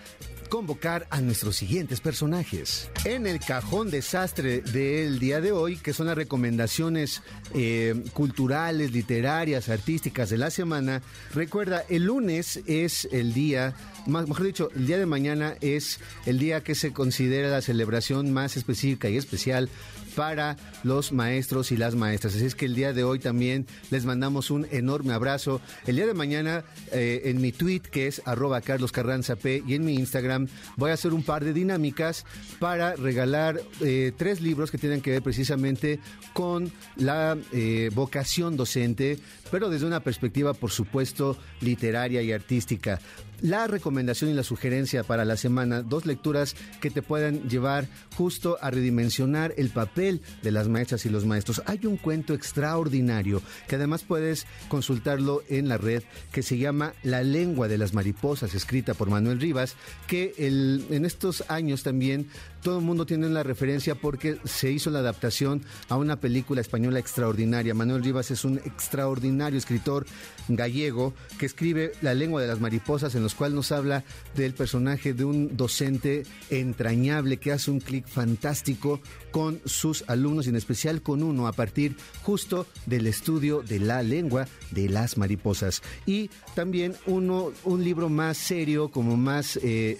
convocar 0.46 1.08
a 1.10 1.22
nuestros 1.22 1.56
siguientes 1.56 2.02
personajes. 2.02 2.90
En 3.04 3.28
el 3.28 3.40
cajón 3.40 3.90
desastre 3.90 4.62
del 4.62 5.20
día 5.20 5.42
de 5.42 5.52
hoy, 5.52 5.78
que 5.78 5.94
son 5.94 6.08
las 6.08 6.16
recomendaciones 6.16 7.22
eh, 7.54 8.04
culturales, 8.14 8.92
literarias, 8.96 9.70
artísticas 9.70 10.30
de 10.30 10.38
la 10.38 10.50
semana, 10.50 11.04
recuerda, 11.34 11.84
el 11.90 12.06
lunes 12.06 12.62
es 12.66 13.08
el 13.12 13.34
día, 13.34 13.76
más, 14.08 14.28
mejor 14.28 14.46
dicho, 14.46 14.70
el 14.76 14.88
día 14.88 14.98
de 14.98 15.06
mañana 15.06 15.56
es 15.62 16.00
el 16.26 16.40
día 16.40 16.64
que 16.64 16.74
se 16.74 16.94
considera 16.94 17.50
la 17.50 17.62
celebración 17.62 18.32
más 18.34 18.58
específica 18.58 19.10
y 19.10 19.18
especial 19.18 19.70
para 20.16 20.58
los 20.84 21.12
maestros 21.12 21.72
y 21.72 21.78
las 21.78 21.96
maestras. 21.96 22.36
Así 22.36 22.46
es 22.46 22.56
que 22.56 22.66
el 22.66 22.76
día 22.76 22.94
de 22.94 23.04
hoy 23.04 23.20
también 23.20 23.68
les 23.92 24.06
mandamos 24.06 24.50
un 24.50 24.66
enorme 24.72 25.14
abrazo. 25.14 25.62
El 25.86 25.98
día 25.98 26.08
de 26.08 26.14
mañana 26.14 26.64
eh, 26.92 27.24
en 27.26 27.42
mi 27.42 27.52
tweet 27.52 27.82
que 27.82 28.08
es 28.08 28.22
arroba 28.26 28.62
Carlos 28.62 28.92
Carranza 28.92 29.36
P 29.36 29.64
y 29.68 29.76
en 29.76 29.86
mi 29.86 29.96
Instagram 29.96 30.48
voy 30.78 30.92
a 30.92 30.94
hacer 30.94 31.14
un 31.14 31.24
par 31.24 31.44
de 31.44 31.54
dinámicas 31.54 32.26
para 32.60 32.96
regalar 32.96 33.62
eh, 33.82 34.12
tres 34.18 34.42
libros 34.42 34.72
que 34.72 34.78
tienen 34.78 35.02
que 35.02 35.12
ver 35.12 35.22
precisamente 35.22 36.00
con 36.34 36.72
la 36.96 37.38
eh, 37.52 37.90
vocación 37.94 38.58
docente, 38.58 39.20
pero 39.56 39.70
desde 39.70 39.86
una 39.86 40.02
perspectiva, 40.02 40.54
por 40.54 40.70
supuesto, 40.70 41.38
literaria 41.62 42.22
y 42.22 42.34
artística 42.34 43.00
la 43.42 43.68
recomendación 43.68 44.32
y 44.32 44.34
la 44.34 44.44
sugerencia 44.44 45.04
para 45.04 45.26
la 45.26 45.38
semana, 45.38 45.82
dos 45.82 46.06
lecturas 46.06 46.56
que 46.82 46.90
te 46.90 47.02
puedan 47.02 47.48
llevar 47.50 47.88
justo 48.16 48.58
a 48.62 48.72
redimensionar 48.72 49.54
el 49.58 49.70
papel 49.70 50.22
de 50.42 50.52
las 50.52 50.68
maestras 50.68 51.06
y 51.06 51.10
los 51.10 51.26
maestros. 51.26 51.62
Hay 51.66 51.86
un 51.86 51.98
cuento 51.98 52.34
extraordinario 52.34 53.42
que 53.68 53.76
además 53.76 54.04
puedes 54.04 54.48
consultarlo 54.68 55.44
en 55.50 55.68
la 55.68 55.78
red 55.78 56.04
que 56.32 56.44
se 56.44 56.58
llama 56.58 56.94
La 57.04 57.24
lengua 57.24 57.68
de 57.68 57.78
las 57.78 57.94
mariposas, 57.94 58.54
escrita 58.54 58.94
por 58.94 59.10
Manuel 59.10 59.40
Rivas, 59.40 59.76
que 60.08 60.34
en 60.38 61.06
estos 61.06 61.44
años 61.50 61.84
también 61.84 62.28
todo 62.62 62.80
el 62.80 62.86
mundo 62.86 63.06
tiene 63.06 63.30
la 63.30 63.44
referencia 63.44 63.94
porque 63.94 64.40
se 64.44 64.72
hizo 64.72 64.90
la 64.90 65.00
adaptación 65.00 65.62
a 65.90 65.98
una 65.98 66.20
película 66.20 66.62
española 66.62 66.98
extraordinaria. 66.98 67.76
Manuel 67.76 68.04
Rivas 68.04 68.32
es 68.32 68.44
un 68.44 68.58
extraordinario 68.58 69.45
escritor 69.54 70.06
gallego 70.48 71.14
que 71.38 71.46
escribe 71.46 71.92
La 72.02 72.14
lengua 72.14 72.42
de 72.42 72.48
las 72.48 72.60
mariposas, 72.60 73.16
en 73.16 73.24
los 73.24 73.36
cuales 73.36 73.56
nos 73.56 73.72
habla 73.72 74.04
del 74.36 74.54
personaje 74.54 75.14
de 75.14 75.26
un 75.26 75.58
docente 75.58 76.24
entrañable 76.50 77.38
que 77.38 77.52
hace 77.52 77.72
un 77.72 77.80
clic 77.80 78.08
fantástico 78.08 79.02
con 79.32 79.60
sus 79.66 80.04
alumnos 80.08 80.46
y 80.46 80.50
en 80.50 80.56
especial 80.56 81.02
con 81.02 81.22
uno 81.22 81.48
a 81.48 81.52
partir 81.52 81.96
justo 82.24 82.68
del 82.86 83.08
estudio 83.08 83.62
de 83.62 83.80
la 83.80 84.02
lengua 84.02 84.48
de 84.72 84.90
las 84.90 85.18
mariposas. 85.18 85.82
Y 86.06 86.30
también 86.54 86.96
uno, 87.06 87.52
un 87.64 87.84
libro 87.84 88.10
más 88.10 88.38
serio, 88.38 88.90
como 88.90 89.18
más 89.18 89.58
eh, 89.58 89.98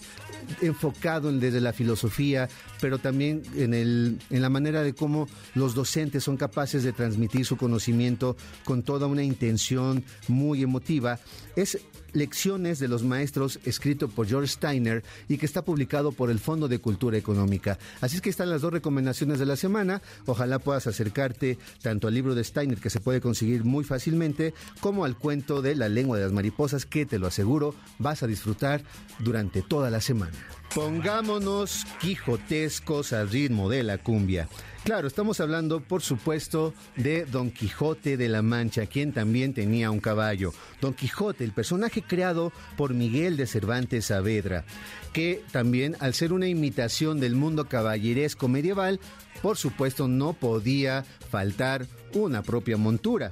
enfocado 0.62 1.32
desde 1.32 1.60
la 1.60 1.74
filosofía, 1.74 2.48
pero 2.80 2.98
también 3.00 3.44
en, 3.56 3.74
el, 3.74 4.20
en 4.30 4.42
la 4.42 4.50
manera 4.50 4.84
de 4.84 4.94
cómo 4.94 5.28
los 5.54 5.76
docentes 5.76 6.24
son 6.24 6.38
capaces 6.38 6.84
de 6.84 6.94
transmitir 6.94 7.46
su 7.46 7.58
conocimiento 7.58 8.38
con 8.64 8.84
toda 8.84 9.08
una 9.08 9.24
intención 9.26 10.04
muy 10.28 10.64
emotiva. 10.64 11.20
Es 11.56 11.80
Lecciones 12.16 12.80
de 12.80 12.88
los 12.88 13.04
Maestros, 13.04 13.60
escrito 13.66 14.08
por 14.08 14.26
George 14.26 14.48
Steiner 14.48 15.04
y 15.28 15.38
que 15.38 15.46
está 15.46 15.66
publicado 15.66 16.14
por 16.14 16.32
el 16.32 16.40
Fondo 16.40 16.70
de 16.70 16.80
Cultura 16.80 17.18
Económica. 17.18 17.78
Así 18.00 18.16
es 18.16 18.22
que 18.22 18.30
están 18.30 18.50
las 18.50 18.62
dos 18.62 18.72
recomendaciones 18.72 19.38
de 19.38 19.46
la 19.46 19.58
semana. 19.58 20.02
Ojalá 20.26 20.60
puedas 20.60 20.88
acercarte 20.88 21.58
tanto 21.82 22.08
al 22.08 22.14
libro 22.14 22.34
de 22.34 22.46
Steiner, 22.46 22.80
que 22.80 22.90
se 22.90 23.02
puede 23.02 23.20
conseguir 23.20 23.66
muy 23.66 23.84
fácilmente, 23.84 24.54
como 24.80 25.04
al 25.04 25.18
cuento 25.18 25.62
de 25.62 25.76
La 25.76 25.90
lengua 25.90 26.18
de 26.18 26.24
las 26.24 26.32
mariposas, 26.32 26.86
que 26.86 27.06
te 27.06 27.20
lo 27.20 27.28
aseguro, 27.28 27.76
vas 28.00 28.24
a 28.24 28.28
disfrutar 28.28 28.82
durante 29.20 29.62
toda 29.62 29.90
la 29.90 30.00
semana. 30.00 30.38
Pongámonos 30.74 31.86
quijotescos 32.00 33.12
al 33.12 33.30
ritmo 33.30 33.70
de 33.70 33.84
la 33.84 33.98
cumbia. 33.98 34.48
Claro, 34.86 35.08
estamos 35.08 35.40
hablando, 35.40 35.80
por 35.80 36.04
supuesto, 36.04 36.76
de 36.96 37.26
Don 37.26 37.50
Quijote 37.50 38.18
de 38.18 38.30
la 38.30 38.44
Mancha, 38.44 38.86
quien 38.86 39.14
también 39.14 39.56
tenía 39.56 39.90
un 39.90 40.00
caballo. 40.00 40.54
Don 40.80 40.94
Quijote, 40.94 41.44
el 41.44 41.54
personaje 41.54 42.04
creado 42.04 42.54
por 42.78 42.94
Miguel 42.94 43.36
de 43.36 43.48
Cervantes 43.48 44.06
Saavedra, 44.06 44.64
que 45.12 45.42
también, 45.52 45.98
al 46.02 46.14
ser 46.14 46.34
una 46.34 46.48
imitación 46.48 47.20
del 47.20 47.36
mundo 47.36 47.68
caballeresco 47.68 48.48
medieval, 48.48 49.00
por 49.42 49.58
supuesto 49.58 50.08
no 50.08 50.34
podía 50.34 51.04
faltar 51.32 51.88
una 52.14 52.44
propia 52.44 52.78
montura. 52.78 53.32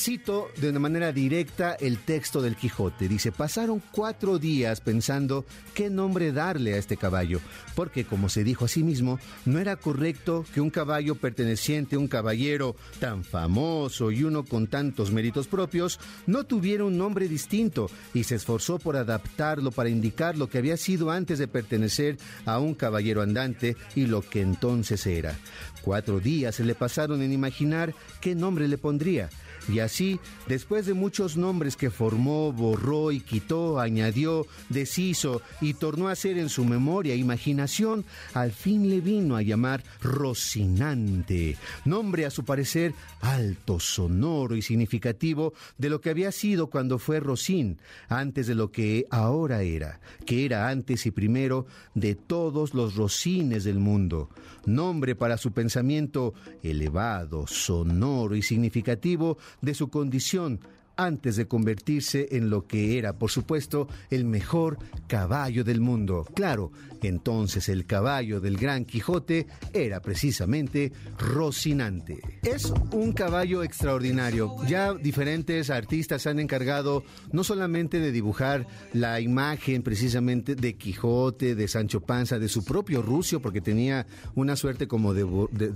Cito 0.00 0.48
de 0.56 0.70
una 0.70 0.78
manera 0.78 1.12
directa 1.12 1.74
el 1.74 1.98
texto 1.98 2.40
del 2.40 2.56
Quijote. 2.56 3.06
Dice, 3.06 3.32
pasaron 3.32 3.82
cuatro 3.92 4.38
días 4.38 4.80
pensando 4.80 5.44
qué 5.74 5.90
nombre 5.90 6.32
darle 6.32 6.72
a 6.72 6.78
este 6.78 6.96
caballo, 6.96 7.38
porque 7.74 8.06
como 8.06 8.30
se 8.30 8.42
dijo 8.42 8.64
a 8.64 8.68
sí 8.68 8.82
mismo, 8.82 9.18
no 9.44 9.58
era 9.58 9.76
correcto 9.76 10.46
que 10.54 10.62
un 10.62 10.70
caballo 10.70 11.16
perteneciente 11.16 11.96
a 11.96 11.98
un 11.98 12.08
caballero 12.08 12.76
tan 12.98 13.24
famoso 13.24 14.10
y 14.10 14.24
uno 14.24 14.42
con 14.42 14.68
tantos 14.68 15.12
méritos 15.12 15.48
propios 15.48 16.00
no 16.26 16.44
tuviera 16.44 16.84
un 16.84 16.96
nombre 16.96 17.28
distinto 17.28 17.90
y 18.14 18.24
se 18.24 18.36
esforzó 18.36 18.78
por 18.78 18.96
adaptarlo 18.96 19.70
para 19.70 19.90
indicar 19.90 20.38
lo 20.38 20.48
que 20.48 20.56
había 20.56 20.78
sido 20.78 21.10
antes 21.10 21.38
de 21.38 21.46
pertenecer 21.46 22.16
a 22.46 22.58
un 22.58 22.74
caballero 22.74 23.20
andante 23.20 23.76
y 23.94 24.06
lo 24.06 24.22
que 24.22 24.40
entonces 24.40 25.06
era. 25.06 25.36
Cuatro 25.82 26.20
días 26.20 26.54
se 26.54 26.64
le 26.64 26.74
pasaron 26.74 27.20
en 27.20 27.34
imaginar 27.34 27.94
qué 28.22 28.34
nombre 28.34 28.66
le 28.66 28.78
pondría 28.78 29.28
Y 29.70 29.78
así, 29.78 30.18
después 30.48 30.86
de 30.86 30.94
muchos 30.94 31.36
nombres 31.36 31.76
que 31.76 31.90
formó, 31.90 32.52
borró 32.52 33.12
y 33.12 33.20
quitó, 33.20 33.78
añadió, 33.78 34.46
deshizo 34.68 35.42
y 35.60 35.74
tornó 35.74 36.08
a 36.08 36.16
ser 36.16 36.38
en 36.38 36.48
su 36.48 36.64
memoria 36.64 37.14
e 37.14 37.18
imaginación, 37.18 38.04
al 38.34 38.52
fin 38.52 38.88
le 38.90 39.00
vino 39.00 39.36
a 39.36 39.42
llamar 39.42 39.84
Rocinante, 40.02 41.56
nombre 41.84 42.26
a 42.26 42.30
su 42.30 42.44
parecer 42.44 42.94
alto, 43.20 43.78
sonoro 43.78 44.56
y 44.56 44.62
significativo 44.62 45.52
de 45.78 45.90
lo 45.90 46.00
que 46.00 46.10
había 46.10 46.32
sido 46.32 46.68
cuando 46.68 46.98
fue 46.98 47.20
Rocín, 47.20 47.78
antes 48.08 48.46
de 48.46 48.54
lo 48.54 48.72
que 48.72 49.06
ahora 49.10 49.62
era, 49.62 50.00
que 50.26 50.44
era 50.44 50.68
antes 50.68 51.06
y 51.06 51.10
primero 51.10 51.66
de 51.94 52.14
todos 52.14 52.74
los 52.74 52.96
Rocines 52.96 53.64
del 53.64 53.78
mundo, 53.78 54.30
nombre 54.66 55.14
para 55.14 55.36
su 55.36 55.52
pensamiento 55.52 56.34
elevado, 56.62 57.46
sonoro 57.46 58.34
y 58.36 58.42
significativo 58.42 59.38
de 59.60 59.74
su 59.74 59.88
condición 59.88 60.60
antes 61.04 61.36
de 61.36 61.48
convertirse 61.48 62.28
en 62.32 62.50
lo 62.50 62.66
que 62.66 62.98
era, 62.98 63.18
por 63.18 63.30
supuesto, 63.30 63.88
el 64.10 64.24
mejor 64.24 64.78
caballo 65.06 65.64
del 65.64 65.80
mundo. 65.80 66.26
Claro, 66.34 66.72
entonces 67.02 67.68
el 67.68 67.86
caballo 67.86 68.40
del 68.40 68.56
Gran 68.56 68.84
Quijote 68.84 69.46
era 69.72 70.00
precisamente 70.00 70.92
Rocinante. 71.18 72.20
Es 72.42 72.72
un 72.92 73.12
caballo 73.12 73.62
extraordinario. 73.62 74.54
Ya 74.66 74.94
diferentes 74.94 75.70
artistas 75.70 76.26
han 76.26 76.38
encargado 76.40 77.04
no 77.32 77.44
solamente 77.44 78.00
de 78.00 78.12
dibujar 78.12 78.66
la 78.92 79.20
imagen 79.20 79.82
precisamente 79.82 80.54
de 80.54 80.74
Quijote, 80.74 81.54
de 81.54 81.68
Sancho 81.68 82.00
Panza, 82.00 82.38
de 82.38 82.48
su 82.48 82.64
propio 82.64 83.02
Rucio, 83.02 83.40
porque 83.40 83.60
tenía 83.60 84.06
una 84.34 84.56
suerte 84.56 84.86
como 84.86 85.14
de, 85.14 85.24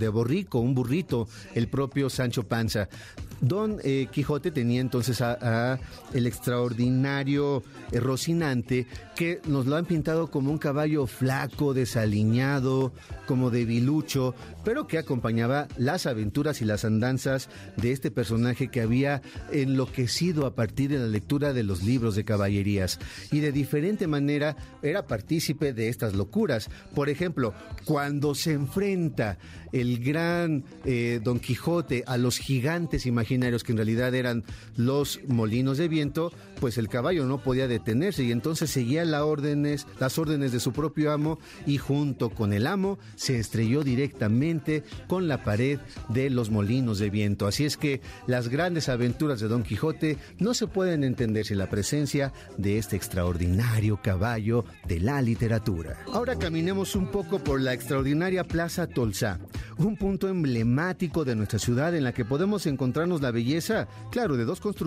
borrico, 0.09 0.59
un 0.59 0.75
burrito, 0.75 1.27
el 1.53 1.67
propio 1.67 2.09
Sancho 2.09 2.43
Panza. 2.43 2.89
Don 3.41 3.79
eh, 3.83 4.07
Quijote 4.11 4.51
tenía 4.51 4.81
entonces 4.81 5.14
a, 5.21 5.79
el 6.13 6.27
extraordinario 6.27 7.63
eh, 7.91 7.99
Rocinante, 7.99 8.87
que 9.15 9.41
nos 9.47 9.65
lo 9.65 9.75
han 9.75 9.85
pintado 9.85 10.29
como 10.31 10.51
un 10.51 10.57
caballo 10.57 11.07
flaco, 11.07 11.73
desaliñado, 11.73 12.93
como 13.27 13.49
debilucho, 13.49 14.35
pero 14.63 14.87
que 14.87 14.97
acompañaba 14.97 15.67
las 15.77 16.05
aventuras 16.05 16.61
y 16.61 16.65
las 16.65 16.85
andanzas 16.85 17.49
de 17.77 17.91
este 17.91 18.11
personaje 18.11 18.67
que 18.69 18.81
había 18.81 19.21
enloquecido 19.51 20.45
a 20.45 20.55
partir 20.55 20.91
de 20.91 20.99
la 20.99 21.07
lectura 21.07 21.53
de 21.53 21.63
los 21.63 21.83
libros 21.83 22.15
de 22.15 22.25
caballerías 22.25 22.99
y 23.31 23.39
de 23.39 23.51
diferente 23.51 24.07
manera 24.07 24.55
era 24.81 25.07
partícipe 25.07 25.73
de 25.73 25.89
estas 25.89 26.13
locuras. 26.13 26.69
Por 26.93 27.09
ejemplo, 27.09 27.53
cuando 27.85 28.35
se 28.35 28.53
enfrenta 28.53 29.37
el 29.71 29.99
gran 29.99 30.63
eh, 30.85 31.19
Don 31.21 31.39
Quijote 31.39 32.03
a 32.07 32.17
los 32.17 32.37
gigantes 32.37 33.05
imaginarios 33.05 33.63
que 33.63 33.73
en 33.73 33.77
realidad 33.77 34.15
eran 34.15 34.43
los 34.77 34.94
molinos 35.27 35.77
de 35.77 35.87
viento, 35.87 36.31
pues 36.59 36.77
el 36.77 36.87
caballo 36.87 37.25
no 37.25 37.37
podía 37.39 37.67
detenerse 37.67 38.23
y 38.23 38.31
entonces 38.31 38.69
seguía 38.69 39.03
las 39.05 39.21
órdenes, 39.21 39.87
las 39.99 40.17
órdenes 40.17 40.51
de 40.51 40.59
su 40.59 40.71
propio 40.71 41.11
amo 41.11 41.39
y 41.65 41.77
junto 41.77 42.29
con 42.29 42.53
el 42.53 42.67
amo 42.67 42.97
se 43.15 43.39
estrelló 43.39 43.83
directamente 43.83 44.83
con 45.07 45.27
la 45.27 45.43
pared 45.43 45.79
de 46.09 46.29
los 46.29 46.49
molinos 46.49 46.99
de 46.99 47.09
viento. 47.09 47.47
Así 47.47 47.65
es 47.65 47.77
que 47.77 48.01
las 48.27 48.47
grandes 48.47 48.89
aventuras 48.89 49.39
de 49.39 49.47
Don 49.47 49.63
Quijote 49.63 50.17
no 50.39 50.53
se 50.53 50.67
pueden 50.67 51.03
entender 51.03 51.45
sin 51.45 51.57
la 51.57 51.69
presencia 51.69 52.31
de 52.57 52.77
este 52.77 52.95
extraordinario 52.95 53.99
caballo 54.01 54.65
de 54.87 54.99
la 54.99 55.21
literatura. 55.21 55.97
Ahora 56.13 56.37
caminemos 56.37 56.95
un 56.95 57.07
poco 57.07 57.39
por 57.39 57.59
la 57.59 57.73
extraordinaria 57.73 58.43
Plaza 58.43 58.87
Tolsá, 58.87 59.39
un 59.77 59.97
punto 59.97 60.29
emblemático 60.29 61.25
de 61.25 61.35
nuestra 61.35 61.59
ciudad 61.59 61.95
en 61.95 62.03
la 62.03 62.13
que 62.13 62.25
podemos 62.25 62.65
encontrarnos 62.65 63.21
la 63.21 63.31
belleza, 63.31 63.87
claro, 64.11 64.37
de 64.37 64.45
dos 64.45 64.59
construcciones 64.59 64.84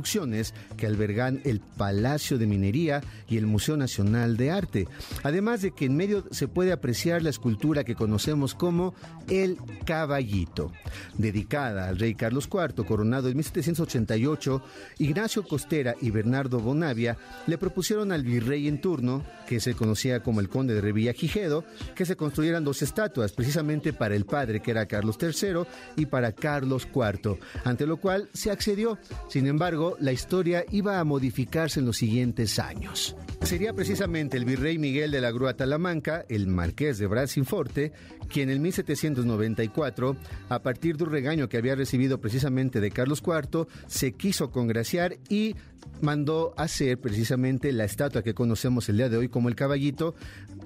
que 0.77 0.87
albergan 0.87 1.41
el 1.45 1.61
Palacio 1.61 2.39
de 2.39 2.47
Minería 2.47 3.03
y 3.29 3.37
el 3.37 3.47
Museo 3.47 3.77
Nacional 3.77 4.37
de 4.37 4.51
Arte. 4.51 4.89
Además 5.23 5.63
de 5.63 5.73
que 5.73 5.87
en 5.87 5.97
medio 5.97 6.25
se 6.31 6.49
puede 6.49 6.73
apreciar 6.73 7.23
la 7.23 7.31
escultura 7.31 7.85
que 7.85 7.95
conocemos 7.95 8.55
como 8.55 8.95
el 9.29 9.59
Caballito. 9.85 10.73
Dedicada 11.17 11.89
al 11.89 11.99
rey 11.99 12.15
Carlos 12.15 12.49
IV, 12.53 12.85
coronado 12.87 13.29
en 13.29 13.37
1788, 13.37 14.63
Ignacio 14.99 15.43
Costera 15.47 15.95
y 16.01 16.11
Bernardo 16.11 16.61
Bonavia 16.61 17.17
le 17.47 17.59
propusieron 17.59 18.13
al 18.13 18.23
virrey 18.23 18.69
en 18.69 18.81
turno, 18.81 19.25
que 19.47 19.61
se 19.61 19.75
conocía 19.75 20.23
como 20.23 20.41
el 20.41 20.49
conde 20.49 20.75
de 20.75 20.81
Revillagigedo, 20.81 21.65
que 21.95 22.05
se 22.05 22.17
construyeran 22.17 22.65
dos 22.65 22.83
estatuas, 22.83 23.33
precisamente 23.33 23.93
para 23.93 24.15
el 24.15 24.25
padre, 24.25 24.61
que 24.61 24.71
era 24.71 24.87
Carlos 24.87 25.19
III, 25.21 25.63
y 25.97 26.07
para 26.07 26.33
Carlos 26.33 26.87
IV, 26.95 27.39
ante 27.65 27.87
lo 27.87 27.97
cual 27.99 28.29
se 28.33 28.51
accedió. 28.51 28.99
Sin 29.29 29.47
embargo, 29.47 29.88
la 30.01 30.13
historia 30.13 30.65
iba 30.71 30.99
a 30.99 31.05
modificarse 31.05 31.81
en 31.81 31.87
los 31.87 31.97
siguientes 31.97 32.59
años. 32.59 33.17
Sería 33.43 33.73
precisamente 33.73 34.37
el 34.37 34.45
virrey 34.45 34.79
Miguel 34.79 35.11
de 35.11 35.21
la 35.21 35.31
Grúa 35.31 35.55
Talamanca, 35.55 36.25
el 36.29 36.49
marqués 36.49 36.99
de 36.99 37.07
Brasilforte, 37.07 37.93
quien 38.29 38.51
en 38.51 38.61
1794, 38.61 40.17
a 40.49 40.63
partir 40.63 40.97
de 40.97 41.05
un 41.05 41.11
regaño 41.11 41.49
que 41.49 41.57
había 41.57 41.75
recibido 41.75 42.21
precisamente 42.21 42.81
de 42.81 42.91
Carlos 42.91 43.23
IV, 43.25 43.67
se 43.87 44.13
quiso 44.13 44.51
congraciar 44.51 45.17
y 45.29 45.55
mandó 46.01 46.53
hacer 46.57 46.99
precisamente 46.99 47.73
la 47.73 47.85
estatua 47.85 48.23
que 48.23 48.35
conocemos 48.35 48.89
el 48.89 48.99
día 48.99 49.09
de 49.09 49.17
hoy 49.17 49.29
como 49.29 49.49
el 49.49 49.57
caballito 49.57 50.15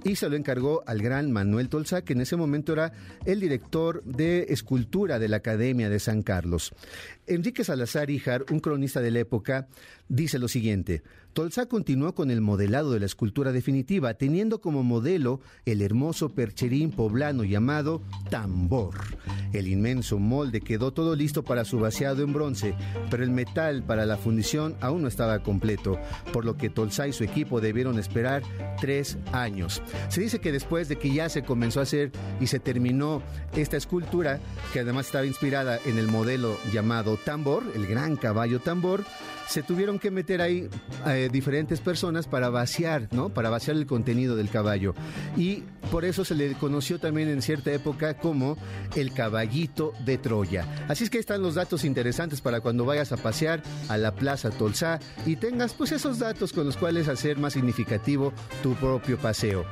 y 0.04 0.16
se 0.16 0.28
lo 0.28 0.36
encargó 0.36 0.82
al 0.86 1.00
gran 1.00 1.30
Manuel 1.30 1.68
Tolsá, 1.68 2.02
que 2.02 2.12
en 2.12 2.22
ese 2.22 2.36
momento 2.36 2.72
era 2.72 2.92
el 3.24 3.40
director 3.40 4.02
de 4.04 4.46
escultura 4.48 5.18
de 5.18 5.28
la 5.28 5.38
Academia 5.38 5.88
de 5.88 6.00
San 6.00 6.22
Carlos. 6.22 6.74
Enrique 7.26 7.64
Salazar 7.64 8.10
Ijar, 8.10 8.44
un 8.50 8.60
cronista 8.60 9.00
de 9.00 9.10
la 9.10 9.20
época, 9.20 9.68
dice 10.12 10.38
lo 10.38 10.46
siguiente. 10.46 11.02
Tolsá 11.32 11.64
continuó 11.64 12.14
con 12.14 12.30
el 12.30 12.42
modelado 12.42 12.92
de 12.92 13.00
la 13.00 13.06
escultura 13.06 13.52
definitiva, 13.52 14.12
teniendo 14.12 14.60
como 14.60 14.82
modelo 14.82 15.40
el 15.64 15.80
hermoso 15.80 16.34
percherín 16.34 16.90
poblano 16.90 17.44
llamado 17.44 18.02
tambor. 18.28 18.94
El 19.54 19.68
inmenso 19.68 20.18
molde 20.18 20.60
quedó 20.60 20.92
todo 20.92 21.16
listo 21.16 21.42
para 21.42 21.64
su 21.64 21.78
vaciado 21.78 22.22
en 22.22 22.34
bronce, 22.34 22.74
pero 23.10 23.24
el 23.24 23.30
metal 23.30 23.82
para 23.82 24.04
la 24.04 24.18
fundición 24.18 24.76
aún 24.82 25.00
no 25.00 25.08
estaba 25.08 25.42
completo, 25.42 25.98
por 26.34 26.44
lo 26.44 26.58
que 26.58 26.68
Tolsá 26.68 27.08
y 27.08 27.14
su 27.14 27.24
equipo 27.24 27.62
debieron 27.62 27.98
esperar 27.98 28.42
tres 28.78 29.16
años. 29.32 29.82
Se 30.10 30.20
dice 30.20 30.40
que 30.40 30.52
después 30.52 30.90
de 30.90 30.96
que 30.96 31.14
ya 31.14 31.30
se 31.30 31.42
comenzó 31.42 31.80
a 31.80 31.84
hacer 31.84 32.12
y 32.38 32.48
se 32.48 32.60
terminó 32.60 33.22
esta 33.56 33.78
escultura, 33.78 34.40
que 34.74 34.80
además 34.80 35.06
estaba 35.06 35.24
inspirada 35.24 35.78
en 35.86 35.96
el 35.96 36.08
modelo 36.08 36.58
llamado 36.70 37.16
tambor, 37.16 37.64
el 37.74 37.86
gran 37.86 38.16
caballo 38.16 38.60
tambor, 38.60 39.06
se 39.52 39.62
tuvieron 39.62 39.98
que 39.98 40.10
meter 40.10 40.40
ahí 40.40 40.70
eh, 41.06 41.28
diferentes 41.30 41.78
personas 41.80 42.26
para 42.26 42.48
vaciar, 42.48 43.08
¿no? 43.12 43.28
Para 43.28 43.50
vaciar 43.50 43.76
el 43.76 43.84
contenido 43.86 44.34
del 44.34 44.48
caballo. 44.48 44.94
Y 45.36 45.64
por 45.90 46.06
eso 46.06 46.24
se 46.24 46.34
le 46.34 46.54
conoció 46.54 46.98
también 46.98 47.28
en 47.28 47.42
cierta 47.42 47.70
época 47.70 48.16
como 48.16 48.56
el 48.96 49.12
caballito 49.12 49.92
de 50.06 50.16
Troya. 50.16 50.66
Así 50.88 51.04
es 51.04 51.10
que 51.10 51.18
están 51.18 51.42
los 51.42 51.54
datos 51.54 51.84
interesantes 51.84 52.40
para 52.40 52.62
cuando 52.62 52.86
vayas 52.86 53.12
a 53.12 53.18
pasear 53.18 53.62
a 53.90 53.98
la 53.98 54.14
Plaza 54.14 54.48
Tolsá 54.48 55.00
y 55.26 55.36
tengas 55.36 55.74
pues 55.74 55.92
esos 55.92 56.18
datos 56.18 56.54
con 56.54 56.64
los 56.64 56.78
cuales 56.78 57.08
hacer 57.08 57.36
más 57.36 57.52
significativo 57.52 58.32
tu 58.62 58.74
propio 58.76 59.18
paseo. 59.18 59.66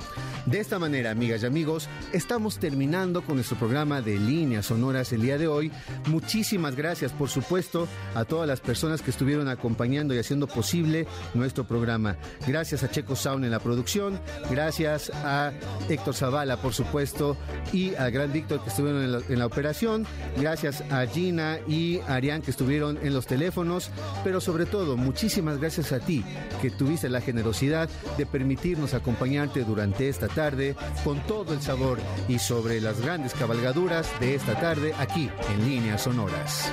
De 0.44 0.60
esta 0.60 0.78
manera, 0.78 1.10
amigas 1.10 1.42
y 1.42 1.46
amigos, 1.46 1.88
estamos 2.12 2.58
terminando 2.58 3.22
con 3.22 3.36
nuestro 3.36 3.56
programa 3.56 4.02
de 4.02 4.18
líneas 4.18 4.66
sonoras 4.66 5.10
el 5.14 5.22
día 5.22 5.38
de 5.38 5.48
hoy. 5.48 5.72
Muchísimas 6.06 6.76
gracias, 6.76 7.12
por 7.12 7.30
supuesto, 7.30 7.88
a 8.14 8.26
todas 8.26 8.46
las 8.46 8.60
personas 8.60 9.00
que 9.00 9.10
estuvieron 9.10 9.48
acompañando 9.48 9.69
y 9.80 10.18
haciendo 10.18 10.46
posible 10.46 11.06
nuestro 11.34 11.64
programa. 11.64 12.16
Gracias 12.46 12.82
a 12.82 12.90
Checo 12.90 13.16
Sound 13.16 13.44
en 13.44 13.50
la 13.50 13.58
producción, 13.60 14.20
gracias 14.50 15.10
a 15.24 15.52
Héctor 15.88 16.14
Zavala, 16.14 16.56
por 16.58 16.72
supuesto, 16.72 17.36
y 17.72 17.94
al 17.94 18.10
gran 18.10 18.32
Víctor 18.32 18.62
que 18.62 18.70
estuvieron 18.70 19.02
en 19.02 19.12
la, 19.12 19.20
en 19.28 19.38
la 19.38 19.46
operación, 19.46 20.06
gracias 20.36 20.82
a 20.90 21.06
Gina 21.06 21.58
y 21.66 22.00
Arián 22.08 22.42
que 22.42 22.50
estuvieron 22.50 22.98
en 23.02 23.14
los 23.14 23.26
teléfonos, 23.26 23.90
pero 24.22 24.40
sobre 24.40 24.66
todo, 24.66 24.96
muchísimas 24.96 25.58
gracias 25.58 25.92
a 25.92 26.00
ti 26.00 26.24
que 26.62 26.70
tuviste 26.70 27.08
la 27.08 27.20
generosidad 27.20 27.88
de 28.16 28.26
permitirnos 28.26 28.94
acompañarte 28.94 29.64
durante 29.64 30.08
esta 30.08 30.28
tarde 30.28 30.76
con 31.04 31.20
todo 31.26 31.54
el 31.54 31.62
sabor 31.62 31.98
y 32.28 32.38
sobre 32.38 32.80
las 32.80 33.00
grandes 33.00 33.34
cabalgaduras 33.34 34.08
de 34.20 34.34
esta 34.34 34.54
tarde 34.60 34.92
aquí 34.98 35.30
en 35.52 35.64
Líneas 35.68 36.02
Sonoras. 36.02 36.72